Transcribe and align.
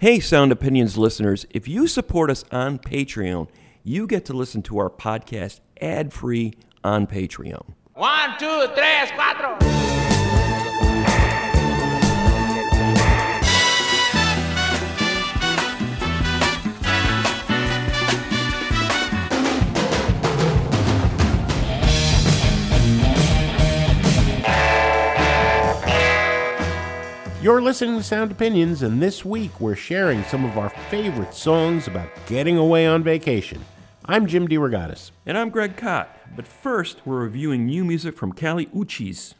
Hey, 0.00 0.18
Sound 0.18 0.50
Opinions 0.50 0.96
listeners, 0.96 1.44
if 1.50 1.68
you 1.68 1.86
support 1.86 2.30
us 2.30 2.42
on 2.50 2.78
Patreon, 2.78 3.50
you 3.84 4.06
get 4.06 4.24
to 4.24 4.32
listen 4.32 4.62
to 4.62 4.78
our 4.78 4.88
podcast 4.88 5.60
ad 5.78 6.14
free 6.14 6.54
on 6.82 7.06
Patreon. 7.06 7.74
One, 7.92 8.30
cuatro. 9.10 9.99
You're 27.42 27.62
listening 27.62 27.96
to 27.96 28.02
Sound 28.02 28.32
Opinions, 28.32 28.82
and 28.82 29.00
this 29.00 29.24
week 29.24 29.62
we're 29.62 29.74
sharing 29.74 30.22
some 30.24 30.44
of 30.44 30.58
our 30.58 30.68
favorite 30.90 31.32
songs 31.32 31.88
about 31.88 32.10
getting 32.26 32.58
away 32.58 32.86
on 32.86 33.02
vacation. 33.02 33.64
I'm 34.04 34.26
Jim 34.26 34.46
DeRogatis. 34.46 35.10
And 35.24 35.38
I'm 35.38 35.48
Greg 35.48 35.74
Kot. 35.74 36.14
But 36.36 36.46
first, 36.46 37.00
we're 37.06 37.22
reviewing 37.22 37.64
new 37.64 37.82
music 37.82 38.14
from 38.14 38.34
Kali 38.34 38.66
Uchis. 38.66 39.32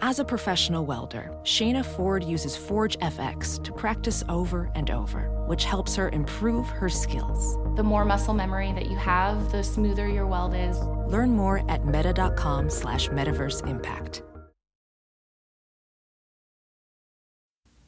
As 0.00 0.18
a 0.18 0.24
professional 0.24 0.86
welder, 0.86 1.30
Shayna 1.42 1.84
Ford 1.84 2.24
uses 2.24 2.56
Forge 2.56 2.96
FX 3.00 3.62
to 3.64 3.72
practice 3.74 4.24
over 4.30 4.70
and 4.74 4.90
over, 4.90 5.28
which 5.46 5.66
helps 5.66 5.94
her 5.96 6.08
improve 6.08 6.66
her 6.70 6.88
skills. 6.88 7.58
The 7.76 7.82
more 7.82 8.06
muscle 8.06 8.32
memory 8.32 8.72
that 8.72 8.86
you 8.86 8.96
have, 8.96 9.52
the 9.52 9.62
smoother 9.62 10.08
your 10.08 10.26
weld 10.26 10.54
is. 10.54 10.78
Learn 11.06 11.32
more 11.32 11.70
at 11.70 11.84
meta.com 11.84 12.70
slash 12.70 13.10
metaverse 13.10 13.66
impact. 13.68 14.22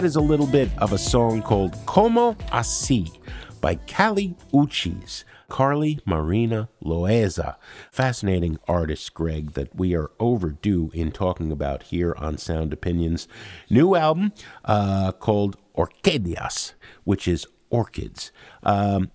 That 0.00 0.06
is 0.06 0.16
a 0.16 0.20
little 0.22 0.46
bit 0.46 0.70
of 0.78 0.94
a 0.94 0.98
song 0.98 1.42
called 1.42 1.76
Como 1.84 2.32
Así 2.50 3.20
by 3.60 3.74
Kali 3.74 4.34
Uchis. 4.50 5.24
Karly 5.50 6.00
Marina 6.06 6.70
Loaiza. 6.82 7.56
Fascinating 7.92 8.58
artist, 8.66 9.12
Greg, 9.12 9.50
that 9.50 9.76
we 9.76 9.94
are 9.94 10.10
overdue 10.18 10.90
in 10.94 11.12
talking 11.12 11.52
about 11.52 11.82
here 11.82 12.14
on 12.16 12.38
Sound 12.38 12.72
Opinions. 12.72 13.28
New 13.68 13.94
album 13.94 14.32
uh, 14.64 15.12
called 15.12 15.58
Orquídeas, 15.76 16.72
which 17.04 17.28
is 17.28 17.46
orchids. 17.68 18.32
Um, 18.62 19.10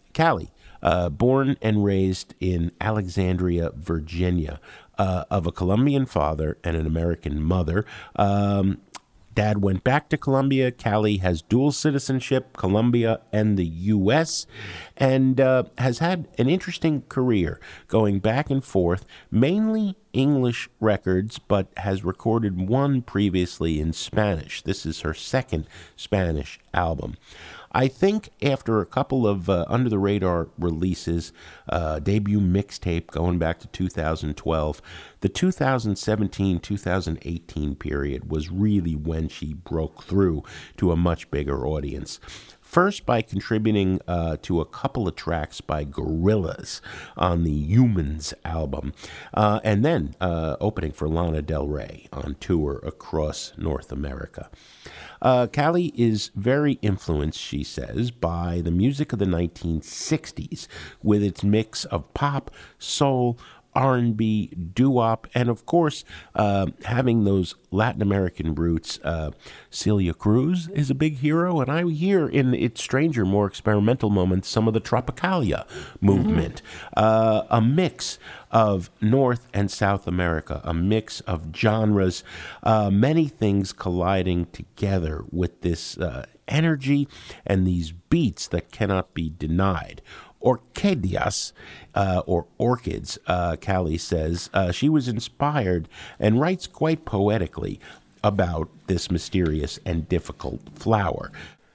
uh, 0.84 1.10
born 1.10 1.58
and 1.64 1.84
raised 1.84 2.36
in 2.40 2.72
Alexandria, 2.80 3.72
Virginia, 3.76 4.60
uh, 5.00 5.24
of 5.32 5.48
a 5.48 5.52
Colombian 5.52 6.06
father 6.06 6.58
and 6.64 6.78
an 6.78 6.86
American 6.86 7.42
mother. 7.42 7.86
Um, 8.16 8.82
Dad 9.36 9.62
went 9.62 9.84
back 9.84 10.10
to 10.10 10.18
Colombia. 10.18 10.72
Kali 10.72 11.18
has 11.18 11.42
dual 11.42 11.72
citizenship, 11.72 12.56
Colombia 12.58 13.20
and 13.32 13.58
the 13.58 13.66
U.S., 13.66 14.48
and 14.98 15.40
uh, 15.40 15.64
has 15.78 16.00
had 16.00 16.28
an 16.38 16.50
interesting 16.50 17.04
career 17.10 17.60
going 17.88 18.20
back 18.20 18.50
and 18.50 18.64
forth, 18.64 19.06
mainly 19.30 19.98
English 20.14 20.70
records, 20.80 21.38
but 21.38 21.68
has 21.78 22.04
recorded 22.04 22.68
one 22.68 23.02
previously 23.02 23.80
in 23.80 23.92
Spanish. 23.92 24.62
This 24.62 24.86
is 24.86 25.02
her 25.02 25.14
second 25.14 25.68
Spanish 25.98 26.60
album. 26.74 27.18
I 27.76 27.90
think 27.90 28.30
after 28.42 28.80
a 28.80 28.86
couple 28.86 29.28
of 29.28 29.50
uh, 29.50 29.66
under 29.68 29.90
the 29.90 30.00
radar 30.00 30.48
releases, 30.58 31.34
uh, 31.68 32.00
debut 32.00 32.40
mixtape 32.40 33.08
going 33.08 33.38
back 33.38 33.60
to 33.60 33.68
2012, 33.68 34.82
the 35.20 35.28
2017 35.28 36.60
2018 36.60 37.76
period 37.76 38.32
was 38.32 38.50
really 38.50 38.96
when 38.96 39.28
she 39.28 39.54
broke 39.54 40.04
through 40.04 40.44
to 40.78 40.94
a 40.94 40.96
much 40.96 41.30
bigger 41.30 41.68
audience. 41.68 42.22
First, 42.76 43.06
by 43.06 43.22
contributing 43.22 44.02
uh, 44.06 44.36
to 44.42 44.60
a 44.60 44.66
couple 44.66 45.08
of 45.08 45.16
tracks 45.16 45.62
by 45.62 45.86
Gorillaz 45.86 46.82
on 47.16 47.46
the 47.46 47.50
Humans 47.50 48.34
album, 48.44 48.92
uh, 49.34 49.62
and 49.64 49.86
then 49.86 50.14
uh, 50.20 50.58
opening 50.60 50.92
for 50.92 51.08
Lana 51.08 51.42
Del 51.42 51.68
Rey 51.70 52.10
on 52.12 52.36
tour 52.42 52.82
across 52.84 53.54
North 53.56 53.94
America. 53.94 54.50
Uh, 55.22 55.48
Kali 55.48 55.94
is 55.96 56.32
very 56.36 56.74
influenced, 56.82 57.40
she 57.40 57.64
says, 57.64 58.12
by 58.12 58.60
the 58.60 58.72
music 58.72 59.14
of 59.14 59.20
the 59.20 59.26
1960s, 59.26 60.68
with 61.02 61.24
its 61.24 61.46
mix 61.46 61.86
of 61.86 62.14
pop, 62.14 62.52
soul, 62.78 63.40
R&B, 63.76 64.48
doo-wop, 64.74 65.28
and 65.36 65.50
of 65.50 65.66
course, 65.66 66.04
uh, 66.34 66.68
having 66.86 67.26
those 67.26 67.56
Latin 67.72 68.02
American 68.02 68.56
roots. 68.56 69.00
Uh, 69.04 69.32
Celia 69.70 70.14
Cruz 70.14 70.70
is 70.70 70.90
a 70.90 70.96
big 70.96 71.18
hero, 71.18 71.60
and 71.60 71.70
I 71.70 71.86
hear 71.90 72.28
in 72.28 72.54
its 72.54 72.82
stranger, 72.82 73.26
more 73.26 73.46
experimental 73.48 74.10
moments 74.10 74.48
some 74.48 74.68
of 74.68 74.74
the 74.74 74.82
Tropicalia 74.82 75.68
movement. 76.00 76.62
Mm-hmm. 76.62 76.94
Uh, 76.98 77.42
a 77.50 77.62
mix 77.62 78.18
of 78.52 78.90
North 79.02 79.48
and 79.54 79.70
South 79.70 80.08
America, 80.08 80.62
a 80.64 80.74
mix 80.74 81.20
of 81.22 81.54
genres, 81.54 82.24
uh, 82.64 82.90
many 82.90 83.28
things 83.28 83.74
colliding 83.74 84.46
together 84.48 85.26
with 85.30 85.62
this 85.62 85.98
uh, 85.98 86.26
energy 86.48 87.08
and 87.46 87.68
these 87.68 87.92
beats 87.92 88.48
that 88.48 88.72
cannot 88.72 89.14
be 89.14 89.30
denied 89.30 90.02
orquídeas, 90.46 91.52
uh, 91.96 92.22
or 92.26 92.46
orchids, 92.58 93.18
uh, 93.28 93.56
Kali 93.60 93.98
says. 93.98 94.50
Uh, 94.54 94.72
she 94.72 94.88
was 94.88 95.08
inspired 95.08 95.90
and 96.20 96.40
writes 96.40 96.68
quite 96.68 97.04
poetically 97.04 97.80
about 98.24 98.70
this 98.88 99.12
mysterious 99.12 99.80
and 99.86 100.08
difficult 100.08 100.62
flower. 100.76 101.32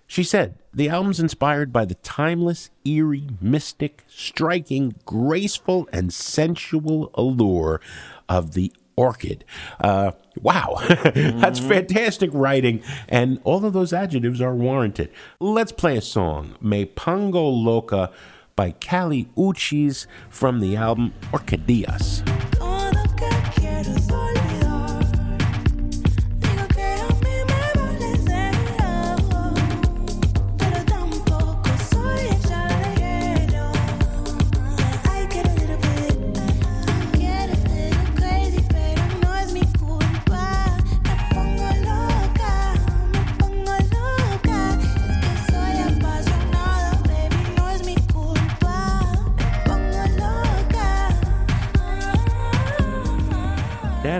She 0.06 0.24
said, 0.24 0.56
The 0.74 0.88
album's 0.88 1.20
inspired 1.20 1.72
by 1.72 1.84
the 1.84 1.94
timeless, 1.96 2.70
eerie, 2.84 3.28
mystic, 3.40 4.04
striking, 4.08 4.96
graceful, 5.04 5.88
and 5.92 6.12
sensual 6.12 7.10
allure 7.14 7.80
of 8.28 8.54
the 8.54 8.72
orchid. 8.96 9.44
Uh, 9.80 10.10
wow, 10.42 10.76
that's 11.14 11.60
fantastic 11.60 12.30
writing, 12.32 12.82
and 13.08 13.40
all 13.44 13.64
of 13.64 13.72
those 13.72 13.92
adjectives 13.92 14.40
are 14.40 14.54
warranted. 14.54 15.10
Let's 15.38 15.72
play 15.72 15.96
a 15.96 16.02
song, 16.02 16.56
Me 16.60 16.84
Pongo 16.84 17.48
Loca 17.48 18.10
by 18.56 18.72
Kali 18.72 19.28
Uchis 19.36 20.06
from 20.28 20.60
the 20.60 20.76
album 20.76 21.12
Orquídeas. 21.32 22.39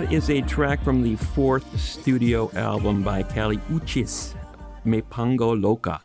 That 0.01 0.11
is 0.11 0.31
a 0.31 0.41
track 0.41 0.83
from 0.83 1.03
the 1.03 1.15
fourth 1.15 1.79
studio 1.79 2.49
album 2.55 3.03
by 3.03 3.21
Kali 3.21 3.57
Uchis. 3.69 4.33
Me 4.83 4.99
Pongo 5.03 5.53
Loca 5.55 6.01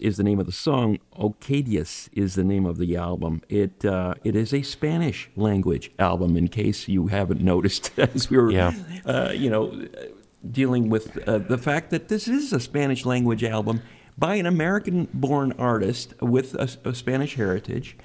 is 0.00 0.16
the 0.16 0.24
name 0.24 0.40
of 0.40 0.46
the 0.46 0.52
song. 0.52 0.98
Orquídeas 1.16 2.08
is 2.12 2.34
the 2.34 2.42
name 2.42 2.66
of 2.66 2.76
the 2.76 2.96
album. 2.96 3.40
It 3.48 3.84
uh, 3.84 4.14
it 4.24 4.34
is 4.34 4.52
a 4.52 4.62
Spanish 4.62 5.30
language 5.36 5.92
album. 5.96 6.36
In 6.36 6.48
case 6.48 6.88
you 6.88 7.06
haven't 7.06 7.40
noticed, 7.40 7.92
as 7.98 8.28
we 8.30 8.36
were, 8.36 8.50
Yeah. 8.50 8.72
uh, 9.06 9.30
you 9.32 9.48
know, 9.48 9.80
dealing 10.50 10.90
with 10.90 11.16
uh, 11.28 11.38
the 11.38 11.56
fact 11.56 11.90
that 11.90 12.08
this 12.08 12.26
is 12.26 12.52
a 12.52 12.58
Spanish 12.58 13.06
language 13.06 13.44
album 13.44 13.80
by 14.18 14.34
an 14.34 14.46
American-born 14.46 15.52
artist 15.56 16.14
with 16.20 16.54
a, 16.56 16.68
a 16.84 16.94
Spanish 16.96 17.36
heritage, 17.36 17.96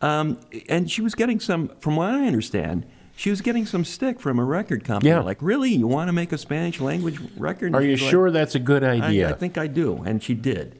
um, 0.00 0.40
and 0.68 0.90
she 0.90 1.00
was 1.00 1.14
getting 1.14 1.38
some, 1.38 1.68
from 1.78 1.94
what 1.94 2.10
I 2.10 2.26
understand. 2.26 2.86
She 3.16 3.30
was 3.30 3.40
getting 3.40 3.64
some 3.64 3.84
stick 3.84 4.20
from 4.20 4.38
a 4.38 4.44
record 4.44 4.84
company. 4.84 5.10
Yeah. 5.10 5.20
Like, 5.20 5.38
really? 5.40 5.70
You 5.70 5.86
want 5.86 6.08
to 6.08 6.12
make 6.12 6.32
a 6.32 6.38
Spanish 6.38 6.80
language 6.80 7.20
record? 7.36 7.74
Are 7.74 7.82
you 7.82 7.96
like, 7.96 8.10
sure 8.10 8.30
that's 8.30 8.54
a 8.54 8.58
good 8.58 8.82
I, 8.82 8.96
idea? 9.00 9.30
I 9.30 9.34
think 9.34 9.56
I 9.56 9.66
do, 9.66 10.02
and 10.04 10.22
she 10.22 10.34
did, 10.34 10.76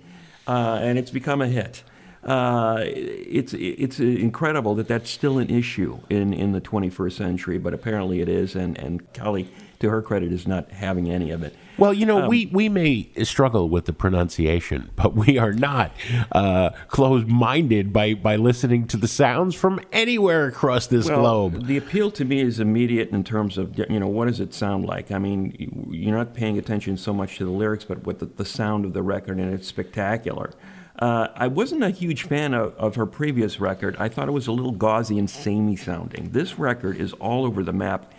uh, 0.47 0.79
and 0.83 0.99
it's 0.99 1.11
become 1.11 1.41
a 1.41 1.47
hit. 1.47 1.85
Uh, 2.25 2.79
it's 2.87 3.53
it's 3.53 4.01
incredible 4.01 4.75
that 4.77 4.89
that's 4.89 5.11
still 5.11 5.39
an 5.39 5.51
issue 5.51 6.01
in, 6.09 6.33
in 6.33 6.53
the 6.53 6.61
21st 6.61 7.13
century, 7.13 7.59
but 7.59 7.75
apparently 7.75 8.21
it 8.21 8.29
is, 8.29 8.57
and 8.57 8.79
and 8.79 9.13
Kelly, 9.13 9.53
to 9.81 9.91
her 9.91 10.03
credit, 10.03 10.33
is 10.33 10.47
not 10.47 10.71
having 10.71 11.11
any 11.11 11.31
of 11.31 11.43
it. 11.43 11.55
Well, 11.77 11.93
you 11.93 12.07
know, 12.07 12.23
Um, 12.23 12.29
we, 12.29 12.47
we 12.47 12.69
may 12.69 13.09
struggle 13.25 13.69
with 13.69 13.87
the 13.87 13.93
pronunciation, 13.93 14.91
but 14.97 15.15
we 15.15 15.39
are 15.39 15.53
not 15.53 15.91
uh, 16.33 16.71
closed 16.89 17.27
minded 17.27 17.93
by, 17.93 18.15
by 18.15 18.37
listening 18.37 18.87
to 18.89 18.97
the 18.97 19.09
sounds 19.09 19.55
from 19.55 19.81
anywhere 19.93 20.47
across 20.47 20.87
this 20.87 21.09
Well, 21.09 21.21
globe. 21.51 21.67
the 21.67 21.77
appeal 21.77 22.11
to 22.13 22.25
me 22.25 22.41
is 22.41 22.61
immediate 22.61 23.11
in 23.11 23.25
terms 23.25 23.59
of 23.59 23.77
you 23.91 23.99
know 23.99 24.07
what 24.07 24.27
does 24.27 24.41
it 24.41 24.55
sound 24.55 24.85
like. 24.85 25.11
I 25.11 25.19
mean, 25.19 25.89
you're 25.91 26.17
not 26.17 26.33
paying 26.35 26.59
attention 26.59 26.97
so 26.97 27.13
much 27.13 27.39
to 27.39 27.45
the 27.45 27.51
lyrics, 27.51 27.85
but 27.85 28.05
with 28.07 28.21
the, 28.21 28.27
the 28.27 28.45
sound 28.45 28.85
of 28.85 28.93
the 28.93 29.03
record, 29.03 29.39
and 29.39 29.53
it's 29.53 29.67
spectacular. 29.67 30.53
Uh, 30.97 31.27
I 31.35 31.49
wasn't 31.49 31.83
a 31.83 31.91
huge 31.91 32.23
fan 32.23 32.55
of, 32.55 32.73
of 32.77 32.95
her 32.95 33.05
previous 33.07 33.59
record. 33.59 33.97
I 33.99 34.09
thought 34.09 34.29
it 34.29 34.31
was 34.31 34.47
a 34.47 34.53
little 34.53 34.71
gauzy 34.71 35.19
and 35.19 35.29
samey 35.29 35.75
sounding. 35.75 36.31
This 36.31 36.57
record 36.57 36.97
is 36.99 37.13
all 37.15 37.45
over 37.45 37.65
the 37.65 37.73
map. 37.73 38.13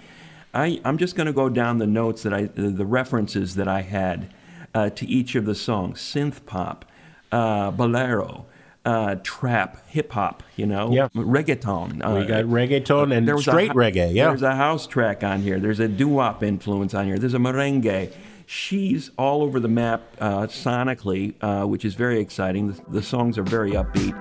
I, 0.56 0.80
I'm 0.86 0.98
just 0.98 1.16
going 1.16 1.28
to 1.28 1.34
go 1.34 1.50
down 1.50 1.78
the 1.78 1.88
notes 1.88 2.24
that 2.24 2.34
I, 2.34 2.44
the 2.46 2.86
references 2.86 3.56
that 3.56 3.68
I 3.68 3.82
had 3.82 4.34
uh, 4.74 4.90
to 4.92 5.06
each 5.06 5.36
of 5.36 5.46
the 5.46 5.56
songs: 5.56 6.00
synth 6.00 6.46
pop, 6.46 6.86
uh, 7.32 7.72
bolero, 7.72 8.46
uh, 8.86 9.16
trap, 9.24 9.88
hip 9.90 10.12
hop. 10.14 10.44
You 10.56 10.66
know, 10.68 10.92
Yeah. 10.92 11.10
reggaeton. 11.16 12.04
Uh, 12.06 12.20
We 12.20 12.26
got 12.26 12.46
reggaeton 12.46 13.16
and 13.16 13.28
there 13.28 13.36
was 13.36 13.44
straight 13.46 13.72
hou- 13.72 13.78
reggae, 13.80 14.14
yeah. 14.14 14.30
There's 14.30 14.42
a 14.42 14.56
house 14.56 14.88
track 14.88 15.24
on 15.24 15.42
here. 15.42 15.60
There's 15.60 15.80
a 15.82 15.88
doo-wop 15.88 16.42
influence 16.44 16.94
on 16.94 17.06
here. 17.06 17.18
There's 17.18 17.34
a 17.34 17.38
merengue. 17.40 18.12
She's 18.48 19.10
all 19.18 19.42
over 19.42 19.60
the 19.60 19.68
map 19.68 20.04
uh, 20.22 20.42
sonically, 20.48 21.34
uh, 21.42 21.66
which 21.66 21.84
is 21.84 21.96
very 21.96 22.20
exciting. 22.20 22.72
The, 22.74 22.82
the 23.00 23.02
songs 23.04 23.38
are 23.40 23.44
very 23.44 23.72
upbeat. 23.72 24.14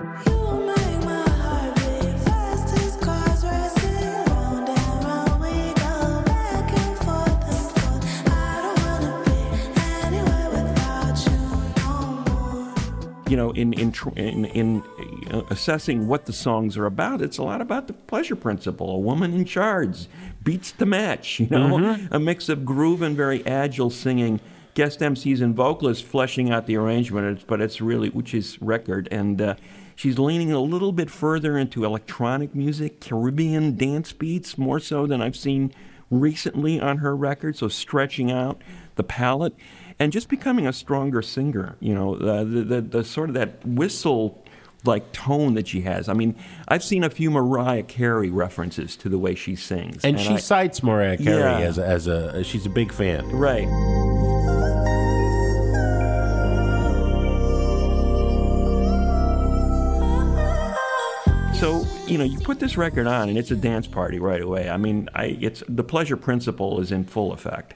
You 13.35 13.41
know, 13.41 13.51
in 13.51 13.73
in 13.73 13.91
in, 14.15 14.45
in 14.45 14.83
uh, 15.29 15.41
assessing 15.49 16.07
what 16.07 16.25
the 16.25 16.31
songs 16.31 16.77
are 16.77 16.85
about, 16.85 17.21
it's 17.21 17.37
a 17.37 17.43
lot 17.43 17.59
about 17.59 17.87
the 17.87 17.91
pleasure 17.91 18.37
principle. 18.37 18.89
A 18.91 18.97
woman 18.97 19.33
in 19.33 19.43
charge 19.43 20.07
beats 20.41 20.71
the 20.71 20.85
match. 20.85 21.41
You 21.41 21.47
know, 21.49 21.75
Mm-hmm. 21.77 22.13
a 22.13 22.19
mix 22.21 22.47
of 22.47 22.63
groove 22.63 23.01
and 23.01 23.13
very 23.13 23.45
agile 23.45 23.89
singing. 23.89 24.39
Guest 24.73 25.01
MCs 25.01 25.41
and 25.41 25.53
vocalists 25.53 26.01
fleshing 26.01 26.49
out 26.49 26.65
the 26.65 26.77
arrangement, 26.77 27.43
but 27.45 27.59
it's 27.59 27.81
really 27.81 28.09
Uchi's 28.11 28.57
record, 28.61 29.09
and 29.11 29.41
uh, 29.41 29.55
she's 29.97 30.17
leaning 30.17 30.53
a 30.53 30.61
little 30.61 30.93
bit 30.93 31.09
further 31.09 31.57
into 31.57 31.83
electronic 31.83 32.55
music, 32.55 33.01
Caribbean 33.01 33.75
dance 33.75 34.13
beats, 34.13 34.57
more 34.57 34.79
so 34.79 35.05
than 35.05 35.21
I've 35.21 35.35
seen 35.35 35.73
recently 36.09 36.79
on 36.79 36.99
her 36.99 37.13
record. 37.13 37.57
So 37.57 37.67
stretching 37.67 38.31
out 38.31 38.61
the 38.95 39.03
palette 39.03 39.55
and 39.99 40.11
just 40.11 40.29
becoming 40.29 40.67
a 40.67 40.73
stronger 40.73 41.21
singer. 41.21 41.75
You 41.79 41.95
know, 41.95 42.15
uh, 42.15 42.43
the, 42.43 42.61
the 42.63 42.81
the 42.81 43.03
sort 43.03 43.29
of 43.29 43.35
that 43.35 43.65
whistle 43.65 44.43
like 44.83 45.11
tone 45.13 45.55
that 45.55 45.67
she 45.67 45.81
has. 45.81 46.07
I 46.09 46.13
mean, 46.13 46.35
I've 46.67 46.83
seen 46.83 47.03
a 47.03 47.09
few 47.09 47.31
Mariah 47.31 47.81
Carey 47.83 48.29
references 48.29 48.95
to 48.97 49.09
the 49.09 49.17
way 49.17 49.33
she 49.33 49.55
sings, 49.55 50.03
and 50.05 50.19
she 50.19 50.33
I- 50.33 50.37
cites 50.37 50.83
Mariah 50.83 51.17
Carey 51.17 51.39
Yeah. 51.39 51.57
as, 51.59 51.77
a, 51.79 51.85
as 51.87 52.07
a, 52.07 52.43
she's 52.43 52.65
a 52.67 52.69
big 52.69 52.91
fan. 52.91 53.25
right. 53.31 53.67
So 61.59 61.85
you 62.05 62.17
know, 62.17 62.25
you 62.25 62.37
put 62.39 62.59
this 62.59 62.75
record 62.77 63.07
on, 63.07 63.29
and 63.29 63.37
it's 63.37 63.49
a 63.49 63.55
dance 63.55 63.87
party 63.87 64.19
right 64.19 64.41
away. 64.41 64.69
I 64.69 64.75
mean, 64.77 65.09
I, 65.15 65.37
it's 65.39 65.63
the 65.69 65.83
pleasure 65.83 66.17
principle 66.17 66.81
is 66.81 66.91
in 66.91 67.05
full 67.05 67.31
effect. 67.31 67.75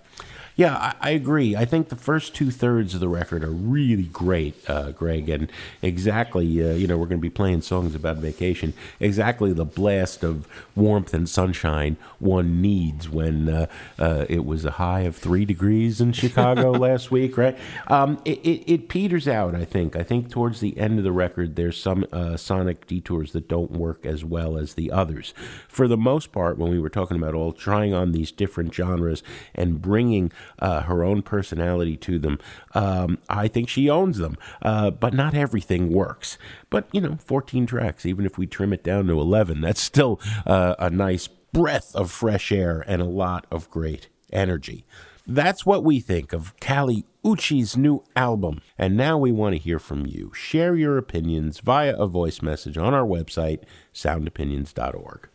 Yeah, 0.59 0.75
I, 0.75 0.93
I 0.99 1.09
agree. 1.11 1.55
I 1.55 1.63
think 1.63 1.87
the 1.87 1.95
first 1.95 2.35
two 2.35 2.51
thirds 2.51 2.93
of 2.93 2.99
the 2.99 3.07
record 3.07 3.45
are 3.45 3.49
really 3.49 4.03
great, 4.03 4.69
uh, 4.69 4.91
Greg, 4.91 5.29
and 5.29 5.49
exactly, 5.81 6.45
uh, 6.61 6.73
you 6.73 6.85
know, 6.85 6.97
we're 6.97 7.05
going 7.05 7.17
to 7.17 7.21
be 7.21 7.29
playing 7.29 7.61
songs 7.61 7.95
about 7.95 8.17
vacation. 8.17 8.73
Exactly 8.99 9.53
the 9.53 9.63
blast 9.63 10.21
of 10.21 10.49
warmth 10.75 11.13
and 11.13 11.29
sunshine 11.29 11.95
one 12.19 12.61
needs 12.61 13.07
when 13.07 13.47
uh, 13.47 13.65
uh, 13.97 14.25
it 14.27 14.43
was 14.43 14.65
a 14.65 14.71
high 14.71 15.01
of 15.01 15.15
three 15.15 15.45
degrees 15.45 16.01
in 16.01 16.11
Chicago 16.11 16.71
last 16.87 17.09
week, 17.09 17.37
right? 17.37 17.57
Um, 17.87 18.21
it, 18.25 18.39
it, 18.39 18.69
it 18.69 18.89
peters 18.89 19.29
out, 19.29 19.55
I 19.55 19.63
think. 19.63 19.95
I 19.95 20.03
think 20.03 20.29
towards 20.29 20.59
the 20.59 20.77
end 20.77 20.97
of 20.97 21.05
the 21.05 21.13
record, 21.13 21.55
there's 21.55 21.81
some 21.81 22.05
uh, 22.11 22.35
sonic 22.35 22.85
detours 22.85 23.31
that 23.31 23.47
don't 23.47 23.71
work 23.71 24.05
as 24.05 24.25
well 24.25 24.57
as 24.57 24.73
the 24.73 24.91
others. 24.91 25.33
For 25.69 25.87
the 25.87 25.95
most 25.95 26.33
part, 26.33 26.57
when 26.57 26.69
we 26.69 26.81
were 26.81 26.89
talking 26.89 27.15
about 27.15 27.33
all 27.33 27.53
trying 27.53 27.93
on 27.93 28.11
these 28.11 28.29
different 28.29 28.73
genres 28.73 29.23
and 29.55 29.81
bringing 29.81 30.33
uh, 30.57 30.81
her 30.81 31.03
own 31.03 31.21
personality 31.21 31.95
to 31.97 32.19
them, 32.19 32.39
um, 32.73 33.19
I 33.29 33.47
think 33.47 33.69
she 33.69 33.89
owns 33.89 34.17
them. 34.17 34.37
Uh, 34.61 34.91
but 34.91 35.13
not 35.13 35.33
everything 35.33 35.91
works. 35.91 36.37
But, 36.69 36.87
you 36.91 37.01
know, 37.01 37.17
14 37.23 37.65
tracks, 37.65 38.05
even 38.05 38.25
if 38.25 38.37
we 38.37 38.47
trim 38.47 38.73
it 38.73 38.83
down 38.83 39.07
to 39.07 39.19
11, 39.19 39.61
that's 39.61 39.81
still 39.81 40.19
uh, 40.45 40.75
a 40.79 40.89
nice 40.89 41.27
breath 41.27 41.95
of 41.95 42.11
fresh 42.11 42.51
air 42.51 42.83
and 42.87 43.01
a 43.01 43.05
lot 43.05 43.45
of 43.51 43.69
great 43.69 44.07
energy. 44.31 44.85
That's 45.25 45.65
what 45.65 45.83
we 45.83 45.99
think 45.99 46.33
of 46.33 46.59
Kali 46.59 47.05
Uchi's 47.23 47.77
new 47.77 48.03
album. 48.15 48.61
And 48.77 48.97
now 48.97 49.17
we 49.17 49.31
want 49.31 49.53
to 49.53 49.61
hear 49.61 49.77
from 49.77 50.07
you. 50.07 50.31
Share 50.33 50.75
your 50.75 50.97
opinions 50.97 51.59
via 51.59 51.95
a 51.95 52.07
voice 52.07 52.41
message 52.41 52.77
on 52.77 52.93
our 52.93 53.05
website, 53.05 53.59
soundopinions.org. 53.93 55.29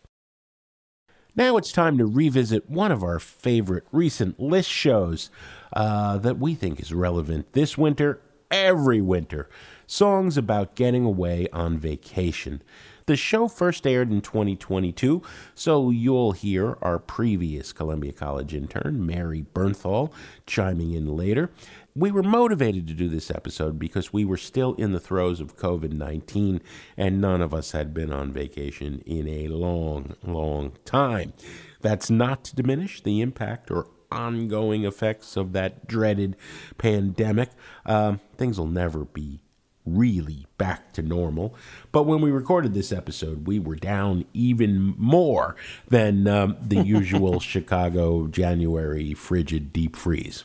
Now 1.37 1.57
it's 1.57 1.73
time 1.73 1.99
to 1.99 2.07
revisit 2.07 2.71
one 2.71 2.93
of 2.93 3.03
our 3.03 3.19
favorite 3.19 3.85
recent 3.91 4.39
list 4.39 4.71
shows 4.71 5.31
uh, 5.73 6.17
that 6.19 6.39
we 6.39 6.55
think 6.55 6.79
is 6.79 6.95
relevant 6.95 7.53
this 7.55 7.77
winter, 7.77 8.21
every 8.53 9.01
winter. 9.01 9.49
Songs 9.89 10.37
about 10.37 10.77
getting 10.77 11.05
away 11.05 11.49
on 11.53 11.77
vacation. 11.77 12.63
The 13.07 13.17
show 13.17 13.49
first 13.49 13.85
aired 13.85 14.13
in 14.13 14.21
2022, 14.21 15.23
so 15.57 15.91
you'll 15.91 16.33
hear 16.33 16.79
our 16.81 17.01
previous 17.01 17.73
Columbia 17.73 18.13
College 18.13 18.55
intern, 18.55 19.05
Mary 19.05 19.45
Bernthal, 19.55 20.13
chiming 20.47 20.93
in 20.93 21.17
later. 21.17 21.51
We 21.97 22.11
were 22.11 22.25
motivated 22.25 22.89
to 22.89 22.93
do 22.93 23.09
this 23.09 23.31
episode 23.31 23.79
because 23.79 24.13
we 24.13 24.25
were 24.25 24.37
still 24.37 24.75
in 24.75 24.91
the 24.91 24.99
throes 24.99 25.39
of 25.39 25.57
COVID 25.57 25.93
19 25.93 26.61
and 26.97 27.21
none 27.21 27.41
of 27.41 27.55
us 27.55 27.71
had 27.71 27.95
been 27.95 28.13
on 28.13 28.33
vacation 28.33 29.01
in 29.07 29.29
a 29.29 29.47
long, 29.47 30.17
long 30.25 30.73
time. 30.85 31.35
That's 31.83 32.11
not 32.11 32.43
to 32.47 32.57
diminish 32.57 33.01
the 33.01 33.21
impact 33.21 33.71
or 33.71 33.87
ongoing 34.11 34.85
effects 34.85 35.37
of 35.37 35.53
that 35.53 35.87
dreaded 35.87 36.35
pandemic. 36.79 37.51
Um, 37.87 38.19
things 38.37 38.59
will 38.59 38.67
never 38.67 39.05
be 39.05 39.45
really 39.87 40.49
back 40.59 40.95
to 40.95 41.03
normal. 41.03 41.55
But 41.93 42.07
when 42.07 42.21
we 42.21 42.33
recorded 42.33 42.75
this 42.75 42.91
episode, 42.91 43.47
we 43.47 43.61
were 43.61 43.77
down 43.77 44.25
even 44.33 44.97
more 44.99 45.55
than 45.87 46.27
um, 46.27 46.57
the 46.61 46.83
usual 46.85 47.39
Chicago 47.39 48.27
January 48.27 49.15
frigid 49.15 49.73
deep 49.73 49.95
freeze. 49.95 50.43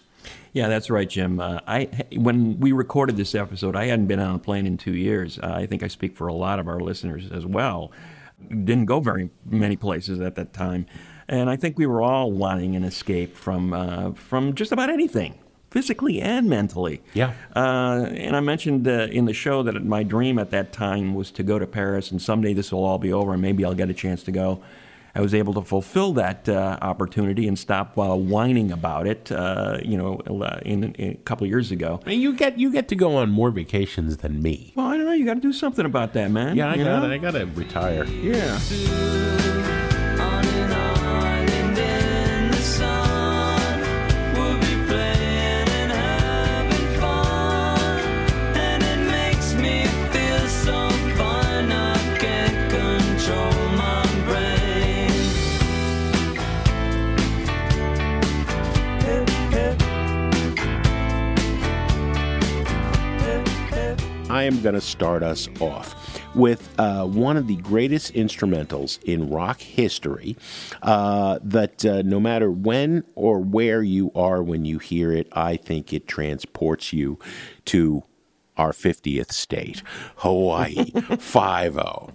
Yeah, 0.53 0.67
that's 0.67 0.89
right, 0.89 1.07
Jim. 1.09 1.39
Uh, 1.39 1.59
I 1.67 1.89
when 2.15 2.59
we 2.59 2.71
recorded 2.71 3.17
this 3.17 3.35
episode, 3.35 3.75
I 3.75 3.85
hadn't 3.85 4.07
been 4.07 4.19
on 4.19 4.35
a 4.35 4.39
plane 4.39 4.65
in 4.65 4.77
two 4.77 4.95
years. 4.95 5.39
Uh, 5.39 5.53
I 5.53 5.65
think 5.65 5.83
I 5.83 5.87
speak 5.87 6.15
for 6.15 6.27
a 6.27 6.33
lot 6.33 6.59
of 6.59 6.67
our 6.67 6.79
listeners 6.79 7.31
as 7.31 7.45
well. 7.45 7.91
Didn't 8.49 8.85
go 8.85 8.99
very 8.99 9.29
many 9.45 9.75
places 9.75 10.19
at 10.21 10.35
that 10.35 10.53
time, 10.53 10.85
and 11.27 11.49
I 11.49 11.55
think 11.55 11.77
we 11.77 11.85
were 11.85 12.01
all 12.01 12.31
wanting 12.31 12.75
an 12.75 12.83
escape 12.83 13.35
from 13.35 13.73
uh, 13.73 14.11
from 14.13 14.55
just 14.55 14.71
about 14.71 14.89
anything, 14.89 15.37
physically 15.69 16.19
and 16.21 16.49
mentally. 16.49 17.01
Yeah. 17.13 17.33
Uh, 17.55 18.07
and 18.09 18.35
I 18.35 18.39
mentioned 18.39 18.87
uh, 18.87 19.07
in 19.11 19.25
the 19.25 19.33
show 19.33 19.61
that 19.63 19.83
my 19.85 20.03
dream 20.03 20.39
at 20.39 20.51
that 20.51 20.73
time 20.73 21.13
was 21.13 21.31
to 21.31 21.43
go 21.43 21.59
to 21.59 21.67
Paris, 21.67 22.11
and 22.11 22.21
someday 22.21 22.53
this 22.53 22.71
will 22.71 22.83
all 22.83 22.97
be 22.97 23.13
over, 23.13 23.33
and 23.33 23.41
maybe 23.41 23.63
I'll 23.65 23.75
get 23.75 23.89
a 23.89 23.93
chance 23.93 24.23
to 24.23 24.31
go. 24.31 24.61
I 25.15 25.21
was 25.21 25.33
able 25.33 25.53
to 25.55 25.61
fulfill 25.61 26.13
that 26.13 26.47
uh, 26.47 26.77
opportunity 26.81 27.47
and 27.47 27.57
stop 27.57 27.97
uh, 27.97 28.15
whining 28.15 28.71
about 28.71 29.07
it. 29.07 29.31
Uh, 29.31 29.79
you 29.83 29.97
know, 29.97 30.19
in, 30.65 30.93
in 30.93 31.11
a 31.11 31.15
couple 31.25 31.47
years 31.47 31.71
ago. 31.71 31.99
I 32.05 32.09
mean, 32.09 32.21
you 32.21 32.33
get 32.33 32.59
you 32.59 32.71
get 32.71 32.87
to 32.89 32.95
go 32.95 33.15
on 33.17 33.29
more 33.31 33.51
vacations 33.51 34.17
than 34.17 34.41
me. 34.41 34.73
Well, 34.75 34.87
I 34.87 34.97
don't 34.97 35.05
know. 35.05 35.13
You 35.13 35.25
got 35.25 35.35
to 35.35 35.41
do 35.41 35.53
something 35.53 35.85
about 35.85 36.13
that, 36.13 36.31
man. 36.31 36.55
Yeah, 36.55 36.71
I 36.71 36.77
got? 36.77 37.11
I 37.11 37.17
got 37.17 37.31
to 37.31 37.45
retire. 37.45 38.05
Yeah. 38.05 39.48
I 64.39 64.43
am 64.43 64.61
going 64.61 64.75
to 64.75 64.79
start 64.79 65.21
us 65.21 65.49
off 65.59 66.33
with 66.33 66.73
uh, 66.79 67.03
one 67.05 67.35
of 67.35 67.47
the 67.47 67.57
greatest 67.57 68.13
instrumentals 68.13 69.03
in 69.03 69.29
rock 69.29 69.59
history. 69.59 70.37
Uh, 70.81 71.39
that 71.43 71.83
uh, 71.83 72.03
no 72.03 72.21
matter 72.21 72.49
when 72.49 73.03
or 73.15 73.41
where 73.41 73.83
you 73.83 74.13
are 74.15 74.41
when 74.41 74.63
you 74.63 74.79
hear 74.79 75.11
it, 75.11 75.27
I 75.33 75.57
think 75.57 75.91
it 75.91 76.07
transports 76.07 76.93
you 76.93 77.19
to 77.65 78.03
our 78.55 78.71
50th 78.71 79.33
state, 79.33 79.83
Hawaii 80.15 80.85
5 81.19 81.73
0. 81.73 82.13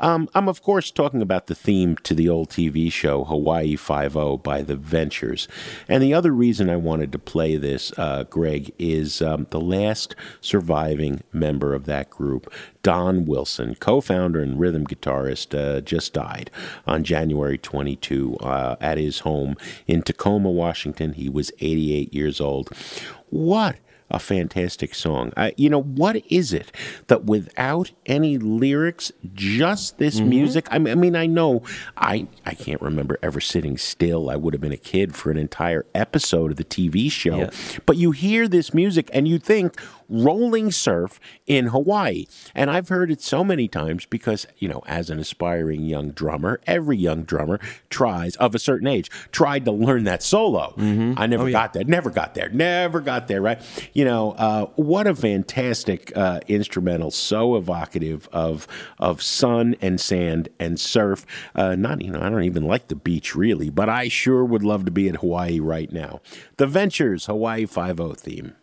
Um, 0.00 0.28
I'm, 0.34 0.48
of 0.48 0.62
course, 0.62 0.90
talking 0.90 1.22
about 1.22 1.46
the 1.46 1.54
theme 1.54 1.96
to 2.04 2.14
the 2.14 2.28
old 2.28 2.50
TV 2.50 2.90
show 2.92 3.24
Hawaii 3.24 3.76
Five-O 3.76 4.38
by 4.38 4.62
The 4.62 4.76
Ventures. 4.76 5.48
And 5.88 6.02
the 6.02 6.14
other 6.14 6.32
reason 6.32 6.70
I 6.70 6.76
wanted 6.76 7.10
to 7.12 7.18
play 7.18 7.56
this, 7.56 7.92
uh, 7.98 8.24
Greg, 8.24 8.72
is 8.78 9.20
um, 9.20 9.46
the 9.50 9.60
last 9.60 10.14
surviving 10.40 11.22
member 11.32 11.74
of 11.74 11.86
that 11.86 12.10
group, 12.10 12.52
Don 12.82 13.24
Wilson, 13.26 13.74
co 13.74 14.00
founder 14.00 14.40
and 14.40 14.58
rhythm 14.58 14.86
guitarist, 14.86 15.58
uh, 15.58 15.80
just 15.80 16.12
died 16.12 16.50
on 16.86 17.02
January 17.02 17.58
22 17.58 18.36
uh, 18.36 18.76
at 18.80 18.98
his 18.98 19.20
home 19.20 19.56
in 19.86 20.02
Tacoma, 20.02 20.50
Washington. 20.50 21.14
He 21.14 21.28
was 21.28 21.50
88 21.60 22.14
years 22.14 22.40
old. 22.40 22.70
What 23.30 23.76
a 24.10 24.18
fantastic 24.18 24.94
song. 24.94 25.32
Uh, 25.36 25.50
you 25.56 25.68
know, 25.68 25.82
what 25.82 26.22
is 26.30 26.52
it 26.52 26.72
that 27.08 27.24
without 27.24 27.90
any 28.06 28.38
lyrics, 28.38 29.12
just 29.34 29.98
this 29.98 30.20
music? 30.20 30.66
I 30.70 30.78
mean, 30.78 30.92
I 30.92 30.94
mean, 30.94 31.16
I 31.16 31.26
know 31.26 31.62
I, 31.96 32.26
I 32.46 32.54
can't 32.54 32.80
remember 32.80 33.18
ever 33.22 33.40
sitting 33.40 33.76
still. 33.76 34.30
I 34.30 34.36
would 34.36 34.54
have 34.54 34.60
been 34.60 34.72
a 34.72 34.76
kid 34.76 35.14
for 35.14 35.30
an 35.30 35.36
entire 35.36 35.84
episode 35.94 36.50
of 36.50 36.56
the 36.56 36.64
TV 36.64 37.10
show. 37.10 37.38
Yeah. 37.38 37.50
But 37.86 37.96
you 37.96 38.12
hear 38.12 38.48
this 38.48 38.72
music 38.72 39.10
and 39.12 39.28
you 39.28 39.38
think 39.38 39.78
rolling 40.08 40.70
surf 40.70 41.20
in 41.46 41.66
Hawaii. 41.66 42.26
And 42.54 42.70
I've 42.70 42.88
heard 42.88 43.10
it 43.10 43.20
so 43.20 43.44
many 43.44 43.68
times 43.68 44.06
because, 44.06 44.46
you 44.58 44.68
know, 44.68 44.82
as 44.86 45.10
an 45.10 45.18
aspiring 45.18 45.84
young 45.84 46.10
drummer, 46.10 46.60
every 46.66 46.96
young 46.96 47.24
drummer 47.24 47.60
tries, 47.90 48.36
of 48.36 48.54
a 48.54 48.58
certain 48.58 48.86
age, 48.86 49.10
tried 49.32 49.64
to 49.64 49.72
learn 49.72 50.04
that 50.04 50.22
solo. 50.22 50.74
I 51.16 51.26
never 51.26 51.50
got 51.50 51.72
there, 51.72 51.84
never 51.84 52.10
got 52.10 52.34
there, 52.34 52.48
never 52.48 53.00
got 53.00 53.28
there, 53.28 53.40
right? 53.40 53.60
You 53.92 54.04
know, 54.04 54.32
uh, 54.32 54.66
what 54.76 55.06
a 55.06 55.14
fantastic 55.14 56.12
uh, 56.16 56.40
instrumental, 56.48 57.10
so 57.10 57.56
evocative 57.56 58.28
of 58.32 58.66
of 58.98 59.22
sun 59.22 59.76
and 59.80 60.00
sand 60.00 60.48
and 60.58 60.78
surf. 60.78 61.26
Uh, 61.54 61.74
not, 61.76 62.02
you 62.02 62.10
know, 62.10 62.20
I 62.20 62.30
don't 62.30 62.44
even 62.44 62.64
like 62.64 62.88
the 62.88 62.96
beach 62.96 63.34
really, 63.34 63.70
but 63.70 63.88
I 63.88 64.08
sure 64.08 64.44
would 64.44 64.62
love 64.62 64.84
to 64.84 64.90
be 64.90 65.08
in 65.08 65.16
Hawaii 65.16 65.60
right 65.60 65.92
now. 65.92 66.20
The 66.56 66.66
Ventures 66.66 67.26
Hawaii 67.26 67.66
Five 67.66 68.00
O 68.00 68.12
theme. 68.14 68.54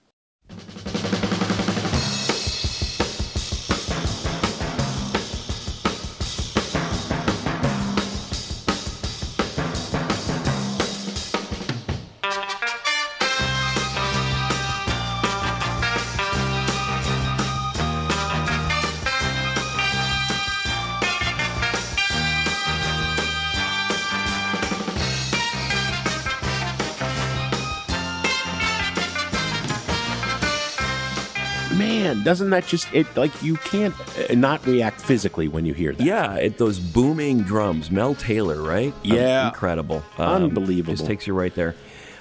Doesn't 32.26 32.50
that 32.50 32.66
just 32.68 32.92
it 32.94 33.08
like 33.16 33.32
you 33.42 33.56
can't 33.58 33.96
uh, 34.30 34.34
not 34.34 34.66
react 34.66 35.00
physically 35.00 35.48
when 35.48 35.66
you 35.66 35.74
hear 35.74 35.94
that? 35.94 36.04
Yeah, 36.04 36.36
it, 36.36 36.58
those 36.58 36.80
booming 36.80 37.44
drums. 37.44 37.90
Mel 37.92 38.16
Taylor, 38.16 38.62
right? 38.62 38.92
Um, 38.94 39.00
Yeah. 39.04 39.48
incredible, 39.48 40.04
Unbelievable. 40.18 40.94
Just 40.96 41.06
takes 41.06 41.28
you 41.28 41.34
right 41.34 41.54
there. 41.56 41.76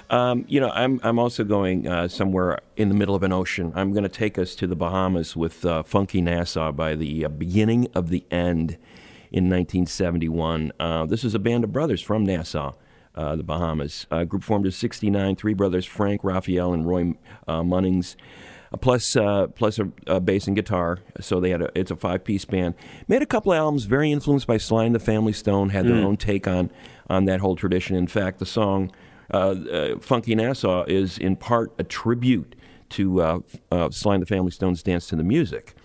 Um, 0.09 0.45
you 0.47 0.59
know, 0.61 0.69
I'm 0.69 0.99
I'm 1.03 1.17
also 1.17 1.43
going 1.43 1.87
uh, 1.87 2.07
somewhere 2.07 2.59
in 2.77 2.89
the 2.89 2.95
middle 2.95 3.15
of 3.15 3.23
an 3.23 3.33
ocean. 3.33 3.73
I'm 3.75 3.91
going 3.91 4.03
to 4.03 4.09
take 4.09 4.37
us 4.37 4.53
to 4.55 4.67
the 4.67 4.75
Bahamas 4.75 5.35
with 5.35 5.65
uh, 5.65 5.81
Funky 5.81 6.21
Nassau 6.21 6.71
by 6.71 6.95
the 6.95 7.25
uh, 7.25 7.29
beginning 7.29 7.87
of 7.95 8.09
the 8.09 8.23
end 8.29 8.77
in 9.31 9.49
1971. 9.49 10.71
Uh, 10.79 11.05
this 11.07 11.23
is 11.23 11.33
a 11.33 11.39
band 11.39 11.63
of 11.63 11.73
brothers 11.73 12.01
from 12.01 12.23
Nassau. 12.23 12.73
Uh, 13.15 13.35
the 13.35 13.43
Bahamas. 13.43 14.05
Uh, 14.11 14.25
group 14.25 14.43
formed 14.43 14.65
in 14.65 14.71
'69. 14.71 15.35
Three 15.37 15.53
brothers: 15.55 15.85
Frank, 15.85 16.23
Raphael, 16.23 16.73
and 16.73 16.85
Roy 16.85 17.13
uh, 17.47 17.61
Munnings 17.61 18.15
plus 18.79 19.15
uh, 19.15 19.47
plus 19.47 19.79
a, 19.79 19.91
a 20.07 20.19
bass 20.19 20.47
and 20.47 20.55
guitar. 20.55 20.99
So 21.19 21.39
they 21.39 21.49
had 21.49 21.61
a 21.61 21.69
it's 21.75 21.91
a 21.91 21.95
five 21.95 22.23
piece 22.23 22.45
band. 22.45 22.75
Made 23.07 23.21
a 23.21 23.25
couple 23.25 23.51
of 23.51 23.57
albums, 23.57 23.85
very 23.85 24.11
influenced 24.11 24.47
by 24.47 24.57
Sly 24.57 24.85
and 24.85 24.95
the 24.95 24.99
Family 24.99 25.33
Stone. 25.33 25.69
Had 25.69 25.85
their 25.87 26.03
own 26.05 26.17
take 26.17 26.47
on 26.47 26.71
on 27.09 27.25
that 27.25 27.39
whole 27.39 27.55
tradition. 27.55 27.95
In 27.95 28.07
fact, 28.07 28.39
the 28.39 28.45
song 28.45 28.91
uh, 29.33 29.37
uh, 29.37 29.99
"Funky 29.99 30.35
Nassau" 30.35 30.83
is 30.85 31.17
in 31.17 31.35
part 31.35 31.73
a 31.79 31.83
tribute 31.83 32.55
to 32.89 33.21
uh, 33.21 33.39
uh, 33.71 33.89
Sly 33.89 34.15
and 34.15 34.21
the 34.21 34.27
Family 34.27 34.51
Stone's 34.51 34.83
"Dance 34.83 35.07
to 35.07 35.15
the 35.15 35.23
Music." 35.23 35.75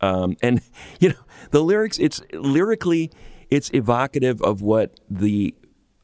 Um, 0.00 0.36
and 0.42 0.60
you 1.00 1.10
know 1.10 1.24
the 1.50 1.62
lyrics. 1.62 1.98
It's 1.98 2.20
lyrically, 2.32 3.10
it's 3.50 3.70
evocative 3.72 4.40
of 4.42 4.62
what 4.62 4.98
the 5.10 5.54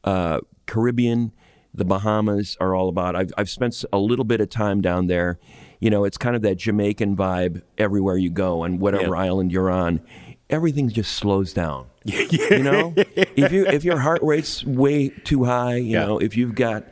uh, 0.03 0.39
Caribbean, 0.65 1.31
the 1.73 1.85
Bahamas 1.85 2.57
are 2.59 2.73
all 2.75 2.89
about. 2.89 3.15
I've, 3.15 3.33
I've 3.37 3.49
spent 3.49 3.83
a 3.91 3.97
little 3.97 4.25
bit 4.25 4.41
of 4.41 4.49
time 4.49 4.81
down 4.81 5.07
there. 5.07 5.39
You 5.85 5.91
know, 5.91 6.03
it's 6.03 6.17
kind 6.17 6.35
of 6.35 6.41
that 6.41 6.55
Jamaican 6.57 7.15
vibe 7.15 7.61
everywhere 7.77 8.17
you 8.17 8.31
go, 8.31 8.63
and 8.63 8.79
whatever 8.79 9.13
Yeah. 9.15 9.21
island 9.21 9.51
you're 9.51 9.69
on, 9.69 10.01
everything 10.49 10.89
just 10.89 11.13
slows 11.13 11.53
down. 11.53 11.85
you 12.05 12.63
know, 12.63 12.95
if 12.97 13.51
you 13.51 13.67
if 13.67 13.83
your 13.83 13.99
heart 13.99 14.23
rate's 14.23 14.65
way 14.65 15.09
too 15.09 15.43
high, 15.43 15.75
you 15.75 15.91
Yeah. 15.91 16.05
know, 16.07 16.17
if 16.17 16.35
you've 16.35 16.55
got 16.55 16.85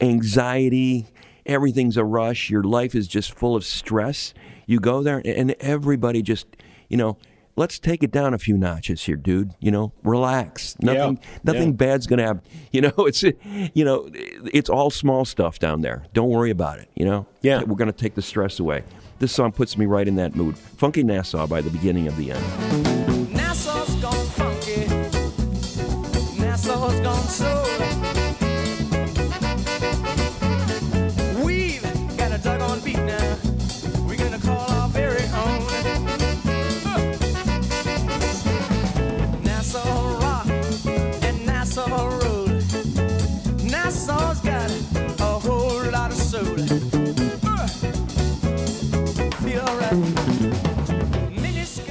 anxiety, 0.00 1.06
everything's 1.46 1.96
a 1.96 2.04
rush. 2.04 2.48
Your 2.48 2.62
life 2.62 2.94
is 2.94 3.08
just 3.08 3.34
full 3.36 3.56
of 3.56 3.64
stress. 3.64 4.34
You 4.66 4.78
go 4.78 5.02
there, 5.02 5.20
and 5.24 5.56
everybody 5.58 6.22
just, 6.22 6.46
you 6.88 6.96
know, 6.96 7.16
let's 7.58 7.78
take 7.78 8.02
it 8.02 8.10
down 8.10 8.32
a 8.32 8.38
few 8.38 8.56
notches 8.56 9.04
here, 9.04 9.16
dude. 9.16 9.52
You 9.60 9.70
know, 9.70 9.92
relax. 10.02 10.76
Nothing, 10.80 11.18
nothing 11.44 11.68
Yeah. 11.70 11.72
bad's 11.76 12.06
gonna 12.06 12.22
happen. 12.24 12.42
You 12.72 12.82
know, 12.82 12.92
it's, 12.98 13.22
you 13.22 13.84
know, 13.84 14.08
it's 14.12 14.68
all 14.70 14.90
small 14.90 15.24
stuff 15.24 15.58
down 15.58 15.80
there. 15.80 16.04
Don't 16.12 16.28
worry 16.28 16.50
about 16.50 16.78
it. 16.78 16.88
You 16.94 17.04
know. 17.06 17.26
Yeah. 17.42 17.62
We're 17.64 17.76
gonna 17.76 17.92
take 17.92 18.14
the 18.14 18.22
stress 18.22 18.60
away. 18.60 18.84
This 19.18 19.32
song 19.32 19.52
puts 19.52 19.76
me 19.76 19.86
right 19.86 20.06
in 20.06 20.16
that 20.16 20.36
mood. 20.36 20.56
Funky 20.56 21.02
Nassau 21.02 21.46
by 21.46 21.60
the 21.60 21.70
beginning 21.70 22.06
of 22.06 22.16
the 22.16 22.30
end. 22.32 22.97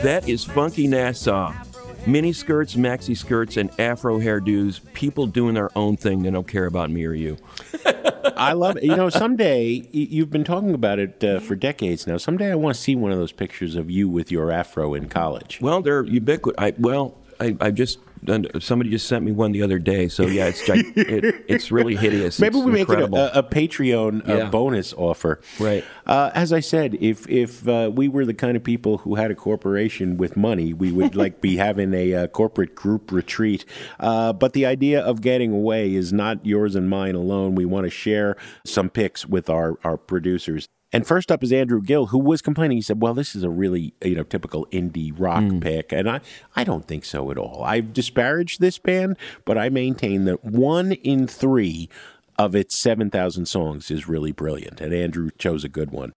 That 0.03 0.29
is 0.29 0.43
Funky 0.43 0.87
Nassau. 0.87 1.53
Mini 2.05 2.31
skirts, 2.31 2.75
maxi 2.75 3.17
skirts, 3.17 3.57
and 3.57 3.71
afro 3.79 4.19
hairdos. 4.19 4.79
People 4.93 5.25
doing 5.25 5.55
their 5.55 5.75
own 5.75 5.97
thing. 5.97 6.21
They 6.21 6.29
don't 6.29 6.47
care 6.47 6.67
about 6.67 6.91
me 6.91 7.03
or 7.03 7.13
you. 7.13 7.37
I 8.37 8.53
love 8.53 8.77
it. 8.77 8.83
You 8.83 8.95
know, 8.95 9.09
someday 9.09 9.87
you've 9.91 10.29
been 10.29 10.43
talking 10.43 10.75
about 10.75 10.99
it 10.99 11.23
uh, 11.23 11.39
for 11.39 11.55
decades 11.55 12.05
now. 12.05 12.17
Someday 12.17 12.51
I 12.51 12.55
want 12.55 12.75
to 12.75 12.81
see 12.81 12.95
one 12.95 13.11
of 13.11 13.17
those 13.17 13.31
pictures 13.31 13.75
of 13.75 13.89
you 13.89 14.07
with 14.07 14.31
your 14.31 14.51
afro 14.51 14.93
in 14.93 15.09
college. 15.09 15.59
Well, 15.61 15.81
they're 15.81 16.03
ubiquitous. 16.03 16.73
Well, 16.77 17.17
I, 17.39 17.55
I 17.59 17.71
just 17.71 17.99
somebody 18.59 18.89
just 18.89 19.07
sent 19.07 19.23
me 19.23 19.31
one 19.31 19.51
the 19.51 19.61
other 19.61 19.79
day. 19.79 20.07
So 20.07 20.23
yeah, 20.25 20.47
it's 20.47 20.67
it, 20.67 21.45
it's 21.47 21.71
really 21.71 21.95
hideous. 21.95 22.39
Maybe 22.41 22.57
It's 22.57 22.65
we 22.65 22.71
make 22.71 22.89
it 22.89 22.99
a, 22.99 23.39
a 23.39 23.43
Patreon 23.43 24.27
uh, 24.27 24.37
Yeah. 24.37 24.49
bonus 24.49 24.93
offer. 24.93 25.39
Right. 25.59 25.83
Uh, 26.05 26.31
as 26.33 26.51
I 26.51 26.59
said, 26.59 26.95
if 26.99 27.29
if 27.29 27.67
uh, 27.67 27.91
we 27.93 28.07
were 28.07 28.25
the 28.25 28.33
kind 28.33 28.57
of 28.57 28.63
people 28.63 28.99
who 28.99 29.15
had 29.15 29.31
a 29.31 29.35
corporation 29.35 30.17
with 30.17 30.35
money, 30.35 30.73
we 30.73 30.91
would 30.91 31.15
like 31.23 31.41
be 31.41 31.57
having 31.57 31.93
a 31.93 32.13
uh, 32.13 32.27
corporate 32.27 32.75
group 32.75 33.11
retreat. 33.11 33.65
Uh, 33.99 34.33
but 34.33 34.53
the 34.53 34.65
idea 34.65 34.99
of 35.01 35.21
getting 35.21 35.51
away 35.53 35.93
is 35.93 36.11
not 36.11 36.45
yours 36.45 36.75
and 36.75 36.89
mine 36.89 37.15
alone. 37.15 37.55
We 37.55 37.65
want 37.65 37.85
to 37.85 37.89
share 37.91 38.35
some 38.65 38.89
picks 38.89 39.25
with 39.25 39.49
our 39.49 39.77
our 39.83 39.97
producers. 39.97 40.67
And 40.93 41.05
first 41.05 41.31
up 41.31 41.43
is 41.43 41.51
Andrew 41.51 41.81
Gill, 41.81 42.07
who 42.07 42.17
was 42.17 42.41
complaining. 42.41 42.77
He 42.77 42.81
said, 42.81 43.01
"Well, 43.01 43.13
this 43.13 43.35
is 43.35 43.43
a 43.43 43.49
really 43.49 43.93
you 44.03 44.15
know 44.15 44.23
typical 44.23 44.65
indie 44.67 45.13
rock 45.17 45.43
mm. 45.43 45.61
pick," 45.61 45.91
and 45.91 46.09
I 46.09 46.21
I 46.55 46.63
don't 46.63 46.87
think 46.87 47.03
so 47.03 47.29
at 47.29 47.37
all. 47.37 47.63
I've 47.63 47.93
disparaged 47.93 48.61
this 48.61 48.77
band, 48.77 49.17
but 49.43 49.57
I 49.57 49.69
maintain 49.69 50.25
that 50.25 50.45
one 50.45 50.93
in 50.93 51.27
three 51.27 51.89
of 52.37 52.55
its 52.55 52.77
seven 52.77 53.09
thousand 53.09 53.47
songs 53.47 53.91
is 53.91 54.07
really 54.07 54.31
brilliant, 54.31 54.79
and 54.79 54.93
Andrew 54.93 55.29
chose 55.37 55.63
a 55.63 55.69
good 55.69 55.91
one. 55.91 56.13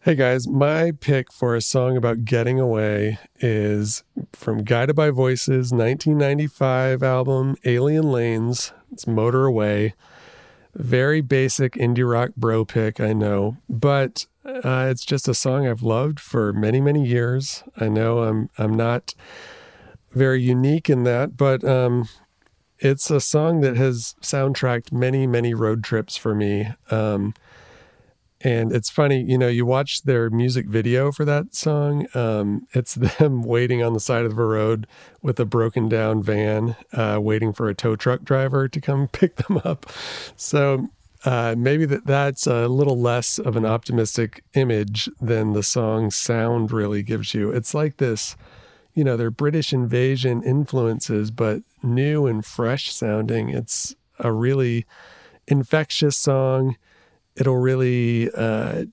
Hey 0.00 0.14
guys, 0.14 0.46
my 0.46 0.92
pick 0.92 1.32
for 1.32 1.54
a 1.54 1.62
song 1.62 1.96
about 1.96 2.26
getting 2.26 2.60
away 2.60 3.18
is 3.40 4.04
from 4.34 4.62
Guided 4.62 4.94
by 4.94 5.08
Voices 5.08 5.72
1995 5.72 7.02
album 7.02 7.56
Alien 7.64 8.12
Lanes. 8.12 8.72
It's 8.92 9.06
Motor 9.06 9.46
Away. 9.46 9.94
Very 10.74 11.20
basic 11.20 11.74
indie 11.74 12.08
rock 12.08 12.30
bro 12.36 12.64
pick, 12.64 13.00
I 13.00 13.12
know, 13.12 13.58
but 13.68 14.26
uh, 14.44 14.88
it's 14.90 15.04
just 15.04 15.28
a 15.28 15.34
song 15.34 15.66
I've 15.66 15.82
loved 15.82 16.18
for 16.20 16.52
many, 16.52 16.80
many 16.80 17.04
years. 17.04 17.62
I 17.76 17.88
know 17.88 18.24
I'm 18.24 18.50
I'm 18.58 18.74
not 18.74 19.14
very 20.12 20.42
unique 20.42 20.90
in 20.90 21.04
that, 21.04 21.36
but 21.36 21.64
um, 21.64 22.08
it's 22.78 23.10
a 23.10 23.20
song 23.20 23.60
that 23.60 23.76
has 23.76 24.14
soundtracked 24.20 24.92
many, 24.92 25.26
many 25.26 25.54
road 25.54 25.82
trips 25.82 26.16
for 26.16 26.34
me. 26.34 26.68
Um, 26.90 27.34
and 28.44 28.72
it's 28.72 28.90
funny, 28.90 29.22
you 29.22 29.38
know, 29.38 29.48
you 29.48 29.64
watch 29.64 30.02
their 30.02 30.28
music 30.28 30.66
video 30.66 31.10
for 31.10 31.24
that 31.24 31.54
song. 31.54 32.06
Um, 32.14 32.68
it's 32.74 32.94
them 33.18 33.42
waiting 33.42 33.82
on 33.82 33.94
the 33.94 34.00
side 34.00 34.26
of 34.26 34.36
the 34.36 34.42
road 34.42 34.86
with 35.22 35.40
a 35.40 35.46
broken 35.46 35.88
down 35.88 36.22
van, 36.22 36.76
uh, 36.92 37.18
waiting 37.20 37.54
for 37.54 37.70
a 37.70 37.74
tow 37.74 37.96
truck 37.96 38.22
driver 38.22 38.68
to 38.68 38.80
come 38.82 39.08
pick 39.12 39.36
them 39.36 39.62
up. 39.64 39.86
So 40.36 40.90
uh, 41.24 41.54
maybe 41.56 41.86
that 41.86 42.04
that's 42.04 42.46
a 42.46 42.68
little 42.68 43.00
less 43.00 43.38
of 43.38 43.56
an 43.56 43.64
optimistic 43.64 44.44
image 44.52 45.08
than 45.22 45.54
the 45.54 45.62
song 45.62 46.10
sound 46.10 46.70
really 46.70 47.02
gives 47.02 47.32
you. 47.32 47.50
It's 47.50 47.72
like 47.72 47.96
this, 47.96 48.36
you 48.92 49.04
know, 49.04 49.16
they're 49.16 49.30
British 49.30 49.72
invasion 49.72 50.42
influences, 50.42 51.30
but 51.30 51.62
new 51.82 52.26
and 52.26 52.44
fresh 52.44 52.92
sounding. 52.92 53.48
It's 53.48 53.96
a 54.18 54.30
really 54.30 54.84
infectious 55.46 56.18
song 56.18 56.76
it'll 57.36 57.58
really 57.58 58.30
uh, 58.32 58.84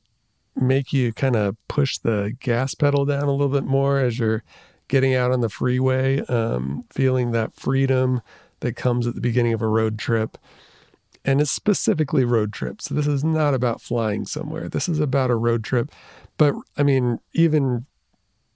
make 0.56 0.94
you 0.94 1.14
kind 1.14 1.36
of 1.36 1.56
push 1.68 1.98
the 2.00 2.36
gas 2.40 2.76
pedal 2.76 3.06
down 3.06 3.24
a 3.24 3.32
little 3.32 3.50
bit 3.50 3.64
more 3.64 4.00
as 4.00 4.20
you're 4.20 4.44
getting 4.88 5.16
out 5.16 5.32
on 5.32 5.42
the 5.42 5.50
freeway, 5.50 6.20
um, 6.26 6.84
feeling 6.90 7.32
that 7.32 7.56
freedom 7.56 8.22
that 8.60 8.76
comes 8.76 9.08
at 9.08 9.16
the 9.16 9.22
beginning 9.22 9.54
of 9.54 9.62
a 9.62 9.68
road 9.68 9.98
trip. 9.98 10.38
And 11.24 11.40
it's 11.40 11.52
specifically 11.52 12.26
road 12.26 12.52
trips. 12.52 12.88
This 12.88 13.08
is 13.08 13.24
not 13.24 13.54
about 13.54 13.82
flying 13.82 14.26
somewhere. 14.26 14.68
This 14.68 14.90
is 14.90 15.00
about 15.00 15.30
a 15.30 15.36
road 15.36 15.64
trip. 15.64 15.92
But 16.38 16.56
I 16.78 16.84
mean, 16.84 17.20
even 17.34 17.86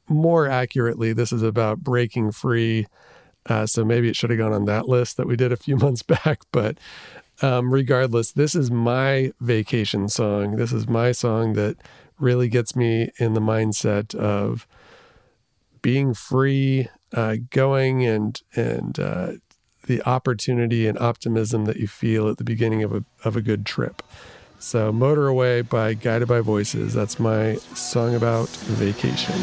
more 0.10 0.48
accurately, 0.48 1.14
this 1.14 1.32
is 1.32 1.44
about 1.44 1.80
breaking 1.80 2.32
free. 2.32 2.88
Uh, 3.48 3.68
so 3.68 3.86
maybe 3.86 4.10
it 4.10 4.16
should 4.16 4.32
have 4.32 4.40
gone 4.40 4.54
on 4.54 4.66
that 4.66 4.88
list 4.90 5.18
that 5.18 5.28
we 5.28 5.36
did 5.36 5.52
a 5.52 5.58
few 5.58 5.78
months 5.78 6.02
back. 6.02 6.42
But 6.52 6.78
um, 7.42 7.74
regardless, 7.74 8.32
this 8.32 8.56
is 8.56 8.72
my 8.72 9.32
vacation 9.40 10.10
song. 10.10 10.56
This 10.56 10.72
is 10.72 10.88
my 10.88 11.12
song 11.12 11.54
that 11.54 11.78
really 12.20 12.48
gets 12.48 12.76
me 12.76 13.12
in 13.18 13.34
the 13.34 13.42
mindset 13.42 14.16
of 14.16 14.68
being 15.82 16.14
free, 16.14 16.88
uh, 17.14 17.38
going 17.50 18.06
and 18.06 18.42
and 18.56 19.00
uh, 19.00 19.32
the 19.86 20.02
opportunity 20.04 20.88
and 20.88 20.98
optimism 20.98 21.66
that 21.66 21.78
you 21.78 21.88
feel 21.88 22.30
at 22.30 22.38
the 22.38 22.44
beginning 22.44 22.84
of 22.84 22.94
a 22.94 23.04
of 23.24 23.36
a 23.36 23.42
good 23.42 23.66
trip. 23.66 24.02
So, 24.58 24.92
"Motor 24.92 25.28
Away" 25.28 25.62
by 25.62 25.94
Guided 25.94 26.28
by 26.28 26.40
Voices. 26.40 26.94
That's 26.94 27.20
my 27.20 27.56
song 27.76 28.16
about 28.16 28.48
vacation. 28.50 29.36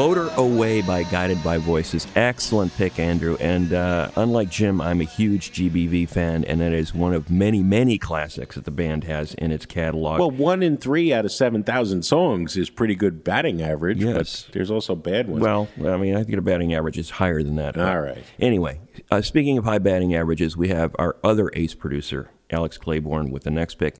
Motor 0.00 0.30
Away 0.36 0.80
by 0.80 1.02
Guided 1.02 1.44
by 1.44 1.58
Voices. 1.58 2.06
Excellent 2.16 2.74
pick, 2.78 2.98
Andrew. 2.98 3.36
And 3.38 3.74
uh, 3.74 4.10
unlike 4.16 4.48
Jim, 4.48 4.80
I'm 4.80 5.02
a 5.02 5.04
huge 5.04 5.52
GBV 5.52 6.08
fan, 6.08 6.42
and 6.46 6.62
it 6.62 6.72
is 6.72 6.94
one 6.94 7.12
of 7.12 7.28
many, 7.28 7.62
many 7.62 7.98
classics 7.98 8.54
that 8.54 8.64
the 8.64 8.70
band 8.70 9.04
has 9.04 9.34
in 9.34 9.52
its 9.52 9.66
catalog. 9.66 10.18
Well, 10.18 10.30
one 10.30 10.62
in 10.62 10.78
three 10.78 11.12
out 11.12 11.26
of 11.26 11.32
seven 11.32 11.62
thousand 11.62 12.06
songs 12.06 12.56
is 12.56 12.70
pretty 12.70 12.94
good 12.94 13.22
batting 13.22 13.60
average. 13.60 14.02
Yes. 14.02 14.44
but 14.44 14.54
there's 14.54 14.70
also 14.70 14.94
bad 14.94 15.28
ones. 15.28 15.42
Well, 15.42 15.68
I 15.84 15.98
mean, 15.98 16.16
I 16.16 16.22
think 16.24 16.36
the 16.36 16.40
batting 16.40 16.72
average 16.72 16.96
is 16.96 17.10
higher 17.10 17.42
than 17.42 17.56
that. 17.56 17.76
All 17.76 18.00
right. 18.00 18.24
Anyway, 18.38 18.80
uh, 19.10 19.20
speaking 19.20 19.58
of 19.58 19.64
high 19.64 19.80
batting 19.80 20.14
averages, 20.14 20.56
we 20.56 20.68
have 20.68 20.96
our 20.98 21.18
other 21.22 21.50
ace 21.52 21.74
producer, 21.74 22.30
Alex 22.48 22.78
Claiborne, 22.78 23.30
with 23.30 23.42
the 23.42 23.50
next 23.50 23.74
pick. 23.74 23.96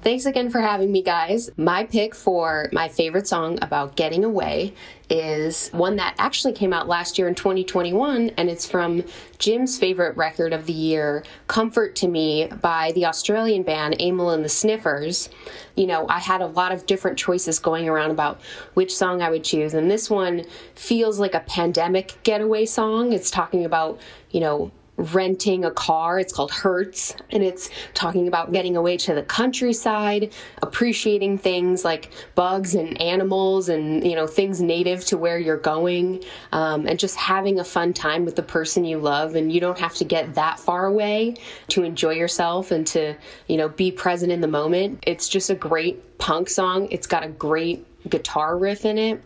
Thanks 0.00 0.26
again 0.26 0.48
for 0.48 0.60
having 0.60 0.92
me, 0.92 1.02
guys. 1.02 1.50
My 1.56 1.82
pick 1.82 2.14
for 2.14 2.68
my 2.72 2.86
favorite 2.86 3.26
song 3.26 3.58
about 3.60 3.96
getting 3.96 4.24
away 4.24 4.72
is 5.10 5.70
one 5.70 5.96
that 5.96 6.14
actually 6.18 6.52
came 6.52 6.72
out 6.72 6.86
last 6.86 7.18
year 7.18 7.26
in 7.26 7.34
2021, 7.34 8.30
and 8.36 8.48
it's 8.48 8.64
from 8.64 9.02
Jim's 9.38 9.76
favorite 9.76 10.16
record 10.16 10.52
of 10.52 10.66
the 10.66 10.72
year, 10.72 11.24
Comfort 11.48 11.96
to 11.96 12.06
Me, 12.06 12.46
by 12.46 12.92
the 12.92 13.06
Australian 13.06 13.64
band 13.64 14.00
Amyl 14.00 14.30
and 14.30 14.44
the 14.44 14.48
Sniffers. 14.48 15.30
You 15.74 15.88
know, 15.88 16.06
I 16.08 16.20
had 16.20 16.42
a 16.42 16.46
lot 16.46 16.70
of 16.70 16.86
different 16.86 17.18
choices 17.18 17.58
going 17.58 17.88
around 17.88 18.12
about 18.12 18.40
which 18.74 18.94
song 18.94 19.20
I 19.20 19.30
would 19.30 19.42
choose, 19.42 19.74
and 19.74 19.90
this 19.90 20.08
one 20.08 20.44
feels 20.76 21.18
like 21.18 21.34
a 21.34 21.40
pandemic 21.40 22.20
getaway 22.22 22.66
song. 22.66 23.12
It's 23.12 23.32
talking 23.32 23.64
about, 23.64 23.98
you 24.30 24.38
know, 24.38 24.70
renting 24.98 25.64
a 25.64 25.70
car. 25.70 26.18
It's 26.18 26.32
called 26.32 26.50
Hertz, 26.50 27.14
and 27.30 27.42
it's 27.42 27.70
talking 27.94 28.28
about 28.28 28.52
getting 28.52 28.76
away 28.76 28.96
to 28.98 29.14
the 29.14 29.22
countryside, 29.22 30.32
appreciating 30.60 31.38
things 31.38 31.84
like 31.84 32.10
bugs 32.34 32.74
and 32.74 33.00
animals 33.00 33.68
and 33.68 34.04
you 34.04 34.14
know 34.14 34.26
things 34.26 34.60
native 34.60 35.04
to 35.06 35.16
where 35.16 35.38
you're 35.38 35.56
going, 35.56 36.22
um, 36.52 36.86
and 36.86 36.98
just 36.98 37.16
having 37.16 37.60
a 37.60 37.64
fun 37.64 37.92
time 37.92 38.24
with 38.24 38.36
the 38.36 38.42
person 38.42 38.84
you 38.84 38.98
love. 38.98 39.36
And 39.36 39.52
you 39.52 39.60
don't 39.60 39.78
have 39.78 39.94
to 39.94 40.04
get 40.04 40.34
that 40.34 40.58
far 40.58 40.86
away 40.86 41.36
to 41.68 41.84
enjoy 41.84 42.12
yourself 42.12 42.70
and 42.72 42.86
to 42.88 43.14
you 43.46 43.56
know 43.56 43.68
be 43.68 43.92
present 43.92 44.32
in 44.32 44.40
the 44.40 44.48
moment. 44.48 45.04
It's 45.06 45.28
just 45.28 45.48
a 45.48 45.54
great 45.54 46.18
punk 46.18 46.50
song. 46.50 46.88
It's 46.90 47.06
got 47.06 47.24
a 47.24 47.28
great 47.28 47.86
guitar 48.10 48.58
riff 48.58 48.84
in 48.84 48.98
it, 48.98 49.22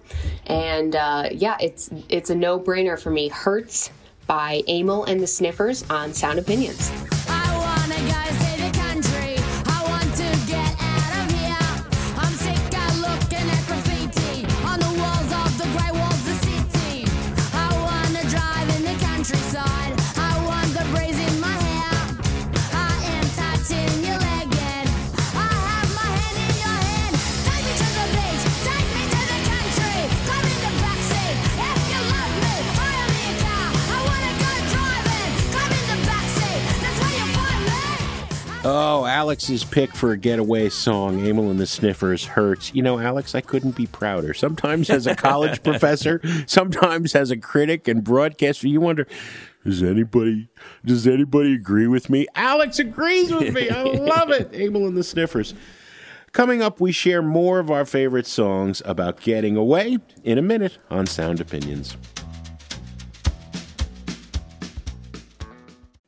and 0.47 0.95
uh, 0.95 1.31
yeah, 1.33 1.57
it's 1.61 1.89
it's 2.11 2.29
a 2.29 2.35
no 2.35 2.61
brainer 2.61 3.01
for 3.01 3.11
me. 3.11 3.29
Hertz 3.29 3.91
by 4.27 4.63
Amyl 4.69 5.05
and 5.05 5.21
the 5.21 5.27
Sniffers 5.27 5.85
on 5.91 6.13
Sound 6.13 6.39
Opinions. 6.39 6.91
Oh, 38.65 39.05
Alex's 39.07 39.65
pick 39.65 39.93
for 39.93 40.13
a 40.13 40.17
getaway 40.17 40.69
song, 40.69 41.27
Amyl 41.27 41.51
and 41.51 41.59
the 41.59 41.67
Sniffers, 41.67 42.25
Hertz. 42.25 42.73
You 42.73 42.83
know, 42.83 43.01
Alex, 43.01 43.35
I 43.35 43.41
couldn't 43.41 43.75
be 43.75 43.89
prouder. 43.89 44.35
Sometimes 44.35 44.89
as 44.89 45.05
a 45.09 45.17
college 45.17 45.61
professor, 45.65 46.21
sometimes 46.47 47.17
as 47.17 47.33
a 47.33 47.37
critic 47.37 47.89
and 47.89 48.05
broadcaster, 48.05 48.69
you 48.69 48.81
wonder, 48.81 49.09
does 49.65 49.83
anybody 49.83 50.49
does 50.85 51.09
anybody 51.09 51.55
agree 51.55 51.89
with 51.89 52.09
me? 52.09 52.29
Alex 52.37 52.79
agrees 52.79 53.33
with 53.33 53.53
me. 53.53 53.69
I 53.69 53.83
love 53.83 54.31
it. 54.31 54.53
Amyl 54.55 54.87
and 54.87 54.97
the 54.97 55.03
Sniffers. 55.03 55.55
Coming 56.31 56.63
up, 56.63 56.81
we 56.81 56.93
share 56.93 57.21
more 57.21 57.59
of 57.59 57.69
our 57.69 57.85
favorite 57.85 58.29
songs 58.29 58.81
about 58.85 59.21
getting 59.21 59.57
away 59.57 59.99
in 60.23 60.39
a 60.39 60.43
minute 60.43 60.79
on 60.89 61.07
Sound 61.09 61.41
Opinions. 61.41 61.97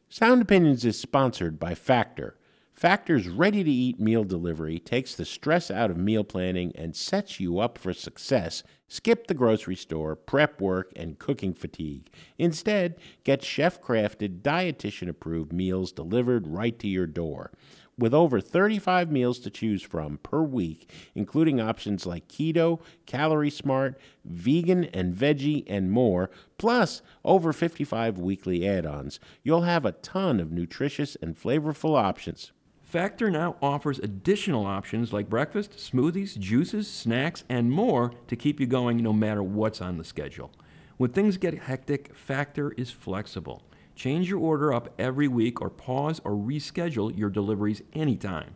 Sound 0.08 0.40
Opinions 0.40 0.84
is 0.84 1.00
sponsored 1.00 1.58
by 1.58 1.74
Factor. 1.74 2.36
Factor's 2.74 3.28
ready 3.28 3.62
to 3.62 3.70
eat 3.70 4.00
meal 4.00 4.24
delivery 4.24 4.80
takes 4.80 5.14
the 5.14 5.24
stress 5.24 5.70
out 5.70 5.92
of 5.92 5.96
meal 5.96 6.24
planning 6.24 6.72
and 6.74 6.96
sets 6.96 7.38
you 7.38 7.60
up 7.60 7.78
for 7.78 7.94
success. 7.94 8.64
Skip 8.88 9.28
the 9.28 9.32
grocery 9.32 9.76
store, 9.76 10.16
prep 10.16 10.60
work, 10.60 10.92
and 10.96 11.20
cooking 11.20 11.54
fatigue. 11.54 12.10
Instead, 12.37 12.96
get 13.22 13.44
chef 13.44 13.80
crafted, 13.80 14.42
dietitian 14.42 15.08
approved 15.08 15.52
meals 15.52 15.92
delivered 15.92 16.48
right 16.48 16.76
to 16.80 16.88
your 16.88 17.06
door. 17.06 17.52
With 17.96 18.12
over 18.12 18.40
35 18.40 19.08
meals 19.08 19.38
to 19.40 19.50
choose 19.50 19.82
from 19.82 20.18
per 20.18 20.42
week, 20.42 20.90
including 21.14 21.60
options 21.60 22.06
like 22.06 22.26
keto, 22.26 22.80
calorie 23.06 23.50
smart, 23.50 24.00
vegan 24.24 24.87
and 24.87 25.14
veggie, 25.14 25.62
and 25.68 25.92
more, 25.92 26.28
plus 26.58 27.02
over 27.24 27.52
55 27.52 28.18
weekly 28.18 28.68
add 28.68 28.84
ons, 28.84 29.20
you'll 29.44 29.62
have 29.62 29.87
a 29.87 29.92
ton 29.92 30.40
of 30.40 30.50
nutritious 30.50 31.16
and 31.22 31.37
flavorful 31.37 31.96
options. 31.96 32.50
Factor 32.94 33.28
now 33.28 33.57
offers 33.61 33.98
additional 33.98 34.64
options 34.64 35.12
like 35.12 35.28
breakfast, 35.28 35.72
smoothies, 35.72 36.38
juices, 36.38 36.88
snacks, 36.88 37.42
and 37.48 37.72
more 37.72 38.12
to 38.28 38.37
keep 38.37 38.61
you 38.61 38.66
going 38.66 38.98
no 38.98 39.12
matter 39.12 39.42
what's 39.42 39.80
on 39.80 39.98
the 39.98 40.04
schedule. 40.04 40.52
When 40.96 41.11
things 41.11 41.37
get 41.37 41.59
hectic, 41.59 42.14
Factor 42.14 42.70
is 42.76 42.92
flexible. 42.92 43.64
Change 43.96 44.30
your 44.30 44.38
order 44.38 44.72
up 44.72 44.94
every 44.96 45.26
week 45.26 45.61
or 45.61 45.70
pause 45.70 46.20
or 46.22 46.37
reschedule 46.37 47.18
your 47.18 47.30
deliveries 47.30 47.83
anytime. 47.94 48.54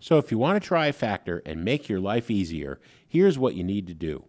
So 0.00 0.16
if 0.16 0.30
you 0.30 0.38
want 0.38 0.62
to 0.62 0.66
try 0.66 0.90
Factor 0.90 1.42
and 1.44 1.62
make 1.62 1.86
your 1.86 2.00
life 2.00 2.30
easier, 2.30 2.80
here's 3.06 3.38
what 3.38 3.56
you 3.56 3.62
need 3.62 3.86
to 3.88 3.94
do. 3.94 4.24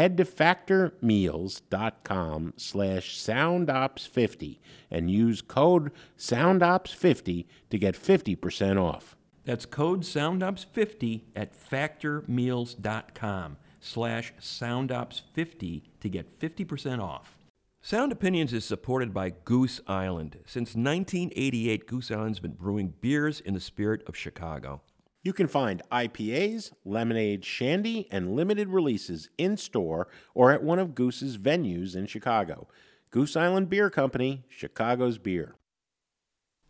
Head 0.00 0.16
to 0.16 0.24
factormeals.com 0.24 2.54
slash 2.56 3.18
soundops50 3.18 4.58
and 4.90 5.10
use 5.10 5.42
code 5.42 5.92
soundops50 6.16 7.44
to 7.68 7.78
get 7.78 8.02
50% 8.02 8.80
off. 8.80 9.14
That's 9.44 9.66
code 9.66 10.00
SoundOps50 10.00 11.24
at 11.36 11.52
factormeals.com 11.52 13.58
slash 13.78 14.32
SoundOps50 14.40 15.82
to 16.00 16.08
get 16.08 16.40
50% 16.40 17.02
off. 17.02 17.36
Sound 17.82 18.10
Opinions 18.10 18.54
is 18.54 18.64
supported 18.64 19.12
by 19.12 19.34
Goose 19.44 19.82
Island. 19.86 20.38
Since 20.46 20.76
1988, 20.76 21.86
Goose 21.86 22.10
Island's 22.10 22.40
been 22.40 22.52
brewing 22.52 22.94
beers 23.02 23.40
in 23.40 23.52
the 23.52 23.60
spirit 23.60 24.02
of 24.06 24.16
Chicago. 24.16 24.80
You 25.22 25.34
can 25.34 25.48
find 25.48 25.82
IPAs, 25.92 26.72
lemonade, 26.82 27.44
shandy, 27.44 28.08
and 28.10 28.34
limited 28.34 28.68
releases 28.68 29.28
in 29.36 29.58
store 29.58 30.08
or 30.34 30.50
at 30.50 30.62
one 30.62 30.78
of 30.78 30.94
Goose's 30.94 31.36
venues 31.36 31.94
in 31.94 32.06
Chicago. 32.06 32.68
Goose 33.10 33.36
Island 33.36 33.68
Beer 33.68 33.90
Company, 33.90 34.44
Chicago's 34.48 35.18
beer. 35.18 35.56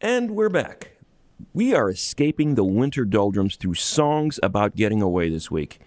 And 0.01 0.33
we're 0.33 0.49
back. 0.49 0.97
We 1.55 1.75
are 1.75 1.91
escaping 1.91 2.57
the 2.57 2.65
winter 2.65 3.05
doldrums 3.05 3.55
through 3.55 3.75
songs 3.75 4.41
about 4.43 4.75
getting 4.75 5.01
away 5.01 5.29
this 5.29 5.49
week. 5.49 5.79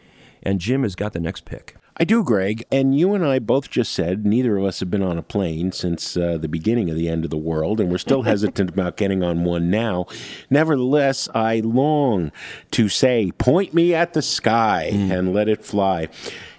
And 0.41 0.61
Jim 0.61 0.83
has 0.83 0.95
got 0.95 1.11
the 1.11 1.19
next 1.19 1.43
pick. 1.43 1.75
I 1.95 2.05
do, 2.05 2.23
Greg. 2.23 2.65
And 2.71 2.97
you 2.97 3.13
and 3.13 3.23
I 3.23 3.37
both 3.37 3.69
just 3.69 3.93
said 3.93 4.25
neither 4.25 4.57
of 4.57 4.65
us 4.65 4.79
have 4.79 4.89
been 4.89 5.03
on 5.03 5.19
a 5.19 5.23
plane 5.23 5.71
since 5.71 6.17
uh, 6.17 6.37
the 6.39 6.47
beginning 6.47 6.89
of 6.89 6.95
the 6.95 7.07
end 7.07 7.23
of 7.23 7.29
the 7.29 7.37
world, 7.37 7.79
and 7.79 7.91
we're 7.91 7.99
still 7.99 8.21
hesitant 8.23 8.71
about 8.71 8.97
getting 8.97 9.21
on 9.21 9.43
one 9.43 9.69
now. 9.69 10.07
Nevertheless, 10.49 11.29
I 11.35 11.59
long 11.59 12.31
to 12.71 12.89
say, 12.89 13.31
point 13.37 13.73
me 13.73 13.93
at 13.93 14.13
the 14.13 14.23
sky 14.23 14.89
and 14.91 15.33
let 15.33 15.47
it 15.47 15.63
fly. 15.63 16.07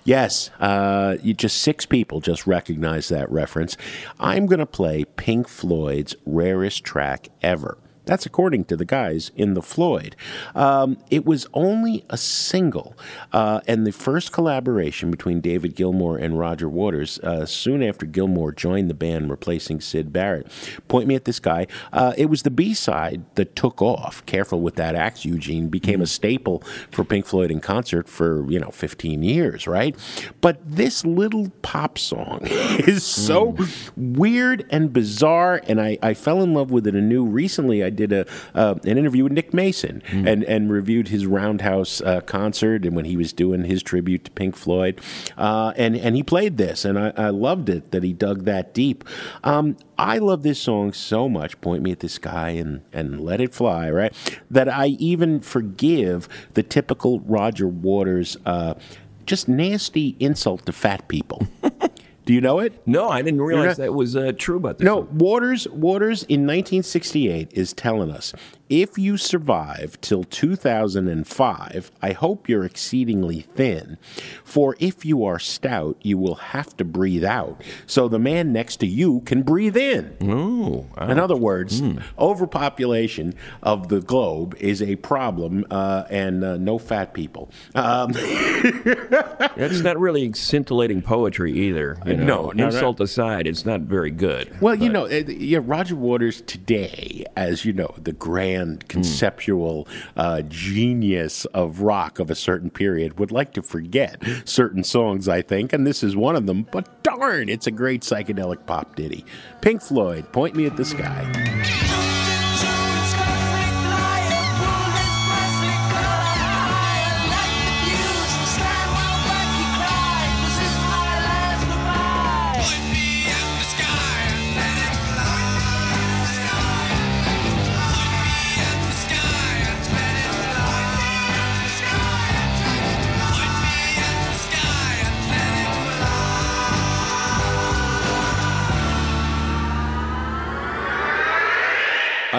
Yes, 0.04 0.50
uh, 0.60 1.16
you 1.22 1.34
just 1.34 1.60
six 1.62 1.86
people 1.86 2.20
just 2.20 2.46
recognize 2.46 3.08
that 3.08 3.30
reference. 3.30 3.76
I'm 4.20 4.46
going 4.46 4.58
to 4.58 4.66
play 4.66 5.04
Pink 5.04 5.48
Floyd's 5.48 6.14
rarest 6.26 6.84
track 6.84 7.28
ever. 7.42 7.78
That's 8.04 8.26
according 8.26 8.64
to 8.66 8.76
the 8.76 8.84
guys 8.84 9.30
in 9.34 9.54
the 9.54 9.62
Floyd. 9.62 10.16
Um, 10.54 10.98
it 11.10 11.24
was 11.24 11.46
only 11.54 12.04
a 12.10 12.16
single, 12.16 12.96
uh, 13.32 13.60
and 13.66 13.86
the 13.86 13.92
first 13.92 14.32
collaboration 14.32 15.10
between 15.10 15.40
David 15.40 15.74
Gilmour 15.74 16.18
and 16.18 16.38
Roger 16.38 16.68
Waters. 16.68 17.18
Uh, 17.20 17.46
soon 17.46 17.82
after 17.82 18.06
Gilmour 18.06 18.52
joined 18.52 18.90
the 18.90 18.94
band, 18.94 19.30
replacing 19.30 19.80
Syd 19.80 20.12
Barrett. 20.12 20.46
Point 20.88 21.08
me 21.08 21.14
at 21.14 21.24
the 21.24 21.32
sky. 21.32 21.66
Uh, 21.92 22.12
it 22.16 22.26
was 22.26 22.42
the 22.42 22.50
B 22.50 22.74
side 22.74 23.24
that 23.36 23.56
took 23.56 23.80
off. 23.80 24.24
Careful 24.26 24.60
with 24.60 24.76
that 24.76 24.94
axe, 24.94 25.24
Eugene. 25.24 25.68
Became 25.68 26.00
a 26.00 26.06
staple 26.06 26.62
for 26.90 27.04
Pink 27.04 27.26
Floyd 27.26 27.50
in 27.50 27.60
concert 27.60 28.08
for 28.08 28.50
you 28.50 28.58
know 28.58 28.70
15 28.70 29.22
years, 29.22 29.66
right? 29.66 29.96
But 30.40 30.58
this 30.64 31.04
little 31.04 31.50
pop 31.62 31.98
song 31.98 32.40
is 32.46 33.04
so 33.04 33.56
weird 33.96 34.66
and 34.70 34.92
bizarre, 34.92 35.62
and 35.66 35.80
I, 35.80 35.98
I 36.02 36.14
fell 36.14 36.42
in 36.42 36.52
love 36.54 36.70
with 36.70 36.86
it 36.86 36.94
anew 36.94 37.24
recently. 37.24 37.82
I 37.82 37.90
did 37.94 38.12
a 38.12 38.26
uh, 38.54 38.74
an 38.84 38.98
interview 38.98 39.24
with 39.24 39.32
Nick 39.32 39.54
Mason 39.54 40.02
and 40.10 40.44
and 40.44 40.70
reviewed 40.70 41.08
his 41.08 41.26
Roundhouse 41.26 42.00
uh, 42.00 42.20
concert 42.20 42.84
and 42.84 42.94
when 42.94 43.04
he 43.04 43.16
was 43.16 43.32
doing 43.32 43.64
his 43.64 43.82
tribute 43.82 44.24
to 44.24 44.30
Pink 44.32 44.56
Floyd, 44.56 45.00
uh, 45.38 45.72
and 45.76 45.96
and 45.96 46.16
he 46.16 46.22
played 46.22 46.56
this, 46.56 46.84
and 46.84 46.98
I, 46.98 47.12
I 47.16 47.30
loved 47.30 47.68
it 47.68 47.90
that 47.90 48.02
he 48.02 48.12
dug 48.12 48.44
that 48.44 48.74
deep. 48.74 49.04
Um, 49.42 49.76
I 49.98 50.18
love 50.18 50.42
this 50.42 50.58
song 50.58 50.92
so 50.92 51.28
much. 51.28 51.60
Point 51.60 51.82
me 51.82 51.92
at 51.92 52.00
the 52.00 52.08
sky 52.08 52.50
and 52.50 52.82
and 52.92 53.20
let 53.20 53.40
it 53.40 53.54
fly, 53.54 53.90
right? 53.90 54.12
That 54.50 54.68
I 54.68 54.88
even 54.98 55.40
forgive 55.40 56.28
the 56.54 56.62
typical 56.62 57.20
Roger 57.20 57.68
Waters. 57.68 58.36
Uh, 58.44 58.74
just 59.26 59.48
nasty 59.48 60.16
insult 60.20 60.66
to 60.66 60.72
fat 60.72 61.08
people. 61.08 61.46
Do 62.24 62.32
you 62.32 62.40
know 62.40 62.58
it? 62.60 62.80
No, 62.86 63.08
I 63.10 63.22
didn't 63.22 63.42
realize 63.42 63.78
not- 63.78 63.84
that 63.84 63.94
was 63.94 64.16
uh, 64.16 64.32
true 64.36 64.56
about 64.56 64.78
this. 64.78 64.84
No, 64.84 65.00
Waters 65.12 65.68
Waters 65.68 66.22
in 66.24 66.42
1968 66.46 67.50
is 67.52 67.72
telling 67.72 68.10
us 68.10 68.32
if 68.74 68.98
you 68.98 69.16
survive 69.16 70.00
till 70.00 70.24
2005, 70.24 71.92
I 72.02 72.10
hope 72.12 72.48
you're 72.48 72.64
exceedingly 72.64 73.42
thin. 73.42 73.98
For 74.42 74.74
if 74.80 75.04
you 75.04 75.24
are 75.24 75.38
stout, 75.38 75.96
you 76.02 76.18
will 76.18 76.34
have 76.34 76.76
to 76.78 76.84
breathe 76.84 77.24
out, 77.24 77.62
so 77.86 78.08
the 78.08 78.18
man 78.18 78.52
next 78.52 78.78
to 78.78 78.86
you 78.86 79.20
can 79.20 79.42
breathe 79.42 79.76
in. 79.76 80.16
Oh, 80.22 80.86
In 81.08 81.20
other 81.20 81.36
words, 81.36 81.80
overpopulation 82.18 83.34
of 83.62 83.88
the 83.88 84.00
globe 84.00 84.56
is 84.58 84.82
a 84.82 84.96
problem, 84.96 85.64
uh, 85.70 86.04
and 86.10 86.42
uh, 86.42 86.56
no 86.56 86.78
fat 86.78 87.14
people. 87.14 87.50
Um, 87.76 88.10
That's 88.12 89.80
not 89.80 89.98
really 90.00 90.32
scintillating 90.32 91.00
poetry 91.02 91.52
either. 91.52 91.96
you 92.04 92.16
know. 92.16 92.24
No, 92.24 92.42
no, 92.46 92.52
no. 92.52 92.66
Insult 92.66 93.00
aside, 93.00 93.46
it's 93.46 93.64
not 93.64 93.82
very 93.82 94.10
good. 94.10 94.60
Well, 94.60 94.74
you 94.74 94.88
know, 94.88 95.04
uh, 95.06 95.22
yeah, 95.28 95.60
Roger 95.62 95.94
Waters 95.94 96.40
today, 96.40 97.24
as 97.36 97.64
you 97.64 97.72
know, 97.72 97.94
the 98.02 98.12
grand 98.12 98.63
conceptual 98.88 99.86
uh, 100.16 100.42
genius 100.42 101.44
of 101.46 101.80
rock 101.80 102.18
of 102.18 102.30
a 102.30 102.34
certain 102.34 102.70
period, 102.70 103.18
would 103.18 103.32
like 103.32 103.52
to 103.54 103.62
forget 103.62 104.22
certain 104.44 104.84
songs, 104.84 105.28
I 105.28 105.42
think, 105.42 105.72
and 105.72 105.86
this 105.86 106.02
is 106.02 106.16
one 106.16 106.36
of 106.36 106.46
them. 106.46 106.66
But 106.70 107.02
darn, 107.02 107.48
it's 107.48 107.66
a 107.66 107.70
great 107.70 108.02
psychedelic 108.02 108.66
pop 108.66 108.96
ditty. 108.96 109.24
Pink 109.60 109.82
Floyd, 109.82 110.30
Point 110.32 110.54
Me 110.54 110.66
at 110.66 110.76
the 110.76 110.84
Sky. 110.84 112.03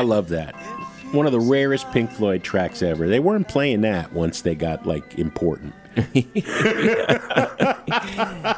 Love 0.05 0.29
that. 0.29 0.55
One 1.11 1.25
of 1.25 1.31
the 1.31 1.39
rarest 1.39 1.91
Pink 1.91 2.11
Floyd 2.11 2.43
tracks 2.43 2.81
ever. 2.81 3.07
They 3.07 3.19
weren't 3.19 3.47
playing 3.47 3.81
that 3.81 4.11
once 4.13 4.41
they 4.41 4.55
got 4.55 4.85
like 4.85 5.17
important. 5.17 5.73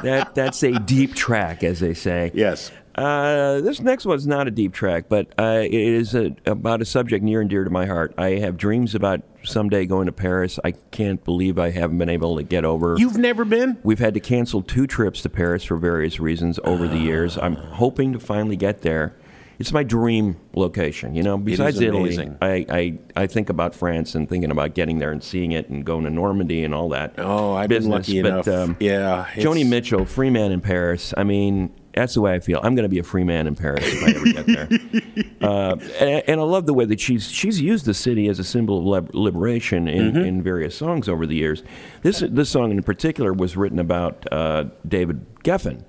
That 0.02 0.34
that's 0.34 0.62
a 0.62 0.78
deep 0.78 1.14
track, 1.14 1.62
as 1.62 1.80
they 1.80 1.94
say. 1.94 2.30
Yes. 2.34 2.70
Uh, 2.94 3.60
this 3.60 3.80
next 3.80 4.06
one's 4.06 4.26
not 4.26 4.48
a 4.48 4.50
deep 4.50 4.72
track, 4.72 5.04
but 5.08 5.32
uh, 5.38 5.60
it 5.62 5.72
is 5.72 6.14
a, 6.16 6.34
about 6.46 6.82
a 6.82 6.84
subject 6.84 7.24
near 7.24 7.40
and 7.40 7.48
dear 7.48 7.62
to 7.62 7.70
my 7.70 7.86
heart. 7.86 8.12
I 8.18 8.30
have 8.30 8.56
dreams 8.56 8.94
about 8.94 9.22
someday 9.44 9.86
going 9.86 10.06
to 10.06 10.12
Paris. 10.12 10.58
I 10.64 10.72
can't 10.72 11.24
believe 11.24 11.58
I 11.60 11.70
haven't 11.70 11.98
been 11.98 12.08
able 12.08 12.36
to 12.38 12.42
get 12.42 12.64
over. 12.64 12.96
You've 12.98 13.16
never 13.16 13.44
been? 13.44 13.78
We've 13.84 14.00
had 14.00 14.14
to 14.14 14.20
cancel 14.20 14.62
two 14.62 14.88
trips 14.88 15.22
to 15.22 15.28
Paris 15.28 15.62
for 15.62 15.76
various 15.76 16.18
reasons 16.18 16.58
over 16.64 16.88
the 16.88 16.98
years. 16.98 17.38
I'm 17.38 17.54
hoping 17.54 18.12
to 18.14 18.18
finally 18.18 18.56
get 18.56 18.82
there. 18.82 19.14
It's 19.58 19.72
my 19.72 19.82
dream 19.82 20.36
location, 20.54 21.14
you 21.16 21.22
know. 21.24 21.36
Besides 21.36 21.80
Italy. 21.80 22.16
I, 22.40 22.64
I, 22.68 22.98
I 23.16 23.26
think 23.26 23.50
about 23.50 23.74
France 23.74 24.14
and 24.14 24.28
thinking 24.28 24.52
about 24.52 24.74
getting 24.74 24.98
there 24.98 25.10
and 25.10 25.22
seeing 25.22 25.50
it 25.52 25.68
and 25.68 25.84
going 25.84 26.04
to 26.04 26.10
Normandy 26.10 26.62
and 26.62 26.72
all 26.74 26.90
that. 26.90 27.14
Oh, 27.18 27.54
I've 27.54 27.68
been 27.68 27.88
lucky 27.88 28.22
but, 28.22 28.28
enough. 28.28 28.48
Um, 28.48 28.76
Yeah, 28.78 29.26
Joni 29.34 29.68
Mitchell, 29.68 30.04
free 30.04 30.30
man 30.30 30.52
in 30.52 30.60
Paris. 30.60 31.12
I 31.16 31.24
mean, 31.24 31.74
that's 31.92 32.14
the 32.14 32.20
way 32.20 32.34
I 32.34 32.38
feel. 32.38 32.60
I'm 32.62 32.76
going 32.76 32.84
to 32.84 32.88
be 32.88 33.00
a 33.00 33.02
free 33.02 33.24
man 33.24 33.48
in 33.48 33.56
Paris 33.56 33.82
if 33.84 34.04
I 34.04 34.10
ever 34.10 34.42
get 34.44 34.46
there. 34.46 35.28
uh, 35.50 35.76
and, 35.98 36.22
and 36.28 36.40
I 36.40 36.44
love 36.44 36.66
the 36.66 36.74
way 36.74 36.84
that 36.84 37.00
she's 37.00 37.28
she's 37.28 37.60
used 37.60 37.86
the 37.86 37.94
city 37.94 38.28
as 38.28 38.38
a 38.38 38.44
symbol 38.44 38.94
of 38.94 39.12
liberation 39.14 39.88
in, 39.88 40.08
Mm-hmm. 40.12 40.18
in 40.18 40.42
various 40.42 40.76
songs 40.76 41.08
over 41.08 41.26
the 41.26 41.34
years. 41.34 41.64
This 42.02 42.20
this 42.20 42.48
song 42.48 42.70
in 42.70 42.80
particular 42.84 43.32
was 43.32 43.56
written 43.56 43.80
about 43.80 44.24
uh, 44.32 44.66
David 44.86 45.26
Geffen, 45.42 45.82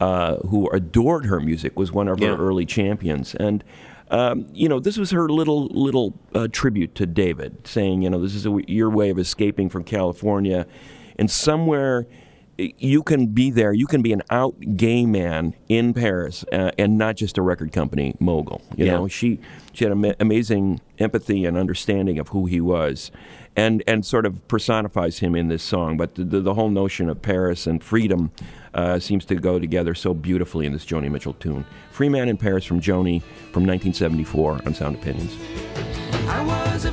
uh, 0.00 0.36
who 0.48 0.68
adored 0.70 1.26
her 1.26 1.40
music, 1.40 1.78
was 1.78 1.92
one 1.92 2.08
of 2.08 2.20
Yeah. 2.20 2.30
her 2.30 2.36
early 2.36 2.66
champions, 2.66 3.34
and. 3.34 3.62
Um, 4.10 4.46
you 4.52 4.68
know, 4.68 4.80
this 4.80 4.98
was 4.98 5.10
her 5.12 5.28
little 5.30 5.66
little 5.68 6.12
uh, 6.34 6.46
tribute 6.52 6.94
to 6.96 7.06
David, 7.06 7.66
saying, 7.66 8.02
you 8.02 8.10
know, 8.10 8.20
this 8.20 8.34
is 8.34 8.44
a, 8.44 8.54
your 8.68 8.90
way 8.90 9.08
of 9.08 9.18
escaping 9.18 9.70
from 9.70 9.82
California, 9.82 10.66
and 11.18 11.28
somewhere 11.30 12.06
you 12.58 13.02
can 13.02 13.28
be 13.28 13.50
there. 13.50 13.72
You 13.72 13.86
can 13.86 14.02
be 14.02 14.12
an 14.12 14.22
out 14.30 14.54
gay 14.76 15.06
man 15.06 15.54
in 15.70 15.94
Paris, 15.94 16.44
uh, 16.52 16.70
and 16.78 16.98
not 16.98 17.16
just 17.16 17.38
a 17.38 17.42
record 17.42 17.72
company 17.72 18.14
mogul. 18.20 18.60
You 18.76 18.84
Yeah. 18.84 18.92
know, 18.92 19.08
she 19.08 19.40
she 19.72 19.84
had 19.86 19.90
ama- 19.92 20.14
amazing 20.20 20.80
empathy 20.98 21.46
and 21.46 21.56
understanding 21.56 22.18
of 22.18 22.28
who 22.28 22.44
he 22.44 22.60
was, 22.60 23.10
and 23.56 23.82
and 23.86 24.04
sort 24.04 24.26
of 24.26 24.46
personifies 24.48 25.18
him 25.18 25.34
in 25.34 25.48
this 25.48 25.62
song. 25.62 25.96
But 25.96 26.14
the 26.14 26.24
the, 26.24 26.40
the 26.40 26.54
whole 26.54 26.70
notion 26.70 27.08
of 27.08 27.22
Paris 27.22 27.66
and 27.66 27.82
freedom 27.82 28.32
uh, 28.74 28.98
seems 28.98 29.24
to 29.26 29.34
go 29.36 29.58
together 29.58 29.94
so 29.94 30.14
beautifully 30.14 30.66
in 30.66 30.72
this 30.72 30.84
Joni 30.84 31.10
Mitchell 31.10 31.34
tune. 31.34 31.64
"Free 31.90 32.08
Man 32.08 32.28
in 32.28 32.36
Paris" 32.36 32.64
from 32.64 32.80
Joni 32.80 33.22
from 33.52 33.66
1974 33.66 34.60
on 34.66 34.74
Sound 34.74 34.96
Opinions. 34.96 35.36
I 36.28 36.44
was 36.44 36.84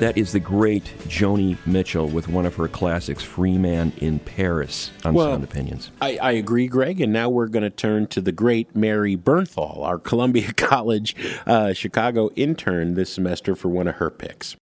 That 0.00 0.16
is 0.16 0.32
the 0.32 0.40
great 0.40 0.84
Joni 1.08 1.58
Mitchell 1.66 2.08
with 2.08 2.26
one 2.26 2.46
of 2.46 2.56
her 2.56 2.68
classics, 2.68 3.22
"Free 3.22 3.58
Man 3.58 3.92
in 3.98 4.18
Paris" 4.18 4.92
on 5.04 5.12
Well, 5.12 5.32
Sound 5.32 5.44
Opinions. 5.44 5.90
I, 6.00 6.16
I 6.16 6.32
agree, 6.32 6.68
Greg. 6.68 7.02
And 7.02 7.12
now 7.12 7.28
we're 7.28 7.48
going 7.48 7.64
to 7.64 7.70
turn 7.70 8.06
to 8.06 8.22
the 8.22 8.32
great 8.32 8.74
Mary 8.74 9.14
Bernthal, 9.14 9.84
our 9.84 9.98
Columbia 9.98 10.52
College 10.56 11.14
uh, 11.46 11.74
Chicago 11.74 12.30
intern 12.34 12.94
this 12.94 13.12
semester, 13.12 13.54
for 13.54 13.68
one 13.68 13.88
of 13.88 13.96
her 13.96 14.08
picks. 14.08 14.56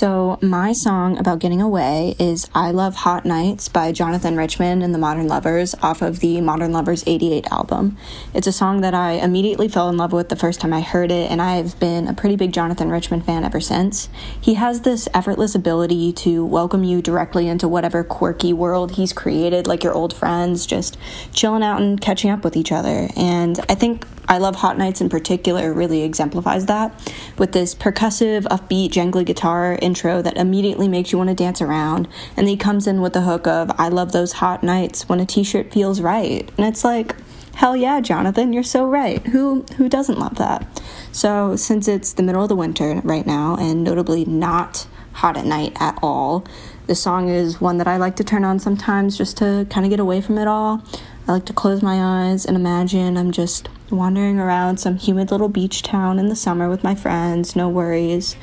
So, 0.00 0.38
my 0.40 0.72
song 0.72 1.18
about 1.18 1.40
getting 1.40 1.60
away 1.60 2.16
is 2.18 2.48
I 2.54 2.70
Love 2.70 2.94
Hot 2.94 3.26
Nights 3.26 3.68
by 3.68 3.92
Jonathan 3.92 4.34
Richman 4.34 4.80
and 4.80 4.94
the 4.94 4.98
Modern 4.98 5.28
Lovers 5.28 5.74
off 5.82 6.00
of 6.00 6.20
the 6.20 6.40
Modern 6.40 6.72
Lovers 6.72 7.04
88 7.06 7.46
album. 7.52 7.98
It's 8.32 8.46
a 8.46 8.52
song 8.52 8.80
that 8.80 8.94
I 8.94 9.10
immediately 9.10 9.68
fell 9.68 9.90
in 9.90 9.98
love 9.98 10.14
with 10.14 10.30
the 10.30 10.36
first 10.36 10.58
time 10.58 10.72
I 10.72 10.80
heard 10.80 11.12
it, 11.12 11.30
and 11.30 11.42
I've 11.42 11.78
been 11.78 12.08
a 12.08 12.14
pretty 12.14 12.36
big 12.36 12.54
Jonathan 12.54 12.88
Richman 12.88 13.20
fan 13.20 13.44
ever 13.44 13.60
since. 13.60 14.08
He 14.40 14.54
has 14.54 14.80
this 14.80 15.06
effortless 15.12 15.54
ability 15.54 16.14
to 16.14 16.46
welcome 16.46 16.82
you 16.82 17.02
directly 17.02 17.46
into 17.46 17.68
whatever 17.68 18.02
quirky 18.02 18.54
world 18.54 18.92
he's 18.92 19.12
created, 19.12 19.66
like 19.66 19.84
your 19.84 19.92
old 19.92 20.14
friends, 20.14 20.64
just 20.64 20.96
chilling 21.34 21.62
out 21.62 21.82
and 21.82 22.00
catching 22.00 22.30
up 22.30 22.42
with 22.42 22.56
each 22.56 22.72
other. 22.72 23.10
And 23.18 23.60
I 23.68 23.74
think 23.74 24.06
I 24.30 24.38
Love 24.38 24.54
Hot 24.54 24.78
Nights 24.78 25.00
in 25.00 25.08
particular 25.08 25.72
really 25.72 26.04
exemplifies 26.04 26.66
that 26.66 26.94
with 27.36 27.50
this 27.50 27.74
percussive, 27.74 28.42
upbeat, 28.44 28.90
jangly 28.90 29.26
guitar 29.26 29.74
intro 29.90 30.22
that 30.22 30.36
immediately 30.36 30.86
makes 30.86 31.10
you 31.10 31.18
want 31.18 31.30
to 31.30 31.34
dance 31.34 31.60
around. 31.60 32.06
And 32.36 32.48
he 32.48 32.56
comes 32.56 32.86
in 32.86 33.00
with 33.00 33.12
the 33.12 33.22
hook 33.22 33.46
of 33.46 33.70
I 33.76 33.88
love 33.88 34.12
those 34.12 34.34
hot 34.34 34.62
nights 34.62 35.08
when 35.08 35.18
a 35.18 35.26
t 35.26 35.42
shirt 35.42 35.72
feels 35.72 36.00
right. 36.00 36.48
And 36.56 36.66
it's 36.66 36.84
like, 36.84 37.16
hell 37.54 37.76
yeah, 37.76 38.00
Jonathan, 38.00 38.52
you're 38.52 38.62
so 38.62 38.86
right. 38.86 39.20
Who 39.28 39.64
who 39.76 39.88
doesn't 39.88 40.18
love 40.18 40.36
that? 40.36 40.80
So 41.10 41.56
since 41.56 41.88
it's 41.88 42.12
the 42.12 42.22
middle 42.22 42.42
of 42.42 42.48
the 42.48 42.56
winter 42.56 43.00
right 43.02 43.26
now 43.26 43.56
and 43.58 43.82
notably 43.82 44.24
not 44.24 44.86
hot 45.12 45.36
at 45.36 45.44
night 45.44 45.76
at 45.80 45.98
all, 46.02 46.44
the 46.86 46.94
song 46.94 47.28
is 47.28 47.60
one 47.60 47.78
that 47.78 47.88
I 47.88 47.96
like 47.96 48.16
to 48.16 48.24
turn 48.24 48.44
on 48.44 48.60
sometimes 48.60 49.18
just 49.18 49.36
to 49.38 49.66
kind 49.70 49.84
of 49.84 49.90
get 49.90 50.00
away 50.00 50.20
from 50.20 50.38
it 50.38 50.46
all. 50.46 50.82
I 51.28 51.32
like 51.32 51.44
to 51.46 51.52
close 51.52 51.82
my 51.82 52.28
eyes 52.28 52.44
and 52.44 52.56
imagine 52.56 53.16
I'm 53.16 53.30
just 53.30 53.68
wandering 53.90 54.38
around 54.38 54.78
some 54.78 54.96
humid 54.96 55.30
little 55.30 55.48
beach 55.48 55.82
town 55.82 56.18
in 56.18 56.28
the 56.28 56.36
summer 56.36 56.68
with 56.68 56.82
my 56.82 56.94
friends, 56.94 57.54
no 57.54 57.68
worries, 57.68 58.36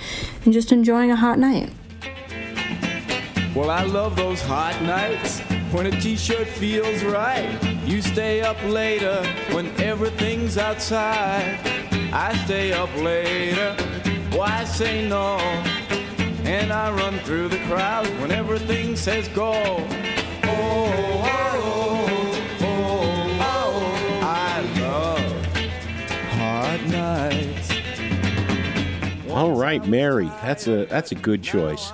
and 0.45 0.53
just 0.53 0.71
enjoying 0.71 1.11
a 1.11 1.15
hot 1.15 1.39
night. 1.39 1.73
Well, 3.55 3.69
I 3.69 3.83
love 3.83 4.15
those 4.15 4.41
hot 4.41 4.81
nights 4.83 5.39
when 5.71 5.87
a 5.87 5.91
t-shirt 6.01 6.47
feels 6.47 7.03
right. 7.03 7.57
You 7.85 8.01
stay 8.01 8.41
up 8.41 8.61
later 8.63 9.23
when 9.51 9.67
everything's 9.81 10.57
outside. 10.57 11.59
I 12.13 12.37
stay 12.45 12.71
up 12.73 12.95
later. 12.97 13.75
Why 14.31 14.63
say 14.63 15.07
no? 15.07 15.37
And 16.45 16.71
I 16.71 16.91
run 16.91 17.19
through 17.19 17.49
the 17.49 17.59
crowd 17.65 18.07
when 18.19 18.31
everything 18.31 18.95
says 18.95 19.27
go. 19.29 19.53
Oh, 19.53 19.85
oh, 20.43 21.21
oh, 21.23 21.86
hot 26.77 26.89
nights. 26.89 27.71
All 29.29 29.51
right, 29.51 29.85
Mary. 29.85 30.27
That's 30.41 30.67
a 30.67 30.85
that's 30.85 31.11
a 31.11 31.15
good 31.15 31.43
choice. 31.43 31.91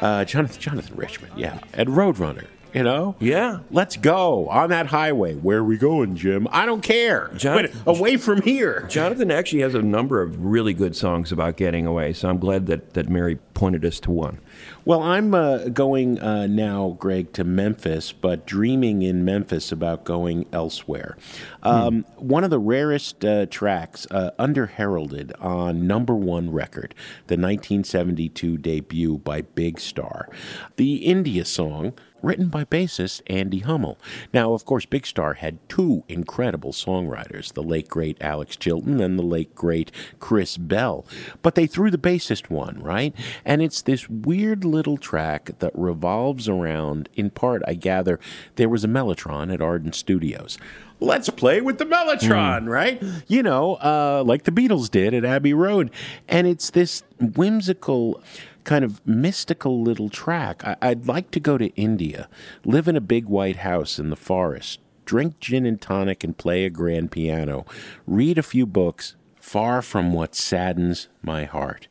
Uh, 0.00 0.24
Jonathan 0.24 0.60
Jonathan 0.60 0.96
Richman, 0.96 1.30
yeah, 1.36 1.60
and 1.72 1.88
Roadrunner. 1.90 2.46
You 2.74 2.82
know, 2.82 3.14
Yeah. 3.20 3.60
let's 3.70 3.96
go 3.96 4.48
on 4.48 4.70
that 4.70 4.86
highway. 4.88 5.34
Where 5.34 5.58
are 5.58 5.64
we 5.64 5.76
going, 5.76 6.16
Jim? 6.16 6.48
I 6.50 6.66
don't 6.66 6.82
care. 6.82 7.30
Jon- 7.36 7.56
Wait, 7.56 7.70
away 7.86 8.16
from 8.16 8.42
here. 8.42 8.84
Jonathan 8.88 9.30
actually 9.30 9.62
has 9.62 9.76
a 9.76 9.82
number 9.82 10.20
of 10.20 10.44
really 10.44 10.74
good 10.74 10.96
songs 10.96 11.30
about 11.30 11.56
getting 11.56 11.86
away, 11.86 12.12
so 12.12 12.28
I'm 12.28 12.38
glad 12.38 12.66
that, 12.66 12.94
that 12.94 13.08
Mary 13.08 13.36
pointed 13.54 13.84
us 13.84 14.00
to 14.00 14.10
one. 14.10 14.38
Well, 14.84 15.00
I'm 15.00 15.32
uh, 15.34 15.68
going 15.68 16.18
uh, 16.18 16.48
now, 16.48 16.96
Greg, 16.98 17.32
to 17.34 17.44
Memphis, 17.44 18.10
but 18.10 18.44
dreaming 18.44 19.02
in 19.02 19.24
Memphis 19.24 19.70
about 19.70 20.02
going 20.02 20.44
elsewhere. 20.52 21.16
Um, 21.62 22.04
One 22.16 22.42
of 22.42 22.50
the 22.50 22.58
rarest 22.58 23.24
uh, 23.24 23.46
tracks 23.46 24.04
uh, 24.10 24.32
under 24.36 24.66
heralded 24.66 25.32
on 25.40 25.86
number 25.86 26.14
one 26.16 26.50
record, 26.50 26.92
the 27.28 27.36
1972 27.36 28.58
debut 28.58 29.18
by 29.18 29.42
Big 29.42 29.78
Star, 29.78 30.28
the 30.74 30.96
India 30.96 31.44
song. 31.44 31.92
Written 32.24 32.48
by 32.48 32.64
bassist 32.64 33.20
Andy 33.26 33.58
Hummel. 33.58 33.98
Now, 34.32 34.54
of 34.54 34.64
course, 34.64 34.86
Big 34.86 35.06
Star 35.06 35.34
had 35.34 35.58
two 35.68 36.04
incredible 36.08 36.72
songwriters, 36.72 37.52
the 37.52 37.62
late 37.62 37.86
great 37.86 38.16
Alex 38.18 38.56
Chilton 38.56 38.98
and 38.98 39.18
the 39.18 39.22
late 39.22 39.54
great 39.54 39.92
Chris 40.20 40.56
Bell. 40.56 41.04
But 41.42 41.54
they 41.54 41.66
threw 41.66 41.90
the 41.90 41.98
bassist 41.98 42.48
one, 42.48 42.82
right? 42.82 43.14
And 43.44 43.60
it's 43.60 43.82
this 43.82 44.08
weird 44.08 44.64
little 44.64 44.96
track 44.96 45.50
that 45.58 45.72
revolves 45.74 46.48
around, 46.48 47.10
in 47.14 47.28
part, 47.28 47.62
I 47.66 47.74
gather, 47.74 48.18
there 48.56 48.70
was 48.70 48.84
a 48.84 48.88
Mellotron 48.88 49.52
at 49.52 49.60
Ardent 49.60 49.94
Studios. 49.94 50.56
Let's 51.00 51.28
play 51.28 51.60
with 51.60 51.76
the 51.76 51.84
Mellotron, 51.84 52.68
right? 52.68 53.02
You 53.26 53.42
know, 53.42 53.74
uh, 53.74 54.22
like 54.24 54.44
the 54.44 54.52
Beatles 54.52 54.90
did 54.90 55.12
at 55.12 55.26
Abbey 55.26 55.52
Road. 55.52 55.90
And 56.26 56.46
it's 56.46 56.70
this 56.70 57.02
whimsical, 57.20 58.22
kind 58.64 58.84
of 58.84 59.06
mystical 59.06 59.82
little 59.82 60.08
track. 60.08 60.64
I- 60.64 60.76
I'd 60.82 61.06
like 61.06 61.30
to 61.32 61.40
go 61.40 61.58
to 61.58 61.74
India, 61.76 62.28
live 62.64 62.88
in 62.88 62.96
a 62.96 63.00
big 63.00 63.26
white 63.26 63.56
house 63.56 63.98
in 63.98 64.10
the 64.10 64.16
forest, 64.16 64.80
drink 65.04 65.38
gin 65.38 65.66
and 65.66 65.80
tonic 65.80 66.24
and 66.24 66.36
play 66.36 66.64
a 66.64 66.70
grand 66.70 67.10
piano, 67.10 67.66
read 68.06 68.38
a 68.38 68.42
few 68.42 68.66
books, 68.66 69.16
far 69.38 69.82
from 69.82 70.12
what 70.12 70.34
saddens 70.34 71.08
my 71.22 71.44
heart. 71.44 71.86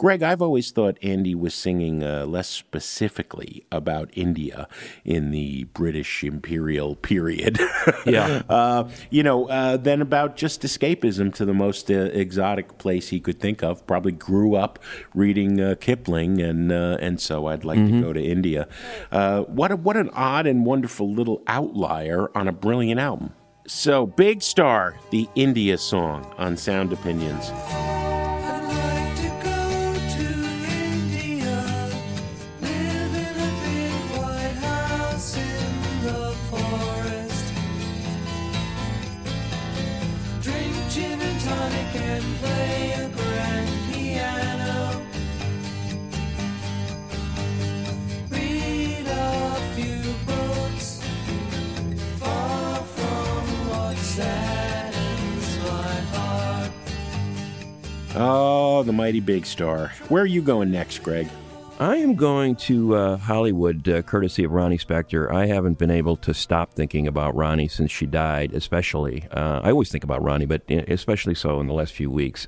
Greg, 0.00 0.22
I've 0.22 0.40
always 0.40 0.70
thought 0.70 0.96
Andy 1.02 1.34
was 1.34 1.52
singing 1.52 2.02
uh, 2.02 2.24
less 2.24 2.48
specifically 2.48 3.66
about 3.70 4.08
India 4.14 4.66
in 5.04 5.30
the 5.30 5.64
British 5.74 6.24
imperial 6.24 6.96
period. 6.96 7.60
Yeah. 8.06 8.42
uh, 8.48 8.88
you 9.10 9.22
know, 9.22 9.48
uh, 9.48 9.76
than 9.76 10.00
about 10.00 10.36
just 10.36 10.62
escapism 10.62 11.34
to 11.34 11.44
the 11.44 11.52
most 11.52 11.90
uh, 11.90 11.94
exotic 11.94 12.78
place 12.78 13.08
he 13.08 13.20
could 13.20 13.38
think 13.40 13.62
of. 13.62 13.86
Probably 13.86 14.12
grew 14.12 14.54
up 14.54 14.78
reading 15.14 15.60
uh, 15.60 15.74
Kipling, 15.80 16.40
and 16.40 16.72
uh, 16.72 16.96
and 17.00 17.20
so 17.20 17.46
I'd 17.46 17.64
like 17.64 17.78
Mm-hmm. 17.78 18.00
to 18.00 18.06
go 18.06 18.12
to 18.14 18.22
India. 18.22 18.68
Uh, 19.12 19.42
what 19.42 19.70
a, 19.70 19.76
what 19.76 19.96
an 19.96 20.08
odd 20.14 20.46
and 20.46 20.64
wonderful 20.64 21.12
little 21.12 21.42
outlier 21.46 22.30
on 22.34 22.48
a 22.48 22.52
brilliant 22.52 23.00
album. 23.00 23.32
So, 23.66 24.06
Big 24.06 24.40
Star, 24.42 24.96
the 25.10 25.28
India 25.34 25.76
song 25.78 26.24
on 26.38 26.56
Sound 26.56 26.92
Opinions. 26.92 27.50
The 58.82 58.92
mighty 58.92 59.20
Big 59.20 59.46
Star. 59.46 59.88
Where 60.08 60.22
are 60.22 60.26
you 60.26 60.42
going 60.42 60.70
next, 60.70 60.98
Greg? 61.02 61.28
I 61.78 61.96
am 61.96 62.14
going 62.14 62.56
to 62.56 62.94
uh, 62.94 63.16
Hollywood, 63.16 63.88
uh, 63.88 64.02
courtesy 64.02 64.44
of 64.44 64.52
Ronnie 64.52 64.76
Spector. 64.76 65.32
I 65.32 65.46
haven't 65.46 65.78
been 65.78 65.90
able 65.90 66.16
to 66.18 66.34
stop 66.34 66.74
thinking 66.74 67.06
about 67.06 67.34
Ronnie 67.34 67.68
since 67.68 67.90
she 67.90 68.04
died, 68.04 68.52
especially. 68.52 69.24
Uh, 69.30 69.60
I 69.64 69.70
always 69.70 69.90
think 69.90 70.04
about 70.04 70.22
Ronnie, 70.22 70.44
but 70.44 70.62
uh, 70.70 70.82
especially 70.88 71.34
so 71.34 71.58
in 71.58 71.68
the 71.68 71.72
last 71.72 71.94
few 71.94 72.10
weeks. 72.10 72.46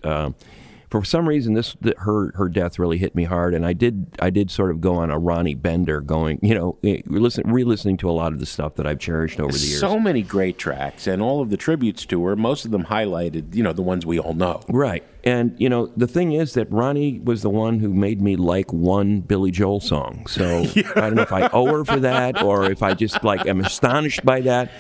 For 0.92 1.04
some 1.04 1.26
reason, 1.26 1.54
this 1.54 1.74
th- 1.82 1.96
her 2.00 2.32
her 2.34 2.50
death 2.50 2.78
really 2.78 2.98
hit 2.98 3.14
me 3.14 3.24
hard, 3.24 3.54
and 3.54 3.64
I 3.64 3.72
did 3.72 4.08
I 4.20 4.28
did 4.28 4.50
sort 4.50 4.70
of 4.70 4.82
go 4.82 4.96
on 4.96 5.10
a 5.10 5.18
Ronnie 5.18 5.54
bender, 5.54 6.02
going 6.02 6.38
you 6.42 6.54
know 6.54 6.76
eh, 6.84 7.00
listen 7.06 7.50
re-listening 7.50 7.96
to 7.96 8.10
a 8.10 8.12
lot 8.12 8.34
of 8.34 8.40
the 8.40 8.46
stuff 8.46 8.74
that 8.74 8.86
I've 8.86 8.98
cherished 8.98 9.40
over 9.40 9.52
the 9.52 9.58
years. 9.58 9.80
So 9.80 9.98
many 9.98 10.20
great 10.20 10.58
tracks, 10.58 11.06
and 11.06 11.22
all 11.22 11.40
of 11.40 11.48
the 11.48 11.56
tributes 11.56 12.04
to 12.04 12.22
her, 12.26 12.36
most 12.36 12.66
of 12.66 12.72
them 12.72 12.84
highlighted, 12.84 13.54
you 13.54 13.62
know, 13.62 13.72
the 13.72 13.80
ones 13.80 14.04
we 14.04 14.18
all 14.18 14.34
know. 14.34 14.60
Right. 14.68 15.02
And, 15.24 15.54
you 15.58 15.68
know, 15.68 15.86
the 15.96 16.08
thing 16.08 16.32
is 16.32 16.54
that 16.54 16.70
Ronnie 16.70 17.20
was 17.20 17.42
the 17.42 17.50
one 17.50 17.78
who 17.78 17.94
made 17.94 18.20
me 18.20 18.34
like 18.36 18.72
one 18.72 19.20
Billy 19.20 19.52
Joel 19.52 19.80
song. 19.80 20.26
So 20.26 20.44
I 20.96 21.00
don't 21.00 21.14
know 21.14 21.22
if 21.22 21.32
I 21.32 21.48
owe 21.52 21.66
her 21.66 21.84
for 21.84 22.00
that 22.00 22.42
or 22.42 22.70
if 22.70 22.82
I 22.82 22.94
just, 22.94 23.22
like, 23.22 23.46
am 23.46 23.60
astonished 23.60 24.24
by 24.24 24.40
that. 24.42 24.72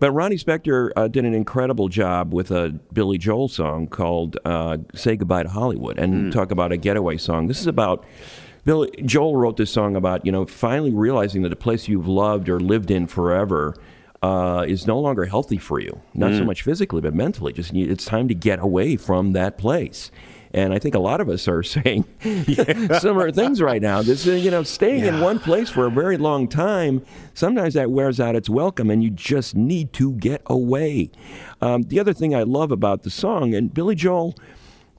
But 0.00 0.12
Ronnie 0.12 0.36
Spector 0.36 0.90
uh, 0.96 1.08
did 1.08 1.24
an 1.24 1.34
incredible 1.34 1.88
job 1.88 2.32
with 2.32 2.50
a 2.50 2.70
Billy 2.92 3.18
Joel 3.18 3.48
song 3.48 3.88
called 3.88 4.38
uh, 4.44 4.78
Say 4.94 5.16
Goodbye 5.16 5.42
to 5.42 5.48
Hollywood 5.48 5.98
and 5.98 6.32
talk 6.32 6.50
about 6.52 6.70
a 6.70 6.76
getaway 6.76 7.16
song. 7.16 7.48
This 7.48 7.60
is 7.60 7.66
about. 7.66 8.04
Billy 8.64 8.90
Joel 9.04 9.34
wrote 9.36 9.56
this 9.56 9.70
song 9.70 9.96
about 9.96 10.26
you 10.26 10.32
know 10.32 10.44
finally 10.44 10.92
realizing 10.92 11.40
that 11.42 11.52
a 11.52 11.56
place 11.56 11.88
you've 11.88 12.06
loved 12.08 12.48
or 12.50 12.60
lived 12.60 12.90
in 12.90 13.06
forever 13.06 13.74
uh, 14.22 14.64
is 14.68 14.86
no 14.86 14.98
longer 15.00 15.24
healthy 15.24 15.56
for 15.56 15.80
you. 15.80 16.00
Not 16.12 16.32
so 16.34 16.42
Mm. 16.42 16.46
much 16.46 16.62
physically, 16.62 17.00
but 17.00 17.14
mentally. 17.14 17.52
Just 17.54 17.72
it's 17.72 18.04
time 18.04 18.28
to 18.28 18.34
get 18.34 18.58
away 18.58 18.96
from 18.96 19.32
that 19.32 19.56
place. 19.56 20.10
And 20.52 20.72
I 20.72 20.78
think 20.78 20.94
a 20.94 20.98
lot 20.98 21.20
of 21.20 21.28
us 21.28 21.46
are 21.48 21.62
saying 21.62 22.04
similar 22.20 23.30
things 23.30 23.60
right 23.60 23.82
now. 23.82 24.02
This, 24.02 24.26
uh, 24.26 24.32
you 24.32 24.50
know, 24.50 24.62
staying 24.62 25.04
in 25.04 25.20
one 25.20 25.38
place 25.38 25.70
for 25.70 25.86
a 25.86 25.90
very 25.90 26.16
long 26.16 26.48
time, 26.48 27.04
sometimes 27.34 27.74
that 27.74 27.90
wears 27.90 28.20
out 28.20 28.34
its 28.34 28.48
welcome, 28.48 28.90
and 28.90 29.02
you 29.02 29.10
just 29.10 29.54
need 29.54 29.92
to 29.94 30.12
get 30.12 30.42
away. 30.46 31.10
Um, 31.60 31.82
the 31.82 32.00
other 32.00 32.12
thing 32.12 32.34
I 32.34 32.42
love 32.42 32.72
about 32.72 33.02
the 33.02 33.10
song, 33.10 33.54
and 33.54 33.72
Billy 33.72 33.94
Joel, 33.94 34.34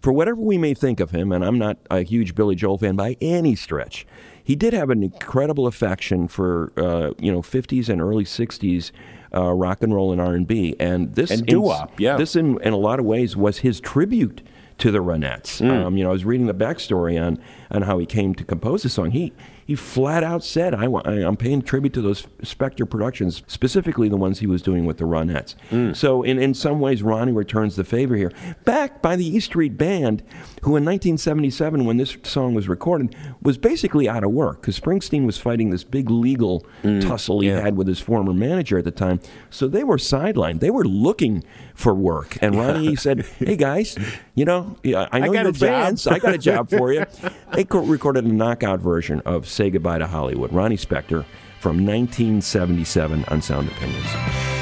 for 0.02 0.14
whatever 0.14 0.40
we 0.40 0.58
may 0.58 0.74
think 0.74 1.00
of 1.00 1.12
him, 1.12 1.32
and 1.32 1.44
I'm 1.44 1.58
not 1.58 1.78
a 1.90 2.04
huge 2.04 2.36
Billy 2.36 2.56
Joel 2.56 2.78
fan 2.78 2.96
by 2.96 3.18
any 3.20 3.56
stretch, 3.56 4.06
he 4.44 4.56
did 4.56 4.74
have 4.74 4.90
an 4.90 5.04
incredible 5.04 5.68
affection 5.68 6.28
for 6.28 6.72
uh, 6.78 7.12
you 7.20 7.32
know 7.32 7.42
50s 7.42 7.90
and 7.90 8.02
early 8.02 8.24
60s 8.24 8.92
uh, 9.36 9.52
rock 9.52 9.84
and 9.84 9.94
roll 9.94 10.12
and 10.12 10.20
R&B, 10.20 10.76
and 10.80 11.14
this 11.16 11.32
And 11.32 11.46
doo-wop, 11.46 12.00
yeah. 12.00 12.18
this 12.18 12.36
in, 12.36 12.60
in 12.62 12.74
a 12.74 12.78
lot 12.78 13.00
of 13.00 13.06
ways 13.06 13.36
was 13.36 13.60
his 13.60 13.80
tribute 13.80 14.42
to 14.80 14.92
the 14.92 15.00
Ronettes. 15.00 15.62
Mm. 15.62 15.86
Um, 15.86 15.98
you 15.98 16.04
know, 16.04 16.10
I 16.10 16.14
was 16.14 16.26
reading 16.26 16.48
the 16.48 16.54
backstory 16.54 17.22
on 17.22 17.40
on 17.72 17.84
how 17.84 17.98
he 18.00 18.06
came 18.06 18.34
to 18.36 18.44
compose 18.44 18.84
the 18.84 18.90
song. 18.90 19.12
He 19.12 19.34
he 19.70 19.76
flat 19.76 20.24
out 20.24 20.44
said, 20.44 20.74
I, 20.74 20.86
I, 20.86 21.12
I'm 21.28 21.38
paying 21.38 21.62
tribute 21.62 21.94
to 21.94 22.02
those 22.02 22.24
Spector 22.42 22.90
productions, 22.90 23.44
specifically 23.48 24.10
the 24.10 24.18
ones 24.18 24.40
he 24.40 24.48
was 24.48 24.62
doing 24.64 24.86
with 24.86 24.98
the 24.98 25.04
Ronettes." 25.04 25.54
Mm. 25.70 25.96
So, 25.96 26.24
in 26.24 26.40
in 26.40 26.54
some 26.56 26.80
ways, 26.80 27.04
Ronnie 27.04 27.32
returns 27.32 27.76
the 27.76 27.84
favor 27.84 28.16
here, 28.16 28.32
backed 28.66 29.02
by 29.04 29.16
the 29.16 29.26
E 29.28 29.40
Street 29.40 29.78
Band, 29.78 30.22
who 30.64 30.76
in 30.76 30.84
1977, 30.86 31.86
when 31.86 31.98
this 31.98 32.18
song 32.24 32.56
was 32.56 32.68
recorded, 32.68 33.16
was 33.44 33.58
basically 33.60 34.10
out 34.10 34.24
of 34.24 34.32
work 34.32 34.62
because 34.62 34.80
Springsteen 34.80 35.26
was 35.26 35.38
fighting 35.38 35.70
this 35.70 35.84
big 35.84 36.10
legal 36.10 36.66
Mm. 36.84 37.02
tussle 37.08 37.42
he 37.42 37.48
had 37.48 37.78
with 37.78 37.88
his 37.88 38.00
former 38.00 38.34
manager 38.34 38.78
at 38.80 38.86
the 38.86 38.92
time. 38.92 39.20
So 39.52 39.68
they 39.68 39.84
were 39.84 39.98
sidelined. 39.98 40.62
They 40.62 40.72
were 40.72 40.86
looking 40.86 41.44
for 41.76 41.94
work, 41.94 42.38
and 42.42 42.56
Ronnie 42.56 42.96
said, 42.96 43.26
"Hey 43.38 43.56
guys, 43.56 43.98
you 44.34 44.46
know, 44.46 44.78
yeah, 44.84 45.08
I 45.12 45.18
I 45.18 45.20
know 45.20 45.34
got 45.34 45.42
you're 45.42 45.50
a 45.50 45.54
job." 45.54 45.70
fans. 45.70 46.08
I 46.08 46.18
got 46.20 46.34
a 46.34 46.38
job 46.40 46.70
for 46.72 46.92
you." 46.92 47.06
They 47.54 47.64
co- 47.64 47.80
recorded 47.84 48.26
a 48.26 48.32
knockout 48.32 48.80
version 48.80 49.22
of 49.26 49.48
"Say 49.60 49.70
Goodbye 49.70 49.98
to 49.98 50.08
Hollywood." 50.08 50.54
Ronnie 50.54 50.78
Spector 50.78 51.26
from 51.60 51.86
1977 51.86 53.26
on 53.28 53.42
Sound 53.42 53.68
Opinions. 53.68 54.59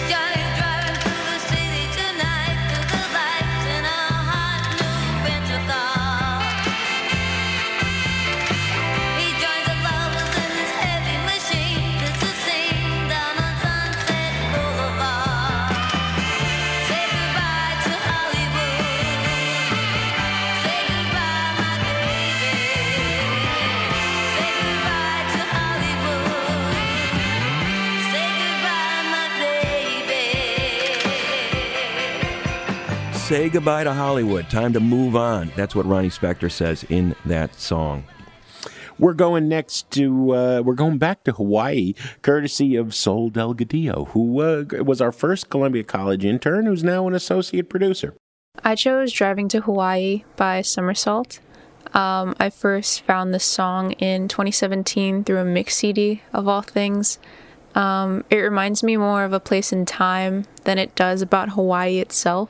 Say 33.28 33.50
goodbye 33.50 33.84
to 33.84 33.94
Hollywood. 33.94 34.50
Time 34.50 34.72
to 34.72 34.80
move 34.80 35.18
on. 35.18 35.52
That's 35.58 35.76
what 35.76 35.86
Ronnie 35.86 36.08
Spector 36.08 36.50
says 36.50 36.86
in 36.88 37.14
that 37.26 37.56
song. 37.56 38.06
We're 38.98 39.16
going 39.16 39.50
next 39.50 39.92
to, 39.92 40.34
uh, 40.34 40.62
we're 40.64 40.76
going 40.76 40.98
back 40.98 41.26
to 41.26 41.34
Hawaii, 41.34 41.94
courtesy 42.22 42.78
of 42.78 42.96
Sol 42.96 43.30
Delgadillo, 43.30 44.08
who 44.12 44.40
uh, 44.40 44.64
was 44.82 45.02
our 45.02 45.12
first 45.12 45.50
Columbia 45.50 45.84
College 45.84 46.24
intern, 46.24 46.68
who's 46.68 46.86
now 46.86 47.06
an 47.06 47.14
associate 47.14 47.70
producer. 47.70 48.14
I 48.64 48.76
chose 48.76 49.12
Driving 49.12 49.50
to 49.50 49.60
Hawaii 49.60 50.24
by 50.38 50.62
Summer 50.62 50.94
Salt. 50.94 51.42
Um, 51.94 52.34
I 52.40 52.50
first 52.50 53.02
found 53.02 53.34
this 53.34 53.44
song 53.44 53.92
in 53.92 54.30
2017 54.30 55.26
through 55.26 55.40
a 55.40 55.44
mix 55.44 55.76
CD, 55.76 56.22
of 56.32 56.48
all 56.48 56.62
things. 56.62 57.20
Um, 57.76 58.24
it 58.30 58.38
reminds 58.38 58.84
me 58.84 58.96
more 58.96 59.26
of 59.26 59.34
a 59.34 59.42
place 59.42 59.74
in 59.74 59.86
time 59.86 60.46
than 60.64 60.78
it 60.78 60.96
does 60.96 61.22
about 61.22 61.50
Hawaii 61.50 62.00
itself. 62.00 62.50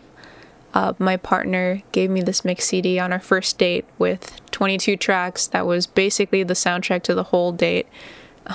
Uh, 0.77 0.93
my 0.99 1.17
partner 1.17 1.81
gave 1.91 2.07
me 2.07 2.21
this 2.21 2.45
mix 2.45 2.65
CD 2.65 2.99
on 2.99 3.11
our 3.11 3.19
first 3.19 3.57
date 3.57 3.83
with 3.97 4.39
22 4.51 4.95
tracks 4.95 5.47
that 5.47 5.65
was 5.65 5.87
basically 5.87 6.43
the 6.43 6.53
soundtrack 6.53 7.01
to 7.01 7.15
the 7.15 7.23
whole 7.23 7.51
date. 7.51 7.87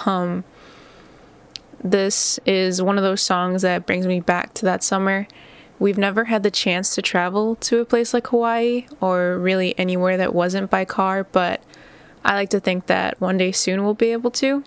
Um, 0.06 0.44
this 1.82 2.38
is 2.46 2.80
one 2.80 2.96
of 2.96 3.02
those 3.02 3.22
songs 3.22 3.62
that 3.62 3.87
brings 3.87 4.06
me 4.06 4.20
back 4.20 4.54
to 4.54 4.64
that 4.66 4.85
summer. 4.85 5.26
We've 5.80 5.98
never 5.98 6.26
had 6.26 6.44
the 6.44 6.50
chance 6.52 6.94
to 6.94 7.02
travel 7.02 7.56
to 7.56 7.80
a 7.80 7.85
place 7.85 8.14
like 8.14 8.28
Hawaii 8.28 8.87
or 9.00 9.37
really 9.37 9.76
anywhere 9.76 10.16
that 10.16 10.32
wasn't 10.32 10.70
by 10.70 10.85
car, 10.85 11.24
but 11.24 11.61
I 12.24 12.35
like 12.35 12.50
to 12.50 12.61
think 12.61 12.87
that 12.87 13.20
one 13.20 13.37
day 13.37 13.50
soon 13.50 13.82
we'll 13.82 13.94
be 13.94 14.12
able 14.12 14.30
to. 14.30 14.62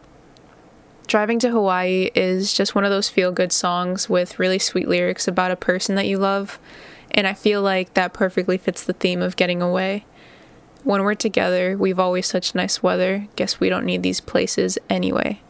Driving 1.08 1.40
to 1.40 1.52
Hawaii 1.52 2.10
is 2.16 2.54
just 2.54 2.76
one 2.76 2.84
of 2.84 2.92
those 2.92 3.08
feel 3.08 3.32
good 3.32 3.54
songs 3.54 4.10
with 4.10 4.40
really 4.40 4.60
sweet 4.60 4.90
lyrics 4.90 5.26
about 5.26 5.52
a 5.52 5.56
person 5.56 5.96
that 5.96 6.08
you 6.08 6.18
love, 6.18 6.60
and 7.16 7.26
I 7.26 7.34
feel 7.34 7.62
like 7.62 7.94
that 7.96 8.14
perfectly 8.14 8.58
fits 8.58 8.84
the 8.84 8.94
theme 8.94 9.22
of 9.22 9.38
getting 9.38 9.62
away. 9.62 10.06
When 10.84 11.02
we're 11.02 11.16
together, 11.16 11.76
we've 11.78 11.98
always 11.98 12.28
such 12.28 12.54
nice 12.54 12.84
weather. 12.84 13.28
Guess 13.38 13.60
we 13.60 13.70
don't 13.70 13.86
need 13.86 14.04
these 14.04 14.22
places 14.22 14.78
anyway. 14.90 15.42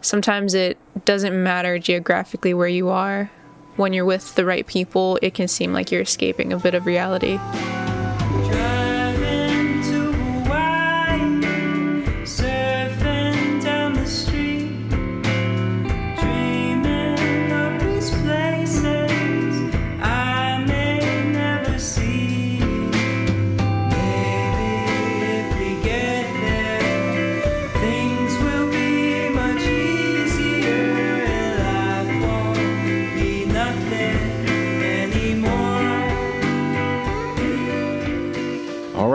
Sometimes 0.00 0.54
it 0.54 0.78
doesn't 1.04 1.40
matter 1.40 1.78
geographically 1.78 2.54
where 2.54 2.66
you 2.66 2.88
are. 2.88 3.30
When 3.76 3.92
you're 3.92 4.06
with 4.06 4.34
the 4.34 4.46
right 4.46 4.66
people, 4.66 5.18
it 5.20 5.34
can 5.34 5.48
seem 5.48 5.72
like 5.72 5.92
you're 5.92 6.00
escaping 6.00 6.52
a 6.52 6.58
bit 6.58 6.74
of 6.74 6.86
reality. 6.86 7.38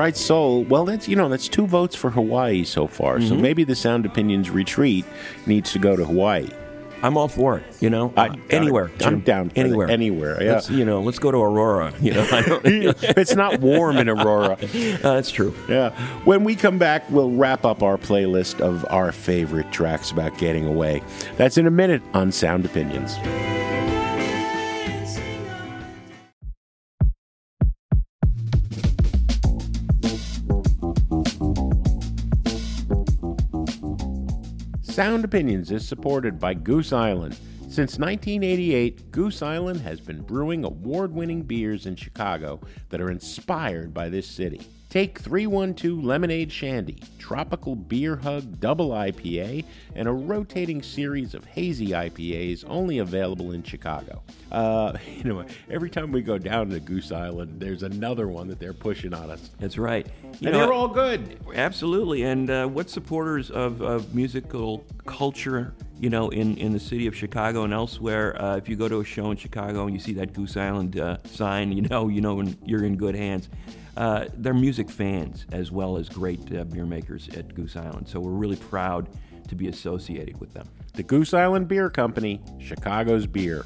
Right, 0.01 0.17
Sol. 0.17 0.63
Well, 0.63 0.83
that's 0.85 1.07
you 1.07 1.15
know 1.15 1.29
that's 1.29 1.47
two 1.47 1.67
votes 1.67 1.95
for 1.95 2.09
Hawaii 2.09 2.63
so 2.63 2.87
far. 2.87 3.21
So 3.21 3.35
Mhm. 3.35 3.39
maybe 3.41 3.63
the 3.63 3.75
Sound 3.75 4.03
Opinions 4.07 4.49
retreat 4.49 5.05
needs 5.45 5.71
to 5.73 5.77
go 5.79 5.95
to 5.95 6.03
Hawaii. 6.03 6.49
I'm 7.03 7.17
all 7.17 7.27
for 7.27 7.57
it. 7.57 7.63
You 7.79 7.91
know, 7.91 8.11
I- 8.17 8.31
anywhere. 8.49 8.89
I'm 9.05 9.19
down 9.19 9.49
for 9.49 9.53
that. 9.55 9.61
anywhere. 9.61 9.91
Anywhere, 9.91 10.41
yeah. 10.43 10.53
Let's, 10.53 10.71
you 10.71 10.85
know, 10.85 11.01
let's 11.01 11.19
go 11.19 11.29
to 11.29 11.37
Aurora. 11.37 11.93
You 12.01 12.13
know, 12.15 12.27
I 12.31 12.41
don't, 12.41 12.61
it's 12.65 13.35
not 13.35 13.59
warm 13.59 13.97
in 13.97 14.09
Aurora. 14.09 14.57
Uh, 15.03 15.13
that's 15.13 15.29
true. 15.29 15.53
Yeah. 15.69 15.91
When 16.25 16.43
we 16.43 16.55
come 16.55 16.79
back, 16.79 17.03
we'll 17.11 17.29
wrap 17.29 17.63
up 17.63 17.83
our 17.83 17.97
playlist 17.99 18.59
of 18.59 18.83
our 18.89 19.11
favorite 19.11 19.71
tracks 19.71 20.09
about 20.09 20.35
getting 20.39 20.65
away. 20.65 21.03
That's 21.37 21.59
in 21.59 21.67
a 21.67 21.71
minute 21.71 22.01
on 22.15 22.31
Sound 22.31 22.65
Opinions. 22.65 23.17
Sound 35.01 35.25
Opinions 35.25 35.71
is 35.71 35.87
supported 35.87 36.39
by 36.39 36.53
Goose 36.53 36.93
Island. 36.93 37.35
Since 37.61 37.97
1988, 37.97 39.11
Goose 39.11 39.41
Island 39.41 39.81
has 39.81 39.99
been 39.99 40.21
brewing 40.21 40.63
award 40.63 41.11
winning 41.11 41.41
beers 41.41 41.87
in 41.87 41.95
Chicago 41.95 42.61
that 42.89 43.01
are 43.01 43.09
inspired 43.09 43.95
by 43.95 44.09
this 44.09 44.27
city. 44.27 44.61
Take 44.91 45.19
312 45.19 46.03
Lemonade 46.03 46.51
Shandy, 46.51 47.01
Tropical 47.17 47.77
Beer 47.77 48.17
Hug 48.17 48.59
Double 48.59 48.89
IPA, 48.89 49.63
and 49.95 50.05
a 50.05 50.11
rotating 50.11 50.81
series 50.81 51.33
of 51.33 51.45
hazy 51.45 51.91
IPAs 51.91 52.65
only 52.67 52.97
available 52.97 53.53
in 53.53 53.63
Chicago. 53.63 54.21
Uh, 54.51 54.97
you 55.15 55.23
know, 55.23 55.45
every 55.69 55.89
time 55.89 56.11
we 56.11 56.21
go 56.21 56.37
down 56.37 56.71
to 56.71 56.81
Goose 56.81 57.13
Island, 57.13 57.61
there's 57.61 57.83
another 57.83 58.27
one 58.27 58.49
that 58.49 58.59
they're 58.59 58.73
pushing 58.73 59.13
on 59.13 59.31
us. 59.31 59.51
That's 59.59 59.77
right. 59.77 60.05
You 60.41 60.49
and 60.49 60.57
know, 60.57 60.59
they're 60.59 60.73
all 60.73 60.89
good. 60.89 61.39
Absolutely. 61.55 62.23
And 62.23 62.49
uh, 62.49 62.67
what 62.67 62.89
supporters 62.89 63.49
of, 63.49 63.81
of 63.81 64.13
musical 64.13 64.83
culture, 65.05 65.73
you 66.01 66.09
know, 66.09 66.27
in, 66.31 66.57
in 66.57 66.73
the 66.73 66.81
city 66.81 67.07
of 67.07 67.15
Chicago 67.15 67.63
and 67.63 67.71
elsewhere, 67.71 68.35
uh, 68.41 68.57
if 68.57 68.67
you 68.67 68.75
go 68.75 68.89
to 68.89 68.99
a 68.99 69.05
show 69.05 69.31
in 69.31 69.37
Chicago 69.37 69.85
and 69.85 69.93
you 69.93 70.01
see 70.01 70.15
that 70.15 70.33
Goose 70.33 70.57
Island 70.57 70.99
uh, 70.99 71.15
sign, 71.23 71.71
you 71.71 71.83
know, 71.83 72.09
you 72.09 72.19
know, 72.19 72.35
when 72.35 72.57
you're 72.65 72.83
in 72.83 72.97
good 72.97 73.15
hands. 73.15 73.47
Uh, 73.97 74.25
they're 74.35 74.53
music 74.53 74.89
fans 74.89 75.45
as 75.51 75.71
well 75.71 75.97
as 75.97 76.07
great 76.07 76.39
uh, 76.55 76.63
beer 76.63 76.85
makers 76.85 77.29
at 77.29 77.53
Goose 77.53 77.75
Island. 77.75 78.07
So 78.07 78.19
we're 78.19 78.31
really 78.31 78.55
proud 78.55 79.09
to 79.47 79.55
be 79.55 79.67
associated 79.67 80.39
with 80.39 80.53
them. 80.53 80.67
The 80.93 81.03
Goose 81.03 81.33
Island 81.33 81.67
Beer 81.67 81.89
Company, 81.89 82.41
Chicago's 82.59 83.27
beer. 83.27 83.65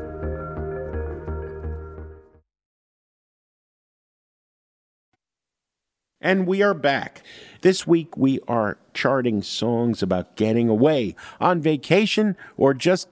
And 6.21 6.45
we 6.45 6.61
are 6.61 6.75
back. 6.75 7.23
This 7.61 7.87
week 7.87 8.15
we 8.15 8.39
are 8.47 8.77
charting 8.93 9.41
songs 9.41 10.03
about 10.03 10.35
getting 10.35 10.69
away, 10.69 11.15
on 11.39 11.61
vacation, 11.61 12.37
or 12.57 12.75
just 12.75 13.07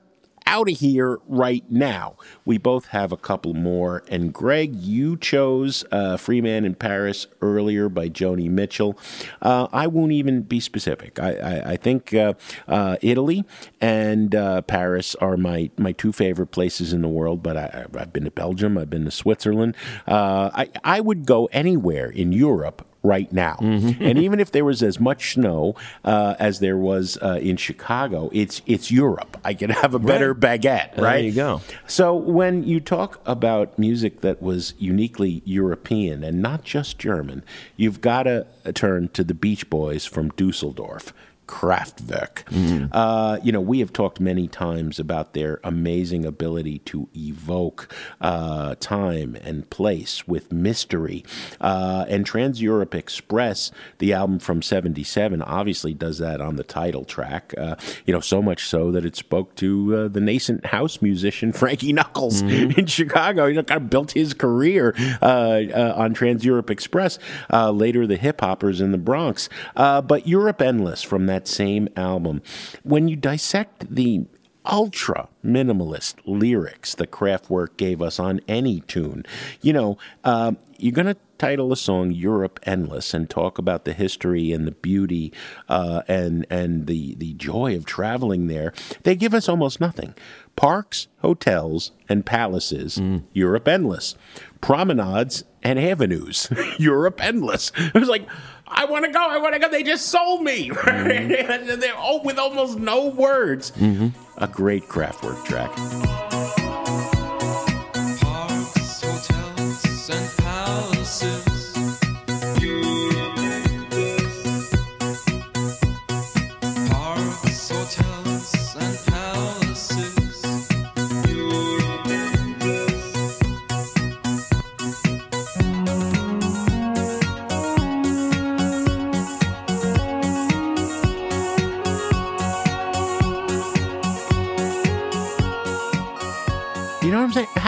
out 0.45 0.70
of 0.70 0.80
here 0.80 1.20
right 1.28 1.64
now. 1.70 2.16
We 2.43 2.57
both 2.57 2.88
have 2.88 3.12
a 3.12 3.18
couple 3.18 3.53
more. 3.53 4.03
And 4.10 4.34
Greg, 4.34 4.76
you 4.76 5.16
chose 5.18 5.86
uh, 5.91 6.18
Free 6.18 6.41
Man 6.41 6.66
in 6.66 6.74
Paris 6.76 7.28
earlier 7.41 7.88
by 7.88 8.10
Joni 8.10 8.49
Mitchell. 8.49 8.97
Uh, 9.41 9.68
I 9.72 9.86
won't 9.88 10.12
even 10.12 10.41
be 10.41 10.60
specific. 10.60 11.20
I, 11.20 11.34
I, 11.34 11.72
I 11.72 11.78
think 11.78 12.14
uh, 12.16 12.34
uh, 12.68 12.97
Italy 13.01 13.45
and 13.80 14.34
uh, 14.34 14.62
Paris 14.62 15.16
are 15.16 15.38
my, 15.38 15.70
my 15.78 15.91
two 15.91 16.12
favorite 16.12 16.47
places 16.47 16.93
in 16.93 17.03
the 17.03 17.07
world, 17.07 17.43
but 17.43 17.55
I, 17.55 17.86
I've 17.95 18.12
been 18.12 18.26
to 18.26 18.32
Belgium, 18.32 18.78
I've 18.78 18.89
been 18.89 19.05
to 19.05 19.12
Switzerland. 19.12 19.76
Uh, 20.07 20.49
I, 20.53 20.70
I 20.84 20.99
would 20.99 21.26
go 21.26 21.45
anywhere 21.51 22.10
in 22.10 22.32
Europe 22.32 22.89
right 23.04 23.32
now. 23.32 23.58
and 23.62 24.18
even 24.18 24.39
if 24.39 24.52
there 24.52 24.66
was 24.66 24.84
as 24.84 25.00
much 25.00 25.34
snow 25.34 25.76
uh, 26.04 26.36
as 26.39 26.60
there 26.60 26.78
was 26.78 27.18
uh, 27.22 27.39
in 27.41 27.58
Chicago, 27.58 28.30
it's 28.34 28.62
it's 28.66 28.91
Europe. 28.91 29.38
I 29.43 29.54
could 29.54 29.72
have 29.72 29.93
a 29.93 30.00
better 30.00 30.36
baguette, 30.36 30.97
right? 30.97 30.97
There 30.97 31.20
you 31.20 31.32
go. 31.32 31.62
So 31.88 32.16
when 32.16 32.64
you 32.64 32.80
talk 32.80 33.22
about 33.26 33.78
music 33.80 34.22
that 34.22 34.41
was 34.41 34.74
uniquely 34.78 35.41
European 35.45 36.24
and 36.24 36.41
not 36.41 36.64
just 36.64 36.97
German, 37.00 37.43
you've 37.78 38.02
got 38.02 38.24
to 38.24 38.45
turn 38.74 39.10
to 39.10 39.24
the 39.24 39.34
Beach 39.34 39.70
Boys 39.70 40.06
from 40.06 40.30
Dusseldorf. 40.30 41.14
Kraftwerk. 41.50 42.43
Uh, 42.91 43.39
you 43.41 43.52
know, 43.52 43.60
we 43.60 43.80
have 43.80 43.91
talked 43.91 44.20
many 44.20 44.47
times 44.47 45.00
about 45.00 45.34
their 45.34 45.60
amazing 45.64 46.24
ability 46.24 46.78
to 46.80 47.10
evoke 47.16 47.91
uh, 48.22 48.76
time 48.80 49.36
and 49.41 49.68
place 49.72 50.28
with 50.28 50.52
mystery. 50.54 51.26
Uh, 51.60 52.06
and 52.08 52.24
Trans 52.24 52.62
Europe 52.62 52.93
Express, 52.93 53.72
the 53.97 54.14
album 54.14 54.38
from 54.38 54.62
77, 54.62 55.41
obviously 55.41 55.95
does 55.95 56.20
that 56.20 56.39
on 56.39 56.56
the 56.56 56.64
title 56.64 57.04
track. 57.04 57.56
Uh, 57.58 57.76
you 58.06 58.14
know, 58.14 58.20
so 58.20 58.43
much 58.43 58.68
so 58.68 58.91
that 58.91 59.04
it 59.04 59.16
spoke 59.16 59.56
to 59.56 59.95
uh, 59.95 60.08
the 60.08 60.22
nascent 60.22 60.68
house 60.68 61.02
musician 61.02 61.52
Frankie 61.60 61.93
Knuckles 61.93 62.41
in 62.41 62.86
Chicago. 62.86 63.47
You 63.47 63.56
know, 63.56 63.64
kind 63.64 63.82
of 63.82 63.89
built 63.89 64.12
his 64.12 64.36
career 64.36 64.93
uh, 65.22 65.26
uh, 65.26 65.93
on 65.97 66.14
Trans 66.14 66.45
Europe 66.45 66.70
Express. 66.70 67.18
Uh, 67.52 67.72
later, 67.72 68.06
the 68.06 68.18
hip 68.18 68.41
hoppers 68.41 68.80
in 68.82 68.91
the 68.91 69.00
Bronx. 69.00 69.50
Uh, 69.76 70.00
but 70.02 70.28
Europe 70.28 70.62
Endless 70.62 71.02
from 71.02 71.26
that 71.26 71.39
same 71.48 71.90
album. 71.96 72.42
When 72.84 73.08
you 73.08 73.16
dissect 73.16 73.94
the 73.94 74.26
ultra 74.66 75.30
minimalist 75.44 76.16
lyrics 76.26 76.94
that 76.96 77.12
Kraftwerk 77.12 77.78
gave 77.78 78.02
us 78.02 78.20
on 78.20 78.42
any 78.48 78.82
tune, 78.82 79.26
you 79.62 79.74
know, 79.74 79.98
um, 80.24 80.58
you're 80.78 80.94
going 80.94 81.08
to 81.08 81.18
title 81.40 81.72
a 81.72 81.78
song 81.78 82.12
Europe 82.12 82.60
Endless 82.64 83.14
and 83.14 83.30
talk 83.30 83.58
about 83.58 83.86
the 83.86 83.94
history 83.94 84.52
and 84.52 84.68
the 84.68 84.72
beauty 84.72 85.34
uh, 85.68 86.04
and 86.08 86.46
and 86.50 86.86
the 86.86 87.16
the 87.16 87.34
joy 87.34 87.76
of 87.76 87.86
traveling 87.86 88.48
there. 88.48 88.74
They 89.04 89.16
give 89.16 89.34
us 89.34 89.50
almost 89.50 89.80
nothing. 89.80 90.14
Parks, 90.56 91.08
hotels, 91.20 91.92
and 92.10 92.26
palaces, 92.26 93.02
Europe 93.34 93.68
Endless. 93.68 94.16
Promenades 94.62 95.46
and 95.64 95.80
avenues, 95.80 96.50
Europe 96.78 97.24
Endless. 97.24 97.72
It 97.78 97.94
was 97.94 98.10
like, 98.10 98.28
I 98.70 98.86
want 98.86 99.05
to 99.05 99.11
go, 99.11 99.20
I 99.20 99.38
want 99.39 99.53
to 99.53 99.59
go. 99.59 99.70
They 99.70 99.84
just 99.84 100.07
sold 100.07 100.43
me. 100.43 100.72
Mm-hmm. 100.80 101.80
They're 101.80 101.95
all 101.95 102.22
with 102.24 102.38
almost 102.38 102.78
no 102.78 103.07
words. 103.07 103.72
Mm-hmm. 103.72 104.07
A 104.38 104.47
great 104.47 104.88
Kraftwerk 104.88 105.43
track. 105.45 106.28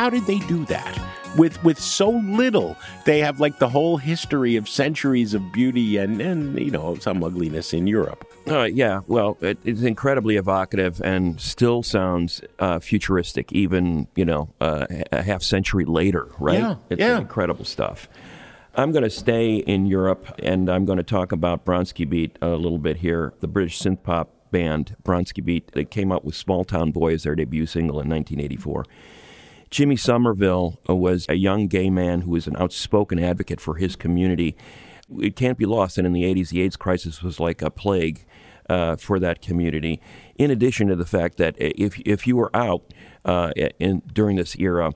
How 0.02 0.10
did 0.10 0.26
they 0.26 0.40
do 0.40 0.66
that? 0.66 1.00
With 1.38 1.64
with 1.64 1.80
so 1.80 2.10
little, 2.10 2.76
they 3.06 3.20
have 3.20 3.40
like 3.40 3.60
the 3.60 3.70
whole 3.70 3.98
history 3.98 4.56
of 4.56 4.68
centuries 4.68 5.36
of 5.36 5.52
beauty 5.52 5.98
and 5.98 6.20
and 6.20 6.58
you 6.58 6.72
know 6.72 6.96
some 6.96 7.24
ugliness 7.24 7.72
in 7.72 7.86
Europe. 7.86 8.26
Uh, 8.48 8.64
yeah, 8.64 9.02
well, 9.06 9.38
it, 9.42 9.60
it's 9.64 9.84
incredibly 9.84 10.38
evocative 10.38 11.00
and 11.02 11.40
still 11.40 11.84
sounds 11.84 12.42
uh, 12.58 12.80
futuristic, 12.80 13.54
even 13.54 14.08
you 14.16 14.26
know 14.26 14.52
uh, 14.60 14.88
a 15.12 15.22
half 15.22 15.44
century 15.44 15.86
later, 15.86 16.30
right? 16.40 16.58
Yeah, 16.58 16.76
it's 16.90 17.00
yeah. 17.00 17.20
incredible 17.20 17.66
stuff. 17.66 18.10
I'm 18.74 18.92
going 18.92 19.04
to 19.04 19.12
stay 19.12 19.58
in 19.58 19.86
Europe, 19.86 20.34
and 20.40 20.68
I'm 20.68 20.86
going 20.86 20.98
to 20.98 21.04
talk 21.04 21.32
about 21.32 21.64
Bronski 21.64 22.10
Beat 22.10 22.40
a 22.42 22.48
little 22.48 22.80
bit 22.80 22.98
here. 22.98 23.34
The 23.40 23.48
British 23.48 23.80
synth 23.80 24.02
pop 24.02 24.32
band 24.50 24.96
Bronski 25.04 25.46
Beat 25.46 25.74
that 25.74 25.92
came 25.92 26.12
out 26.12 26.26
with 26.26 26.34
Small 26.34 26.64
Town 26.64 26.92
Boy 26.92 27.14
as 27.14 27.22
their 27.22 27.36
debut 27.36 27.68
single 27.68 28.00
in 28.00 28.10
1984. 28.10 28.86
Jimmy 29.72 29.96
Somerville 29.96 30.80
uh, 30.88 30.96
was 30.96 31.26
a 31.30 31.36
young 31.36 31.68
gay 31.68 31.90
man 31.90 32.22
who 32.22 32.32
was 32.32 32.46
an 32.46 32.58
outspoken 32.58 33.18
advocate 33.18 33.62
for 33.62 33.76
his 33.76 33.96
community. 33.96 34.56
It 35.18 35.36
can't 35.36 35.58
be 35.58 35.66
lost 35.66 35.96
that 35.96 36.06
in 36.06 36.12
the 36.14 36.24
80s, 36.24 36.50
the 36.50 36.62
AIDS 36.62 36.76
crisis 36.76 37.24
was 37.24 37.40
like 37.40 37.62
a 37.62 37.72
plague 37.72 38.26
uh, 38.70 38.98
for 38.98 39.18
that 39.20 39.42
community. 39.42 40.02
In 40.36 40.52
addition 40.52 40.88
to 40.90 40.96
the 40.96 41.06
fact 41.06 41.38
that 41.38 41.56
if, 41.58 42.00
if 42.02 42.28
you 42.28 42.36
were 42.36 42.56
out 42.56 42.94
uh, 43.24 43.52
in, 43.80 44.02
during 44.14 44.36
this 44.36 44.58
era, 44.58 44.92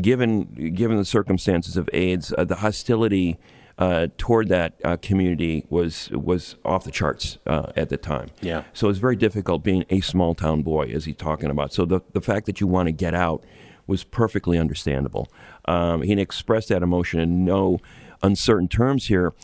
given, 0.00 0.74
given 0.74 0.96
the 0.96 1.04
circumstances 1.04 1.76
of 1.76 1.90
AIDS, 1.92 2.32
uh, 2.38 2.44
the 2.44 2.56
hostility 2.56 3.36
uh, 3.78 4.08
toward 4.18 4.48
that 4.48 4.74
uh, 4.84 4.96
community 5.00 5.64
was 5.70 6.10
was 6.10 6.56
off 6.66 6.84
the 6.84 6.90
charts 6.90 7.38
uh, 7.46 7.72
at 7.76 7.88
the 7.88 7.96
time. 7.96 8.28
Yeah. 8.42 8.64
So 8.74 8.90
it's 8.90 8.98
very 8.98 9.16
difficult 9.16 9.64
being 9.64 9.86
a 9.88 10.02
small 10.02 10.34
town 10.34 10.62
boy, 10.62 10.90
as 10.92 11.06
he's 11.06 11.16
talking 11.16 11.48
about. 11.48 11.72
So 11.72 11.86
the 11.86 12.00
the 12.12 12.20
fact 12.20 12.44
that 12.44 12.60
you 12.60 12.66
want 12.66 12.88
to 12.88 12.92
get 12.92 13.14
out 13.14 13.42
was 13.90 14.04
perfectly 14.04 14.56
understandable. 14.58 15.28
Um, 15.66 16.00
he 16.02 16.12
expressed 16.12 16.68
that 16.70 16.82
emotion 16.82 17.20
in 17.20 17.44
no 17.44 17.78
uncertain 18.22 18.68
terms 18.68 19.06
here. 19.08 19.34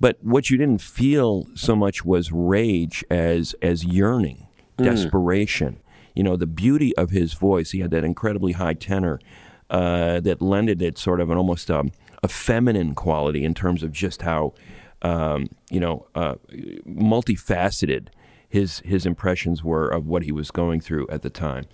But 0.00 0.16
what 0.22 0.48
you 0.50 0.56
didn't 0.58 0.80
feel 0.82 1.46
so 1.54 1.74
much 1.76 2.04
was 2.04 2.30
rage 2.32 3.04
as 3.10 3.54
as 3.60 3.84
yearning, 3.84 4.46
Mm. 4.78 4.84
desperation. 4.84 5.80
You 6.14 6.22
know, 6.22 6.36
the 6.36 6.46
beauty 6.46 6.94
of 6.96 7.10
his 7.10 7.34
voice. 7.34 7.72
He 7.72 7.80
had 7.80 7.90
that 7.90 8.04
incredibly 8.04 8.52
high 8.52 8.74
tenor 8.74 9.18
uh, 9.70 10.20
that 10.20 10.40
lended 10.40 10.80
it 10.82 10.96
sort 10.98 11.20
of 11.20 11.28
an 11.30 11.36
almost 11.38 11.70
um, 11.70 11.90
a 12.22 12.28
feminine 12.28 12.94
quality 12.94 13.42
in 13.44 13.52
terms 13.54 13.82
of 13.82 13.90
just 13.92 14.22
how 14.22 14.52
um, 15.02 15.48
you 15.70 15.80
know 15.80 16.06
uh, 16.14 16.34
multifaceted 16.86 18.08
his 18.48 18.80
his 18.80 19.06
impressions 19.06 19.62
were 19.64 19.88
of 19.88 20.06
what 20.06 20.22
he 20.22 20.32
was 20.32 20.50
going 20.50 20.80
through 20.80 21.06
at 21.08 21.22
the 21.22 21.30
time. 21.30 21.64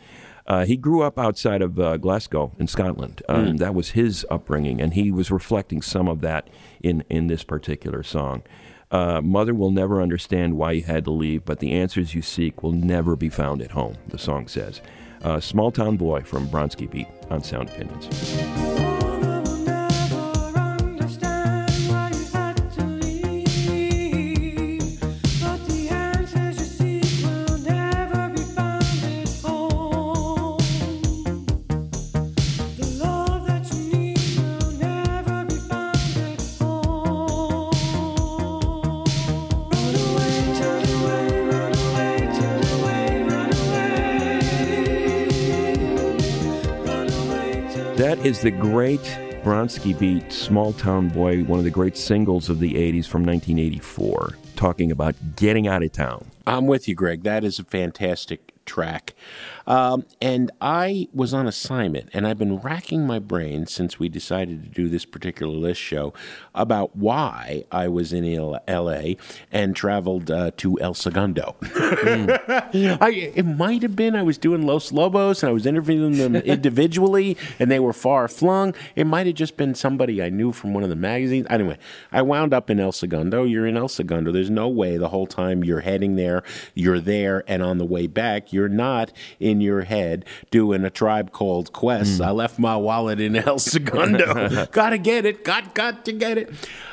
Uh, 0.53 0.67
he 0.67 0.77
grew 0.77 1.01
up 1.03 1.19
outside 1.19 1.63
of 1.63 1.79
uh, 1.79 1.97
Glasgow 1.97 2.53
in 2.59 2.67
Scotland. 2.67 3.23
Um, 3.29 3.43
Mm. 3.43 3.59
That 3.59 3.75
was 3.75 3.91
his 3.91 4.27
upbringing, 4.31 4.83
and 4.83 4.93
he 4.93 5.11
was 5.11 5.31
reflecting 5.31 5.81
some 5.83 6.09
of 6.09 6.21
that 6.21 6.49
in 6.83 7.05
in 7.09 7.27
this 7.29 7.43
particular 7.43 8.03
song. 8.03 8.43
Uh, 8.91 9.23
Mother 9.23 9.55
will 9.55 9.71
never 9.71 10.03
understand 10.03 10.59
why 10.59 10.73
you 10.73 10.83
had 10.83 11.05
to 11.07 11.11
leave, 11.11 11.47
but 11.47 11.61
the 11.61 11.73
answers 11.73 12.15
you 12.15 12.21
seek 12.21 12.63
will 12.63 12.73
never 12.73 13.17
be 13.17 13.31
found 13.31 13.63
at 13.63 13.71
home. 13.71 13.97
The 14.09 14.19
song 14.19 14.47
says. 14.49 14.83
Uh, 15.23 15.41
Small 15.41 15.71
town 15.71 15.97
boy 15.97 16.21
from 16.21 16.49
Bronski 16.49 16.87
Beat 16.91 17.09
on 17.31 17.43
Sound 17.43 17.71
Opinions. 17.71 18.92
Is 48.25 48.41
the 48.41 48.53
great 48.53 49.01
Bronski 49.43 49.99
beat, 49.99 50.33
Small 50.33 50.73
Town 50.75 51.09
Boy, 51.09 51.43
one 51.43 51.59
of 51.59 51.65
the 51.65 51.73
great 51.73 51.97
singles 51.97 52.49
of 52.49 52.61
the 52.61 52.75
80s 52.75 53.09
from 53.09 53.25
1984, 53.25 54.39
talking 54.55 54.93
about 54.93 55.17
getting 55.35 55.67
out 55.67 55.83
of 55.83 55.91
town. 55.91 56.31
I'm 56.47 56.69
with 56.69 56.87
you, 56.87 56.95
Greg. 56.95 57.25
That 57.25 57.43
is 57.43 57.59
a 57.59 57.65
fantastic 57.65 58.53
track. 58.65 59.15
Um, 59.67 60.05
and 60.21 60.51
I 60.61 61.09
was 61.13 61.33
on 61.35 61.47
assignment, 61.47 62.11
and 62.13 62.27
I've 62.27 62.39
been 62.39 62.59
racking 62.59 63.07
my 63.07 63.19
brain 63.19 63.67
since 63.67 63.99
we 63.99 64.09
decided 64.09 64.63
to 64.65 64.69
do 64.69 64.89
this 64.89 65.05
particular 65.05 65.53
list 65.53 65.81
show 65.81 66.13
about 66.55 66.97
why 66.97 67.65
I 67.71 67.89
was 67.89 68.13
in 68.13 68.25
LA 68.69 69.15
and 69.51 69.75
traveled 69.75 70.31
uh, 70.31 70.51
to 70.59 70.81
El 70.81 70.95
Segundo. 70.95 71.57
I, 71.63 73.33
it 73.35 73.45
might 73.47 73.83
have 73.83 73.97
been 73.97 74.15
I 74.15 74.23
was 74.23 74.39
doing 74.39 74.67
Los 74.67 74.93
Lobos 74.93 75.43
and 75.43 75.51
I 75.51 75.53
was 75.53 75.67
interviewing 75.67 76.19
them 76.19 76.37
individually, 76.53 77.37
and 77.59 77.71
they 77.71 77.81
were 77.81 77.93
far 77.93 78.29
flung. 78.29 78.75
It 78.97 79.07
might 79.07 79.27
have 79.27 79.37
just 79.37 79.57
been 79.57 79.75
somebody 79.75 80.23
I 80.23 80.29
knew 80.31 80.53
from 80.53 80.75
one 80.75 80.83
of 80.83 80.89
the 80.89 80.97
magazines. 80.97 81.47
Anyway, 81.51 81.79
I 82.11 82.23
wound 82.23 82.53
up 82.53 82.71
in 82.71 82.81
El 82.81 82.93
Segundo. 82.93 83.45
You're 83.45 83.67
in 83.67 83.77
El 83.77 83.89
Segundo. 83.89 84.33
There's 84.33 84.51
no 84.51 84.69
way 84.69 84.97
the 84.97 85.09
whole 85.09 85.27
time 85.27 85.65
you're 85.65 85.81
heading 85.81 86.17
there, 86.17 86.43
you're 86.75 87.01
there, 87.01 87.45
and 87.47 87.63
on 87.63 87.79
the 87.79 87.85
way 87.85 88.07
back, 88.07 88.53
you're 88.53 88.69
not 88.69 89.13
in 89.39 89.52
your 89.61 89.83
head 89.83 90.25
doing 90.51 90.85
a 90.85 90.91
tribe 90.91 91.33
called 91.33 91.73
Quest. 91.73 92.19
Hmm. 92.19 92.25
I 92.25 92.31
left 92.31 92.59
my 92.59 92.77
wallet 92.77 93.21
in 93.21 93.37
El 93.37 93.59
Segundo. 93.59 94.67
Gotta 94.73 94.99
get 94.99 95.27
it. 95.27 95.45
Got 95.45 95.75
got 95.75 96.05
to 96.07 96.13
get 96.13 96.39
it. 96.39 96.51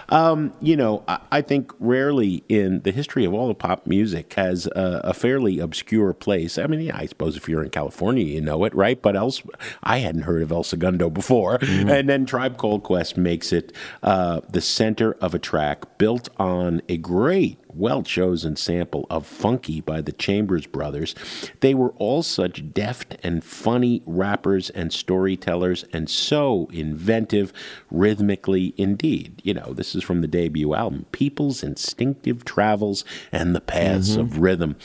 Um, 0.09 0.53
you 0.61 0.75
know, 0.75 1.03
I, 1.07 1.19
I 1.31 1.41
think 1.41 1.71
rarely 1.79 2.43
in 2.49 2.81
the 2.81 2.91
history 2.91 3.25
of 3.25 3.33
all 3.33 3.49
of 3.49 3.57
pop 3.57 3.85
music 3.85 4.33
has 4.33 4.67
a, 4.67 5.01
a 5.05 5.13
fairly 5.13 5.59
obscure 5.59 6.13
place. 6.13 6.57
I 6.57 6.67
mean, 6.67 6.81
yeah, 6.81 6.97
I 6.97 7.05
suppose 7.05 7.37
if 7.37 7.47
you're 7.47 7.63
in 7.63 7.69
California, 7.69 8.25
you 8.25 8.41
know 8.41 8.63
it, 8.65 8.73
right? 8.75 9.01
But 9.01 9.15
else, 9.15 9.41
I 9.83 9.99
hadn't 9.99 10.23
heard 10.23 10.41
of 10.41 10.51
El 10.51 10.63
Segundo 10.63 11.09
before. 11.09 11.59
And 11.61 12.09
then 12.09 12.25
Tribe 12.25 12.57
Called 12.57 12.83
Quest 12.83 13.17
makes 13.17 13.51
it 13.51 13.73
uh, 14.03 14.41
the 14.49 14.61
center 14.61 15.13
of 15.21 15.33
a 15.33 15.39
track 15.39 15.97
built 15.97 16.29
on 16.37 16.81
a 16.89 16.97
great 16.97 17.57
well 17.73 18.03
chosen 18.03 18.55
sample 18.55 19.05
of 19.09 19.25
Funky 19.25 19.81
by 19.81 20.01
the 20.01 20.11
Chambers 20.11 20.65
Brothers. 20.65 21.15
They 21.61 21.73
were 21.73 21.91
all 21.91 22.23
such 22.23 22.73
deft 22.73 23.17
and 23.23 23.43
funny 23.43 24.01
rappers 24.05 24.69
and 24.71 24.91
storytellers 24.91 25.85
and 25.93 26.09
so 26.09 26.67
inventive 26.71 27.53
rhythmically 27.91 28.73
indeed. 28.77 29.41
You 29.43 29.53
know, 29.53 29.73
this 29.73 29.95
is 29.95 29.98
from 30.03 30.21
the 30.21 30.27
debut 30.27 30.73
album, 30.73 31.05
People's 31.11 31.63
Instinctive 31.63 32.45
Travels 32.45 33.03
and 33.31 33.55
the 33.55 33.61
Paths 33.61 34.11
mm-hmm. 34.11 34.21
of 34.21 34.39
Rhythm. 34.39 34.75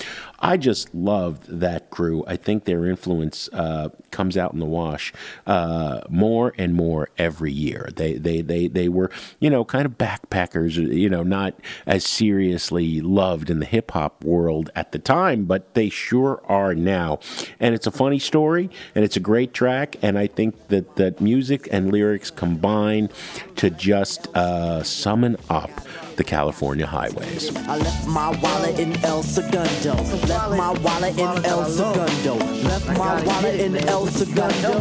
I 0.44 0.58
just 0.58 0.94
loved 0.94 1.46
that 1.48 1.88
crew. 1.88 2.22
I 2.26 2.36
think 2.36 2.64
their 2.64 2.84
influence 2.84 3.48
uh, 3.54 3.88
comes 4.10 4.36
out 4.36 4.52
in 4.52 4.58
the 4.60 4.66
wash 4.66 5.10
uh, 5.46 6.02
more 6.10 6.52
and 6.58 6.74
more 6.74 7.08
every 7.16 7.50
year. 7.50 7.88
They, 7.96 8.18
they, 8.18 8.42
they, 8.42 8.68
they 8.68 8.90
were, 8.90 9.10
you 9.40 9.48
know, 9.48 9.64
kind 9.64 9.86
of 9.86 9.96
backpackers, 9.96 10.74
you 10.74 11.08
know, 11.08 11.22
not 11.22 11.54
as 11.86 12.04
seriously 12.04 13.00
loved 13.00 13.48
in 13.48 13.60
the 13.60 13.64
hip 13.64 13.92
hop 13.92 14.22
world 14.22 14.68
at 14.76 14.92
the 14.92 14.98
time, 14.98 15.46
but 15.46 15.72
they 15.72 15.88
sure 15.88 16.42
are 16.44 16.74
now. 16.74 17.20
And 17.58 17.74
it's 17.74 17.86
a 17.86 17.90
funny 17.90 18.18
story 18.18 18.68
and 18.94 19.02
it's 19.02 19.16
a 19.16 19.20
great 19.20 19.54
track. 19.54 19.96
And 20.02 20.18
I 20.18 20.26
think 20.26 20.68
that, 20.68 20.96
that 20.96 21.22
music 21.22 21.68
and 21.72 21.90
lyrics 21.90 22.30
combine 22.30 23.08
to 23.56 23.70
just 23.70 24.28
uh, 24.36 24.82
summon 24.82 25.38
up 25.48 25.70
the 26.16 26.24
California 26.24 26.86
highways. 26.86 27.54
I 27.56 27.76
left 27.76 28.06
my 28.06 28.30
wallet 28.40 28.78
in 28.78 28.92
El 29.04 29.22
Segundo. 29.22 29.94
Left 30.26 30.50
my 30.56 30.70
wallet 30.80 31.18
in 31.18 31.44
El 31.44 31.64
Segundo. 31.66 32.34
Left 32.68 32.86
my 32.98 33.22
wallet 33.24 33.60
in 33.60 33.76
El 33.88 34.06
Segundo. 34.06 34.72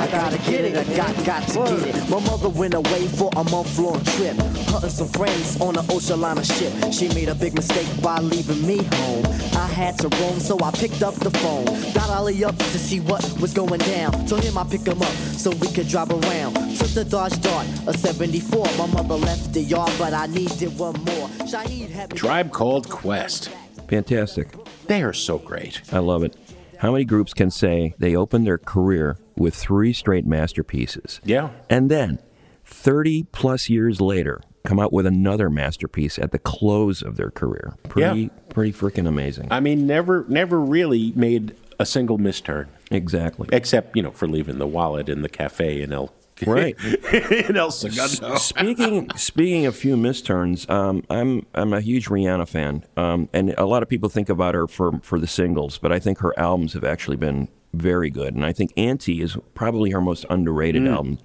I 0.00 0.06
gotta 0.10 0.38
get 0.38 0.64
it, 0.64 0.76
I 0.76 0.84
got 0.96 1.24
got 1.24 1.46
to 1.48 1.84
get 1.84 1.94
it. 1.94 2.10
My 2.10 2.20
mother 2.20 2.48
went 2.48 2.74
away 2.74 3.06
for 3.06 3.30
a 3.36 3.44
month 3.44 3.78
long 3.78 4.02
trip. 4.04 4.36
Her 4.36 4.88
some 4.88 5.08
friends 5.08 5.60
on 5.60 5.76
an 5.76 5.84
ocean 5.90 6.20
liner 6.20 6.44
ship. 6.44 6.72
She 6.92 7.08
made 7.08 7.28
a 7.28 7.34
big 7.34 7.54
mistake 7.54 7.88
by 8.02 8.18
leaving 8.18 8.66
me 8.66 8.82
home. 8.94 9.26
I 9.54 9.66
had 9.66 9.98
to 10.00 10.08
roam, 10.08 10.40
so 10.40 10.58
I 10.62 10.70
picked 10.72 11.02
up 11.02 11.14
the 11.14 11.30
phone. 11.30 11.66
Got 11.92 12.10
Ollie 12.10 12.44
up 12.44 12.56
to 12.56 12.78
see 12.78 13.00
what 13.00 13.22
was 13.40 13.52
going 13.52 13.80
down. 13.80 14.12
Told 14.26 14.42
him 14.42 14.58
I 14.58 14.64
pick 14.64 14.86
him 14.86 15.00
up 15.02 15.14
so 15.36 15.50
we 15.50 15.68
could 15.68 15.88
drive 15.88 16.10
around. 16.10 16.54
Took 16.78 16.90
the 16.90 17.04
Dodge 17.04 17.40
Dart, 17.40 17.66
a 17.86 17.96
74. 17.96 18.66
My 18.78 18.86
mother 18.86 19.14
left 19.14 19.52
the 19.52 19.60
yard, 19.60 19.92
but 19.98 20.14
I 20.14 20.26
needed 20.26 20.78
one 20.80 20.94
more. 21.04 21.28
Shaheed 21.46 21.90
had. 21.90 22.10
Tribe 22.10 22.50
Called 22.52 22.88
Quest. 22.88 23.48
Fantastic. 23.88 24.48
They 24.86 25.02
are 25.02 25.12
so 25.12 25.38
great. 25.38 25.80
I 25.92 25.98
love 25.98 26.22
it. 26.22 26.36
How 26.78 26.92
many 26.92 27.04
groups 27.04 27.34
can 27.34 27.50
say 27.50 27.94
they 27.98 28.16
opened 28.16 28.46
their 28.46 28.56
career 28.58 29.18
with 29.36 29.54
three 29.54 29.92
straight 29.92 30.26
masterpieces? 30.26 31.20
Yeah. 31.24 31.50
And 31.68 31.90
then, 31.90 32.18
30 32.64 33.24
plus 33.32 33.68
years 33.68 34.00
later, 34.00 34.40
come 34.64 34.80
out 34.80 34.92
with 34.92 35.04
another 35.06 35.50
masterpiece 35.50 36.18
at 36.18 36.32
the 36.32 36.38
close 36.38 37.02
of 37.02 37.16
their 37.16 37.30
career. 37.30 37.74
Pretty, 37.88 38.22
Yeah. 38.22 38.28
pretty 38.48 38.72
freaking 38.72 39.06
amazing. 39.06 39.48
I 39.50 39.60
mean, 39.60 39.86
never, 39.86 40.24
never 40.28 40.58
really 40.58 41.12
made 41.14 41.54
a 41.78 41.84
single 41.84 42.18
misturn. 42.18 42.66
Exactly. 42.90 43.48
Except, 43.52 43.94
you 43.96 44.02
know, 44.02 44.10
for 44.10 44.26
leaving 44.26 44.58
the 44.58 44.66
wallet 44.66 45.08
in 45.08 45.22
the 45.22 45.28
cafe 45.28 45.82
in 45.82 45.92
El 45.92 46.12
Right. 46.46 46.76
in 47.48 47.56
El 47.56 47.70
Segundo. 47.70 48.34
S- 48.34 48.44
speaking 48.46 49.10
speaking 49.16 49.66
of 49.66 49.76
few 49.76 49.96
misturns, 49.96 50.68
um, 50.70 51.04
I'm 51.10 51.46
I'm 51.54 51.72
a 51.72 51.80
huge 51.80 52.06
Rihanna 52.08 52.48
fan, 52.48 52.84
um, 52.96 53.28
and 53.32 53.54
a 53.58 53.66
lot 53.66 53.82
of 53.82 53.88
people 53.88 54.08
think 54.08 54.28
about 54.28 54.54
her 54.54 54.66
for 54.66 54.98
for 55.02 55.18
the 55.18 55.26
singles, 55.26 55.78
but 55.78 55.92
I 55.92 55.98
think 55.98 56.18
her 56.18 56.38
albums 56.38 56.72
have 56.74 56.84
actually 56.84 57.16
been 57.16 57.48
very 57.74 58.10
good, 58.10 58.34
and 58.34 58.44
I 58.44 58.52
think 58.52 58.72
Anti 58.76 59.20
is 59.22 59.36
probably 59.54 59.90
her 59.90 60.00
most 60.00 60.24
underrated 60.30 60.82
Mm. 60.82 60.92
album. 60.94 61.18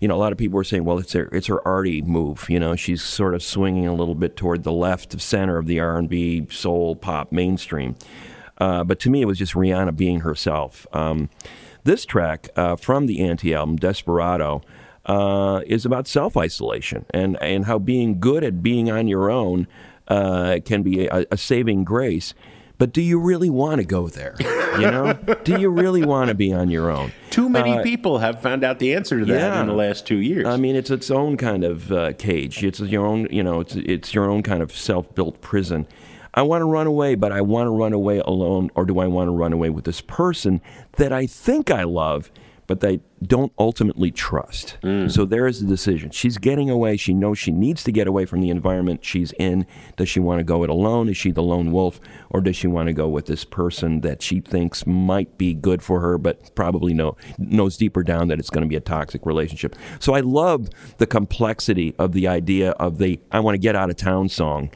You 0.00 0.08
know, 0.08 0.14
a 0.14 0.18
lot 0.18 0.32
of 0.32 0.38
people 0.38 0.56
were 0.56 0.64
saying, 0.64 0.84
well, 0.84 0.98
it's 0.98 1.12
her 1.12 1.28
it's 1.30 1.46
her 1.48 1.66
arty 1.68 2.00
move. 2.02 2.48
You 2.48 2.58
know, 2.58 2.74
she's 2.74 3.02
sort 3.02 3.34
of 3.34 3.42
swinging 3.42 3.86
a 3.86 3.92
little 3.94 4.14
bit 4.14 4.34
toward 4.36 4.62
the 4.64 4.72
left 4.72 5.12
of 5.12 5.20
center 5.20 5.58
of 5.58 5.66
the 5.66 5.78
R 5.78 5.98
and 5.98 6.08
B, 6.08 6.46
soul, 6.50 6.96
pop, 6.96 7.30
mainstream. 7.32 7.96
Uh, 8.58 8.82
but 8.84 8.98
to 9.00 9.10
me, 9.10 9.20
it 9.22 9.26
was 9.26 9.38
just 9.38 9.52
Rihanna 9.54 9.96
being 9.96 10.20
herself. 10.20 10.86
Um, 10.92 11.28
This 11.84 12.04
track 12.04 12.48
uh, 12.56 12.76
from 12.76 13.06
the 13.06 13.20
Anti 13.20 13.54
album, 13.54 13.76
Desperado, 13.76 14.62
uh, 15.06 15.62
is 15.66 15.86
about 15.86 16.06
self 16.06 16.36
isolation 16.36 17.06
and, 17.12 17.36
and 17.42 17.64
how 17.64 17.78
being 17.78 18.20
good 18.20 18.44
at 18.44 18.62
being 18.62 18.90
on 18.90 19.08
your 19.08 19.30
own 19.30 19.66
uh, 20.08 20.58
can 20.64 20.82
be 20.82 21.06
a, 21.06 21.24
a 21.30 21.36
saving 21.36 21.84
grace. 21.84 22.34
But 22.78 22.92
do 22.94 23.02
you 23.02 23.20
really 23.20 23.50
want 23.50 23.78
to 23.80 23.86
go 23.86 24.08
there? 24.08 24.34
You 24.40 24.90
know, 24.90 25.12
do 25.44 25.60
you 25.60 25.68
really 25.68 26.02
want 26.02 26.28
to 26.28 26.34
be 26.34 26.50
on 26.50 26.70
your 26.70 26.90
own? 26.90 27.12
Too 27.28 27.50
many 27.50 27.72
Uh, 27.72 27.82
people 27.82 28.18
have 28.18 28.40
found 28.40 28.64
out 28.64 28.78
the 28.78 28.94
answer 28.94 29.18
to 29.18 29.26
that 29.26 29.38
yeah. 29.38 29.60
in 29.60 29.66
the 29.66 29.74
last 29.74 30.06
two 30.06 30.16
years. 30.16 30.46
I 30.46 30.56
mean, 30.56 30.76
it's 30.76 30.90
its 30.90 31.10
own 31.10 31.36
kind 31.36 31.62
of 31.62 31.92
uh, 31.92 32.14
cage. 32.14 32.64
It's 32.64 32.80
your 32.80 33.04
own, 33.06 33.28
you 33.30 33.42
know, 33.42 33.60
it's 33.60 33.74
it's 33.76 34.14
your 34.14 34.30
own 34.30 34.42
kind 34.42 34.62
of 34.62 34.72
self-built 34.72 35.42
prison. 35.42 35.86
I 36.34 36.42
want 36.42 36.62
to 36.62 36.66
run 36.66 36.86
away, 36.86 37.14
but 37.14 37.32
I 37.32 37.40
want 37.40 37.66
to 37.66 37.70
run 37.70 37.92
away 37.92 38.18
alone, 38.18 38.70
or 38.74 38.84
do 38.84 38.98
I 38.98 39.06
want 39.06 39.28
to 39.28 39.32
run 39.32 39.52
away 39.52 39.70
with 39.70 39.84
this 39.84 40.00
person 40.00 40.60
that 40.96 41.12
I 41.12 41.26
think 41.26 41.70
I 41.70 41.82
love, 41.82 42.30
but 42.66 42.78
they 42.78 43.00
don't 43.20 43.52
ultimately 43.58 44.12
trust? 44.12 44.78
Mm. 44.84 45.10
So 45.10 45.24
there 45.24 45.48
is 45.48 45.60
the 45.60 45.66
decision. 45.66 46.12
She's 46.12 46.38
getting 46.38 46.70
away. 46.70 46.96
She 46.96 47.12
knows 47.12 47.36
she 47.36 47.50
needs 47.50 47.82
to 47.82 47.90
get 47.90 48.06
away 48.06 48.26
from 48.26 48.40
the 48.40 48.50
environment 48.50 49.04
she's 49.04 49.32
in. 49.32 49.66
Does 49.96 50.08
she 50.08 50.20
want 50.20 50.38
to 50.38 50.44
go 50.44 50.62
it 50.62 50.70
alone? 50.70 51.08
Is 51.08 51.16
she 51.16 51.32
the 51.32 51.42
lone 51.42 51.72
wolf, 51.72 51.98
or 52.30 52.40
does 52.40 52.54
she 52.54 52.68
want 52.68 52.86
to 52.86 52.92
go 52.92 53.08
with 53.08 53.26
this 53.26 53.44
person 53.44 54.02
that 54.02 54.22
she 54.22 54.40
thinks 54.40 54.86
might 54.86 55.36
be 55.36 55.52
good 55.52 55.82
for 55.82 56.00
her, 56.00 56.16
but 56.16 56.54
probably 56.54 56.94
know 56.94 57.16
knows 57.38 57.76
deeper 57.76 58.04
down 58.04 58.28
that 58.28 58.38
it's 58.38 58.50
going 58.50 58.62
to 58.62 58.68
be 58.68 58.76
a 58.76 58.80
toxic 58.80 59.26
relationship? 59.26 59.74
So 59.98 60.14
I 60.14 60.20
love 60.20 60.68
the 60.98 61.08
complexity 61.08 61.96
of 61.98 62.12
the 62.12 62.28
idea 62.28 62.70
of 62.72 62.98
the 62.98 63.18
"I 63.32 63.40
want 63.40 63.56
to 63.56 63.58
get 63.58 63.74
out 63.74 63.90
of 63.90 63.96
town" 63.96 64.28
song. 64.28 64.70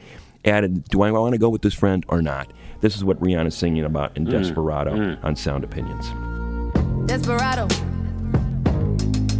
Added, 0.45 0.83
do 0.89 1.01
I 1.01 1.11
want 1.11 1.33
to 1.33 1.39
go 1.39 1.49
with 1.49 1.63
this 1.63 1.73
friend 1.73 2.05
or 2.07 2.21
not? 2.21 2.51
This 2.81 2.95
is 2.95 3.03
what 3.03 3.19
Rihanna's 3.19 3.55
singing 3.55 3.83
about 3.83 4.15
in 4.15 4.27
Mm, 4.27 4.31
Desperado 4.31 4.91
mm. 4.95 5.23
on 5.23 5.35
Sound 5.35 5.63
Opinions. 5.63 6.05
Desperado. 7.07 7.67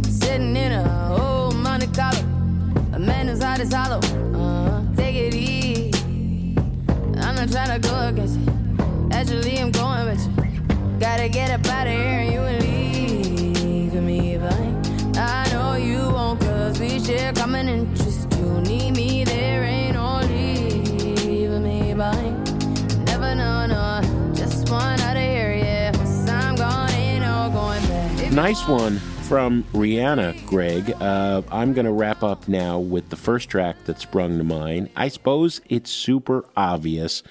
Sitting 0.08 0.56
in 0.56 0.72
a 0.72 1.16
old 1.16 1.54
Monte 1.54 1.86
Carlo. 1.88 2.18
A 2.92 2.98
man 2.98 3.28
whose 3.28 3.42
heart 3.42 3.60
is 3.60 3.72
hollow. 3.72 4.00
Uh, 4.34 4.82
take 4.96 5.14
it 5.14 5.34
easy. 5.34 5.90
I'm 7.18 7.36
not 7.36 7.50
trying 7.52 7.80
to 7.80 7.88
go 7.88 8.08
against 8.08 8.40
it. 8.40 8.48
Actually, 9.14 9.58
I'm 9.60 9.70
going 9.70 10.06
with 10.06 10.26
you. 10.26 10.98
Gotta 10.98 11.28
get 11.28 11.50
up 11.50 11.64
out 11.66 11.86
of 11.86 11.92
here 11.92 12.02
and 12.02 12.32
you 12.32 12.40
will 12.40 12.58
leave 12.58 13.94
me 14.02 14.36
behind. 14.38 15.16
I 15.16 15.48
know 15.52 15.74
you 15.76 15.98
won't, 16.12 16.40
cause 16.40 16.80
we 16.80 16.98
share 16.98 17.32
common 17.32 17.68
interest. 17.68 18.05
Nice 28.32 28.68
one 28.68 28.98
from 29.28 29.64
Rihanna, 29.72 30.46
Greg. 30.46 30.90
Uh, 31.00 31.42
I'm 31.50 31.72
going 31.72 31.86
to 31.86 31.92
wrap 31.92 32.22
up 32.22 32.48
now 32.48 32.78
with 32.78 33.08
the 33.08 33.16
first 33.16 33.48
track 33.48 33.84
that 33.84 33.98
sprung 33.98 34.36
to 34.38 34.44
mind. 34.44 34.90
I 34.94 35.08
suppose 35.08 35.60
it's 35.68 35.90
super 35.90 36.44
obvious, 36.56 37.22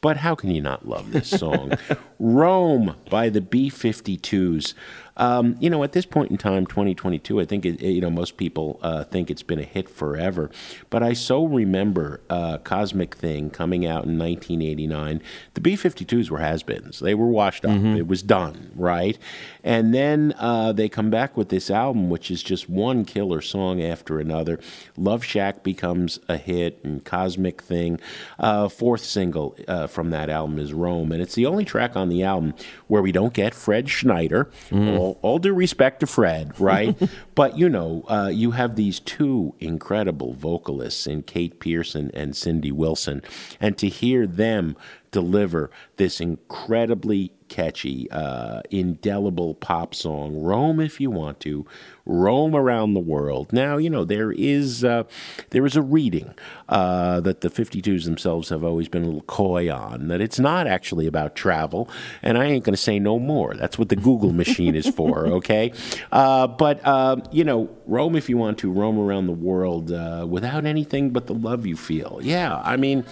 but 0.00 0.18
how 0.18 0.34
can 0.34 0.50
you 0.50 0.60
not 0.60 0.86
love 0.86 1.12
this 1.12 1.28
song? 1.28 1.72
Roam 2.18 2.96
by 3.08 3.28
the 3.28 3.40
B 3.40 3.70
52s. 3.70 4.74
Um, 5.16 5.56
you 5.58 5.68
know, 5.68 5.82
at 5.82 5.92
this 5.92 6.06
point 6.06 6.30
in 6.30 6.38
time, 6.38 6.64
2022, 6.64 7.40
I 7.40 7.44
think, 7.44 7.66
it, 7.66 7.80
you 7.80 8.00
know, 8.00 8.10
most 8.10 8.36
people 8.36 8.78
uh, 8.82 9.02
think 9.02 9.30
it's 9.30 9.42
been 9.42 9.58
a 9.58 9.64
hit 9.64 9.88
forever. 9.88 10.48
But 10.90 11.02
I 11.02 11.12
so 11.12 11.44
remember 11.44 12.20
uh, 12.30 12.58
Cosmic 12.58 13.16
Thing 13.16 13.50
coming 13.50 13.84
out 13.84 14.04
in 14.04 14.16
1989. 14.16 15.20
The 15.54 15.60
B 15.60 15.74
52s 15.74 16.30
were 16.30 16.38
has 16.38 16.62
beens, 16.62 17.00
they 17.00 17.14
were 17.14 17.26
washed 17.26 17.64
up. 17.64 17.72
It 17.96 18.06
was 18.06 18.22
done, 18.22 18.70
right? 18.76 19.18
And 19.64 19.94
then 19.94 20.34
uh, 20.38 20.72
they 20.72 20.88
come 20.88 21.10
back 21.10 21.36
with 21.36 21.48
this 21.48 21.70
album, 21.70 22.10
which 22.10 22.30
is 22.30 22.42
just 22.42 22.68
one 22.68 23.04
killer 23.04 23.40
song 23.40 23.82
after 23.82 24.18
another. 24.18 24.58
Love 24.96 25.24
Shack 25.24 25.62
becomes 25.62 26.18
a 26.28 26.36
hit, 26.36 26.80
and 26.84 27.04
Cosmic 27.04 27.62
Thing. 27.62 28.00
Uh, 28.38 28.68
fourth 28.68 29.04
single 29.04 29.56
uh, 29.66 29.86
from 29.86 30.10
that 30.10 30.30
album 30.30 30.58
is 30.58 30.72
Rome, 30.72 31.12
and 31.12 31.20
it's 31.20 31.34
the 31.34 31.46
only 31.46 31.64
track 31.64 31.96
on 31.96 32.08
the 32.08 32.22
album 32.22 32.54
where 32.86 33.02
we 33.02 33.12
don't 33.12 33.34
get 33.34 33.54
Fred 33.54 33.88
Schneider. 33.88 34.50
All, 34.96 35.18
all 35.22 35.38
due 35.38 35.54
respect 35.54 36.00
to 36.00 36.06
Fred, 36.06 36.58
right? 36.60 36.96
but 37.34 37.58
you 37.58 37.68
know, 37.68 38.04
uh, 38.08 38.30
you 38.32 38.52
have 38.52 38.76
these 38.76 39.00
two 39.00 39.54
incredible 39.58 40.34
vocalists 40.34 41.06
in 41.06 41.22
Kate 41.22 41.60
Pierson 41.60 42.10
and 42.14 42.36
Cindy 42.36 42.72
Wilson, 42.72 43.22
and 43.60 43.76
to 43.78 43.88
hear 43.88 44.26
them 44.26 44.76
deliver 45.10 45.70
this 45.96 46.20
incredibly 46.20 47.32
catchy, 47.48 48.10
uh, 48.10 48.62
indelible 48.70 49.54
pop 49.54 49.94
song, 49.94 50.40
"Roam 50.40 50.80
If 50.80 51.00
You 51.00 51.10
Want 51.10 51.40
to," 51.40 51.66
roam 52.08 52.54
around 52.56 52.94
the 52.94 53.00
world. 53.00 53.52
Now, 53.52 53.76
you 53.76 53.90
know 53.90 54.04
there 54.04 54.32
is 54.32 54.82
uh, 54.84 55.04
there 55.50 55.64
is 55.66 55.76
a 55.76 55.82
reading 55.82 56.34
uh, 56.68 57.20
that 57.20 57.42
the 57.42 57.50
52s 57.50 58.04
themselves 58.04 58.48
have 58.48 58.64
always 58.64 58.88
been 58.88 59.02
a 59.02 59.06
little 59.06 59.20
coy 59.22 59.70
on 59.70 60.08
that 60.08 60.20
it's 60.20 60.38
not 60.38 60.66
actually 60.66 61.06
about 61.06 61.36
travel, 61.36 61.88
and 62.22 62.38
I 62.38 62.46
ain't 62.46 62.64
going 62.64 62.74
to 62.74 62.82
say 62.82 62.98
no 62.98 63.18
more. 63.18 63.54
That's 63.54 63.78
what 63.78 63.90
the 63.90 63.96
Google 63.96 64.32
machine 64.32 64.74
is 64.74 64.88
for, 64.88 65.26
okay? 65.38 65.72
Uh, 66.10 66.46
but 66.46 66.84
uh, 66.84 67.16
you 67.30 67.44
know, 67.44 67.68
roam 67.86 68.16
if 68.16 68.28
you 68.28 68.36
want 68.36 68.58
to, 68.58 68.70
roam 68.70 68.98
around 68.98 69.26
the 69.26 69.32
world 69.32 69.92
uh, 69.92 70.26
without 70.28 70.64
anything 70.64 71.10
but 71.10 71.26
the 71.26 71.34
love 71.34 71.66
you 71.66 71.76
feel. 71.76 72.20
Yeah, 72.22 72.60
I 72.64 72.76
mean. 72.76 73.04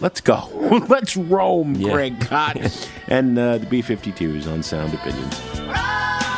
Let's 0.00 0.20
go. 0.20 0.48
Let's 0.88 1.16
roam, 1.16 1.74
Greg 1.74 2.20
Kot. 2.20 2.56
and 3.08 3.38
uh, 3.38 3.58
the 3.58 3.66
B 3.66 3.82
52s 3.82 4.50
on 4.50 4.62
Sound 4.62 4.94
Opinions. 4.94 6.29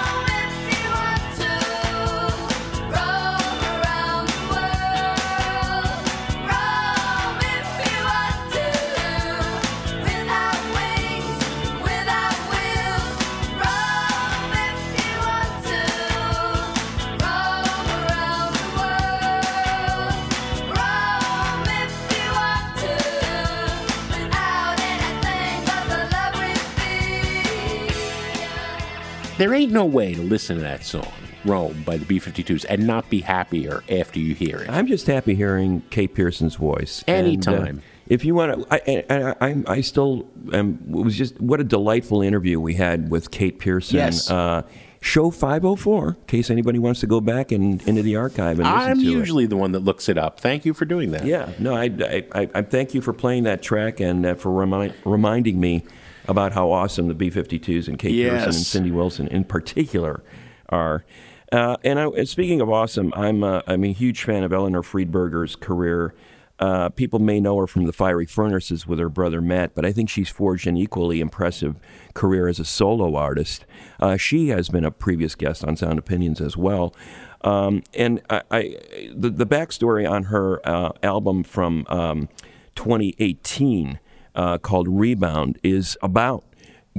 There 29.42 29.54
ain't 29.54 29.72
no 29.72 29.84
way 29.84 30.14
to 30.14 30.22
listen 30.22 30.54
to 30.58 30.62
that 30.62 30.84
song, 30.84 31.12
Roam, 31.44 31.82
by 31.82 31.96
the 31.96 32.04
B 32.04 32.20
52s, 32.20 32.64
and 32.68 32.86
not 32.86 33.10
be 33.10 33.22
happier 33.22 33.82
after 33.90 34.20
you 34.20 34.36
hear 34.36 34.58
it. 34.58 34.70
I'm 34.70 34.86
just 34.86 35.08
happy 35.08 35.34
hearing 35.34 35.82
Kate 35.90 36.14
Pierson's 36.14 36.54
voice. 36.54 37.02
Anytime. 37.08 37.66
And, 37.66 37.78
uh, 37.80 37.82
if 38.06 38.24
you 38.24 38.36
want 38.36 38.70
to, 38.70 38.72
I, 38.72 39.04
I, 39.10 39.48
I, 39.48 39.62
I 39.66 39.80
still 39.80 40.28
am, 40.52 40.78
it 40.90 41.04
was 41.04 41.18
just 41.18 41.40
what 41.40 41.58
a 41.58 41.64
delightful 41.64 42.22
interview 42.22 42.60
we 42.60 42.74
had 42.74 43.10
with 43.10 43.32
Kate 43.32 43.58
Pierson. 43.58 43.96
Yes. 43.96 44.30
Uh, 44.30 44.62
show 45.00 45.32
504, 45.32 46.08
in 46.10 46.14
case 46.28 46.48
anybody 46.48 46.78
wants 46.78 47.00
to 47.00 47.08
go 47.08 47.20
back 47.20 47.50
and 47.50 47.82
into 47.82 48.02
the 48.02 48.14
archive 48.14 48.60
and 48.60 48.68
listen 48.68 48.90
I'm 48.90 49.00
to 49.00 49.04
it. 49.04 49.10
usually 49.10 49.46
the 49.46 49.56
one 49.56 49.72
that 49.72 49.80
looks 49.80 50.08
it 50.08 50.16
up. 50.16 50.38
Thank 50.38 50.64
you 50.64 50.72
for 50.72 50.84
doing 50.84 51.10
that. 51.10 51.24
Yeah, 51.24 51.50
no, 51.58 51.74
I, 51.74 51.86
I, 51.86 52.24
I, 52.32 52.50
I 52.54 52.62
thank 52.62 52.94
you 52.94 53.00
for 53.00 53.12
playing 53.12 53.42
that 53.42 53.60
track 53.60 53.98
and 53.98 54.24
uh, 54.24 54.34
for 54.36 54.52
remind, 54.52 54.94
reminding 55.04 55.58
me 55.58 55.82
about 56.28 56.52
how 56.52 56.70
awesome 56.70 57.08
the 57.08 57.14
B-52s 57.14 57.88
and 57.88 57.98
Kate 57.98 58.12
Pierson 58.12 58.48
and 58.48 58.54
Cindy 58.54 58.90
Wilson 58.90 59.28
in 59.28 59.44
particular 59.44 60.22
are. 60.68 61.04
Uh, 61.50 61.76
and 61.84 62.00
I, 62.00 62.24
speaking 62.24 62.60
of 62.60 62.70
awesome, 62.70 63.12
I'm 63.14 63.44
uh, 63.44 63.60
I'm 63.66 63.84
a 63.84 63.92
huge 63.92 64.24
fan 64.24 64.42
of 64.42 64.52
Eleanor 64.52 64.82
Friedberger's 64.82 65.54
career. 65.54 66.14
Uh, 66.58 66.88
people 66.90 67.18
may 67.18 67.40
know 67.40 67.58
her 67.58 67.66
from 67.66 67.86
the 67.86 67.92
Fiery 67.92 68.24
Furnaces 68.24 68.86
with 68.86 68.98
her 69.00 69.08
brother 69.08 69.40
Matt, 69.40 69.74
but 69.74 69.84
I 69.84 69.92
think 69.92 70.08
she's 70.08 70.28
forged 70.28 70.66
an 70.66 70.76
equally 70.76 71.20
impressive 71.20 71.74
career 72.14 72.46
as 72.46 72.60
a 72.60 72.64
solo 72.64 73.16
artist. 73.16 73.66
Uh, 73.98 74.16
she 74.16 74.48
has 74.48 74.68
been 74.68 74.84
a 74.84 74.92
previous 74.92 75.34
guest 75.34 75.64
on 75.64 75.76
Sound 75.76 75.98
Opinions 75.98 76.40
as 76.40 76.56
well. 76.56 76.94
Um, 77.40 77.82
and 77.94 78.22
I, 78.30 78.42
I, 78.50 78.76
the, 79.12 79.30
the 79.30 79.46
backstory 79.46 80.08
on 80.08 80.24
her 80.24 80.66
uh, 80.66 80.92
album 81.02 81.42
from 81.42 81.84
um, 81.88 82.28
2018 82.76 83.98
uh, 84.34 84.58
called 84.58 84.88
Rebound 84.88 85.58
is 85.62 85.96
about 86.02 86.44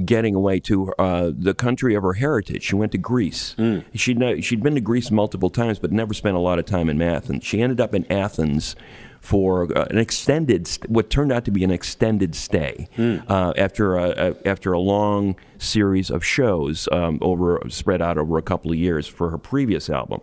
getting 0.04 0.34
away 0.34 0.58
to 0.58 0.92
uh, 0.98 1.30
the 1.32 1.54
country 1.54 1.94
of 1.94 2.02
her 2.02 2.14
heritage. 2.14 2.64
She 2.64 2.74
went 2.74 2.90
to 2.92 2.98
Greece. 2.98 3.54
She'd, 3.94 4.18
no- 4.18 4.40
she'd 4.40 4.62
been 4.62 4.74
to 4.74 4.80
Greece 4.80 5.10
multiple 5.12 5.50
times, 5.50 5.78
but 5.78 5.92
never 5.92 6.12
spent 6.14 6.36
a 6.36 6.40
lot 6.40 6.58
of 6.58 6.64
time 6.66 6.88
in 6.88 7.00
Athens. 7.00 7.44
She 7.44 7.62
ended 7.62 7.80
up 7.80 7.94
in 7.94 8.10
Athens 8.10 8.74
for 9.20 9.64
uh, 9.78 9.86
an 9.90 9.96
extended, 9.98 10.66
st- 10.66 10.90
what 10.90 11.10
turned 11.10 11.32
out 11.32 11.44
to 11.44 11.50
be 11.50 11.62
an 11.64 11.70
extended 11.70 12.34
stay 12.34 12.88
uh, 13.28 13.52
after 13.56 13.96
a, 13.96 14.10
a, 14.32 14.48
after 14.48 14.72
a 14.72 14.80
long 14.80 15.36
series 15.58 16.10
of 16.10 16.24
shows 16.24 16.88
um, 16.92 17.18
over 17.22 17.62
spread 17.68 18.02
out 18.02 18.18
over 18.18 18.36
a 18.36 18.42
couple 18.42 18.70
of 18.72 18.76
years 18.76 19.06
for 19.06 19.30
her 19.30 19.38
previous 19.38 19.88
album. 19.88 20.20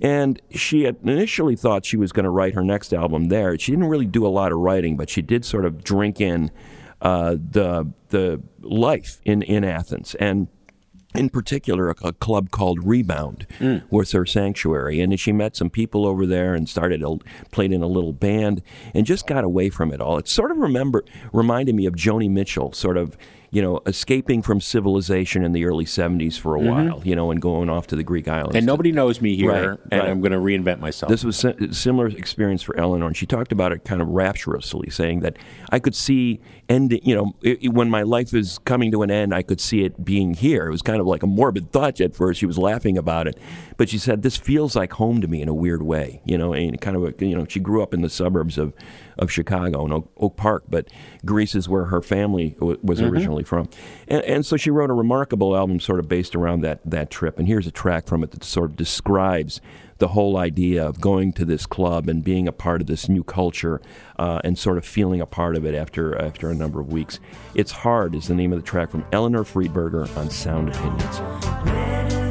And 0.00 0.40
she 0.50 0.84
had 0.84 0.96
initially 1.02 1.56
thought 1.56 1.84
she 1.84 1.96
was 1.96 2.12
going 2.12 2.24
to 2.24 2.30
write 2.30 2.54
her 2.54 2.62
next 2.62 2.92
album 2.92 3.28
there. 3.28 3.58
She 3.58 3.72
didn't 3.72 3.88
really 3.88 4.06
do 4.06 4.26
a 4.26 4.28
lot 4.28 4.52
of 4.52 4.58
writing, 4.58 4.96
but 4.96 5.10
she 5.10 5.22
did 5.22 5.44
sort 5.44 5.64
of 5.64 5.82
drink 5.82 6.20
in 6.20 6.50
uh, 7.00 7.36
the 7.38 7.92
the 8.08 8.42
life 8.60 9.20
in, 9.24 9.42
in 9.42 9.64
Athens. 9.64 10.14
And 10.16 10.48
in 11.14 11.30
particular, 11.30 11.88
a, 11.88 11.94
a 12.02 12.12
club 12.12 12.50
called 12.50 12.84
Rebound 12.84 13.46
was 13.90 14.12
her 14.12 14.26
sanctuary, 14.26 15.00
and 15.00 15.18
she 15.18 15.32
met 15.32 15.56
some 15.56 15.70
people 15.70 16.06
over 16.06 16.26
there 16.26 16.54
and 16.54 16.68
started 16.68 17.02
a, 17.02 17.16
played 17.50 17.72
in 17.72 17.82
a 17.82 17.86
little 17.86 18.12
band 18.12 18.62
and 18.94 19.06
just 19.06 19.26
got 19.26 19.42
away 19.44 19.70
from 19.70 19.92
it 19.92 20.00
all. 20.00 20.18
It 20.18 20.28
sort 20.28 20.50
of 20.50 20.58
remember 20.58 21.04
reminded 21.32 21.74
me 21.74 21.86
of 21.86 21.94
Joni 21.94 22.30
Mitchell, 22.30 22.72
sort 22.72 22.96
of 22.96 23.16
you 23.56 23.62
know 23.62 23.80
escaping 23.86 24.42
from 24.42 24.60
civilization 24.60 25.42
in 25.42 25.52
the 25.52 25.64
early 25.64 25.86
'70s 25.86 26.36
for 26.36 26.56
a 26.56 26.60
Mhm. 26.60 26.66
while, 26.68 27.00
you 27.04 27.16
know, 27.16 27.30
and 27.30 27.40
going 27.40 27.70
off 27.70 27.86
to 27.86 27.96
the 27.96 28.02
Greek 28.02 28.28
islands. 28.28 28.54
And 28.54 28.66
nobody 28.66 28.92
knows 28.92 29.22
me 29.22 29.34
here, 29.34 29.50
Right, 29.70 29.78
and 29.90 30.00
right. 30.02 30.10
I'm 30.10 30.20
going 30.20 30.32
to 30.32 30.38
reinvent 30.38 30.78
myself. 30.80 31.08
This 31.10 31.24
was 31.24 31.42
a 31.42 31.72
similar 31.72 32.08
experience 32.08 32.62
for 32.62 32.76
Eleanor, 32.78 33.06
and 33.06 33.16
she 33.16 33.24
talked 33.24 33.52
about 33.52 33.72
it 33.72 33.82
kind 33.82 34.02
of 34.02 34.08
rapturously, 34.08 34.90
saying 34.90 35.20
that 35.20 35.38
I 35.70 35.78
could 35.78 35.94
see 35.94 36.38
ending. 36.68 37.00
You 37.02 37.14
know, 37.14 37.34
i 37.44 37.58
i- 37.64 37.68
when 37.68 37.88
my 37.90 38.02
life 38.02 38.34
is 38.34 38.58
coming 38.64 38.90
to 38.92 39.02
an 39.02 39.10
end, 39.10 39.34
I 39.34 39.42
could 39.42 39.60
see 39.60 39.84
it 39.84 40.04
being 40.04 40.34
here. 40.34 40.66
It 40.66 40.70
was 40.70 40.82
kind 40.82 41.00
of 41.00 41.06
like 41.06 41.22
a 41.22 41.26
morbid 41.26 41.70
thought 41.72 42.00
at 42.00 42.14
first. 42.14 42.40
She 42.40 42.46
was 42.46 42.58
laughing 42.58 42.98
about 42.98 43.26
it, 43.28 43.38
but 43.76 43.88
she 43.88 43.98
said 43.98 44.22
this 44.22 44.36
feels 44.36 44.74
like 44.76 44.94
home 44.94 45.20
to 45.20 45.28
me 45.28 45.40
in 45.42 45.48
a 45.48 45.54
weird 45.54 45.82
way. 45.82 46.20
You 46.24 46.36
know, 46.38 46.52
and 46.52 46.80
kind 46.80 46.96
of 46.96 47.04
a, 47.04 47.26
you 47.26 47.36
know, 47.36 47.46
she 47.48 47.60
grew 47.60 47.82
up 47.82 47.94
in 47.94 48.02
the 48.02 48.08
suburbs 48.10 48.58
of 48.58 48.72
of 49.18 49.32
Chicago 49.32 49.86
in 49.86 49.92
Oak, 49.92 50.10
Oak 50.18 50.36
Park, 50.36 50.64
but 50.68 50.88
Greece 51.24 51.54
is 51.54 51.70
where 51.70 51.86
her 51.86 52.02
family 52.02 52.50
w- 52.60 52.78
was 52.82 53.00
Mhm. 53.00 53.10
originally 53.10 53.44
from, 53.44 53.66
and, 54.08 54.22
and 54.24 54.44
so 54.44 54.58
she 54.58 54.68
wrote 54.70 54.90
a 54.90 54.92
remarkable 54.92 55.56
album, 55.56 55.80
sort 55.80 56.00
of 56.00 56.06
based 56.08 56.34
around 56.36 56.60
that 56.60 56.80
that 56.84 57.10
trip. 57.10 57.38
And 57.38 57.48
here's 57.48 57.66
a 57.66 57.70
track 57.70 58.06
from 58.06 58.22
it 58.22 58.32
that 58.32 58.44
sort 58.44 58.70
of 58.70 58.76
describes 58.76 59.60
the 59.98 60.08
whole 60.08 60.36
idea 60.36 60.86
of 60.86 61.00
going 61.00 61.32
to 61.34 61.44
this 61.44 61.66
club 61.66 62.08
and 62.08 62.22
being 62.22 62.46
a 62.46 62.52
part 62.52 62.80
of 62.80 62.86
this 62.86 63.08
new 63.08 63.24
culture 63.24 63.80
uh, 64.18 64.40
and 64.44 64.58
sort 64.58 64.78
of 64.78 64.84
feeling 64.84 65.20
a 65.20 65.26
part 65.26 65.56
of 65.56 65.64
it 65.64 65.74
after 65.74 66.16
after 66.20 66.50
a 66.50 66.54
number 66.54 66.80
of 66.80 66.92
weeks. 66.92 67.18
It's 67.54 67.72
hard 67.72 68.14
is 68.14 68.28
the 68.28 68.34
name 68.34 68.52
of 68.52 68.58
the 68.58 68.66
track 68.66 68.90
from 68.90 69.04
Eleanor 69.12 69.44
Friedberger 69.44 70.14
on 70.16 70.30
Sound 70.30 70.68
Opinions. 70.74 72.25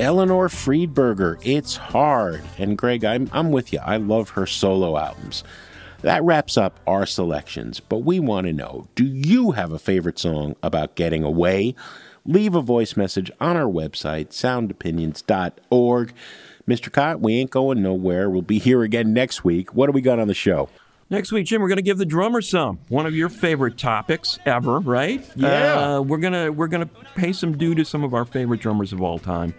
Eleanor 0.00 0.48
Friedberger, 0.48 1.38
It's 1.44 1.76
Hard. 1.76 2.42
And 2.56 2.78
Greg, 2.78 3.04
I'm, 3.04 3.28
I'm 3.32 3.50
with 3.50 3.70
you. 3.70 3.80
I 3.80 3.98
love 3.98 4.30
her 4.30 4.46
solo 4.46 4.96
albums. 4.96 5.44
That 6.00 6.24
wraps 6.24 6.56
up 6.56 6.80
our 6.86 7.04
selections, 7.04 7.80
but 7.80 7.98
we 7.98 8.18
want 8.18 8.46
to 8.46 8.54
know 8.54 8.88
do 8.94 9.04
you 9.04 9.50
have 9.50 9.72
a 9.72 9.78
favorite 9.78 10.18
song 10.18 10.56
about 10.62 10.94
getting 10.94 11.22
away? 11.22 11.74
Leave 12.24 12.54
a 12.54 12.62
voice 12.62 12.96
message 12.96 13.30
on 13.40 13.58
our 13.58 13.70
website, 13.70 14.28
soundopinions.org. 14.28 16.14
Mr. 16.66 16.90
Kot, 16.90 17.20
we 17.20 17.34
ain't 17.34 17.50
going 17.50 17.82
nowhere. 17.82 18.30
We'll 18.30 18.40
be 18.40 18.58
here 18.58 18.82
again 18.82 19.12
next 19.12 19.44
week. 19.44 19.74
What 19.74 19.86
do 19.86 19.92
we 19.92 20.00
got 20.00 20.18
on 20.18 20.28
the 20.28 20.34
show? 20.34 20.70
Next 21.10 21.30
week, 21.30 21.44
Jim, 21.44 21.60
we're 21.60 21.68
going 21.68 21.76
to 21.76 21.82
give 21.82 21.98
the 21.98 22.06
drummer 22.06 22.40
some. 22.40 22.78
One 22.88 23.04
of 23.04 23.14
your 23.14 23.28
favorite 23.28 23.76
topics 23.76 24.38
ever, 24.46 24.78
right? 24.78 25.22
Yeah. 25.36 25.96
Uh, 25.96 26.00
we're 26.00 26.18
gonna 26.18 26.52
we're 26.52 26.68
gonna 26.68 26.88
pay 27.16 27.32
some 27.32 27.58
due 27.58 27.74
to 27.74 27.84
some 27.84 28.02
of 28.04 28.14
our 28.14 28.24
favorite 28.24 28.60
drummers 28.60 28.92
of 28.92 29.02
all 29.02 29.18
time, 29.18 29.52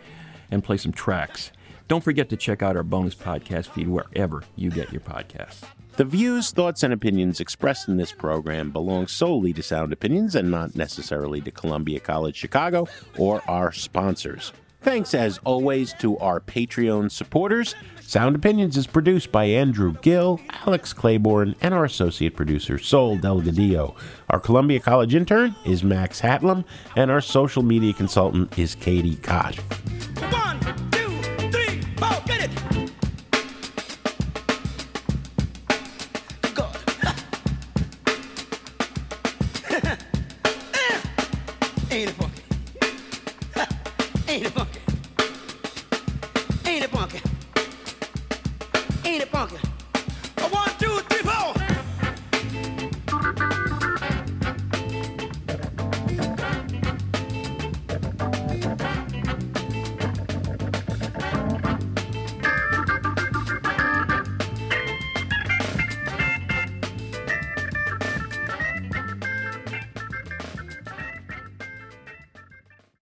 and 0.51 0.63
play 0.63 0.77
some 0.77 0.91
tracks. 0.91 1.51
Don't 1.87 2.03
forget 2.03 2.29
to 2.29 2.37
check 2.37 2.61
out 2.61 2.77
our 2.77 2.83
bonus 2.83 3.15
podcast 3.15 3.67
feed 3.67 3.87
wherever 3.87 4.43
you 4.55 4.69
get 4.69 4.91
your 4.91 5.01
podcasts. 5.01 5.63
The 5.97 6.05
views, 6.05 6.51
thoughts, 6.51 6.83
and 6.83 6.93
opinions 6.93 7.41
expressed 7.41 7.89
in 7.89 7.97
this 7.97 8.13
program 8.13 8.71
belong 8.71 9.07
solely 9.07 9.51
to 9.53 9.61
Sound 9.61 9.91
Opinions 9.91 10.35
and 10.35 10.49
not 10.49 10.75
necessarily 10.75 11.41
to 11.41 11.51
Columbia 11.51 11.99
College 11.99 12.35
Chicago 12.37 12.87
or 13.17 13.41
our 13.49 13.73
sponsors. 13.73 14.53
Thanks, 14.81 15.13
as 15.13 15.37
always, 15.43 15.93
to 15.95 16.17
our 16.19 16.39
Patreon 16.39 17.11
supporters. 17.11 17.75
Sound 18.11 18.35
Opinions 18.35 18.75
is 18.75 18.87
produced 18.87 19.31
by 19.31 19.45
Andrew 19.45 19.95
Gill, 20.01 20.41
Alex 20.67 20.91
Claiborne, 20.91 21.55
and 21.61 21.73
our 21.73 21.85
associate 21.85 22.35
producer, 22.35 22.77
Sol 22.77 23.17
Delgadillo. 23.17 23.95
Our 24.29 24.37
Columbia 24.37 24.81
College 24.81 25.15
intern 25.15 25.55
is 25.63 25.81
Max 25.81 26.19
Hatlam, 26.19 26.65
and 26.97 27.09
our 27.09 27.21
social 27.21 27.63
media 27.63 27.93
consultant 27.93 28.59
is 28.59 28.75
Katie 28.75 29.15
Koch. 29.15 29.55
One, 30.29 30.59
two, 30.91 31.07
three, 31.51 31.79
four, 31.95 32.21
get 32.25 32.51
it! 32.51 32.70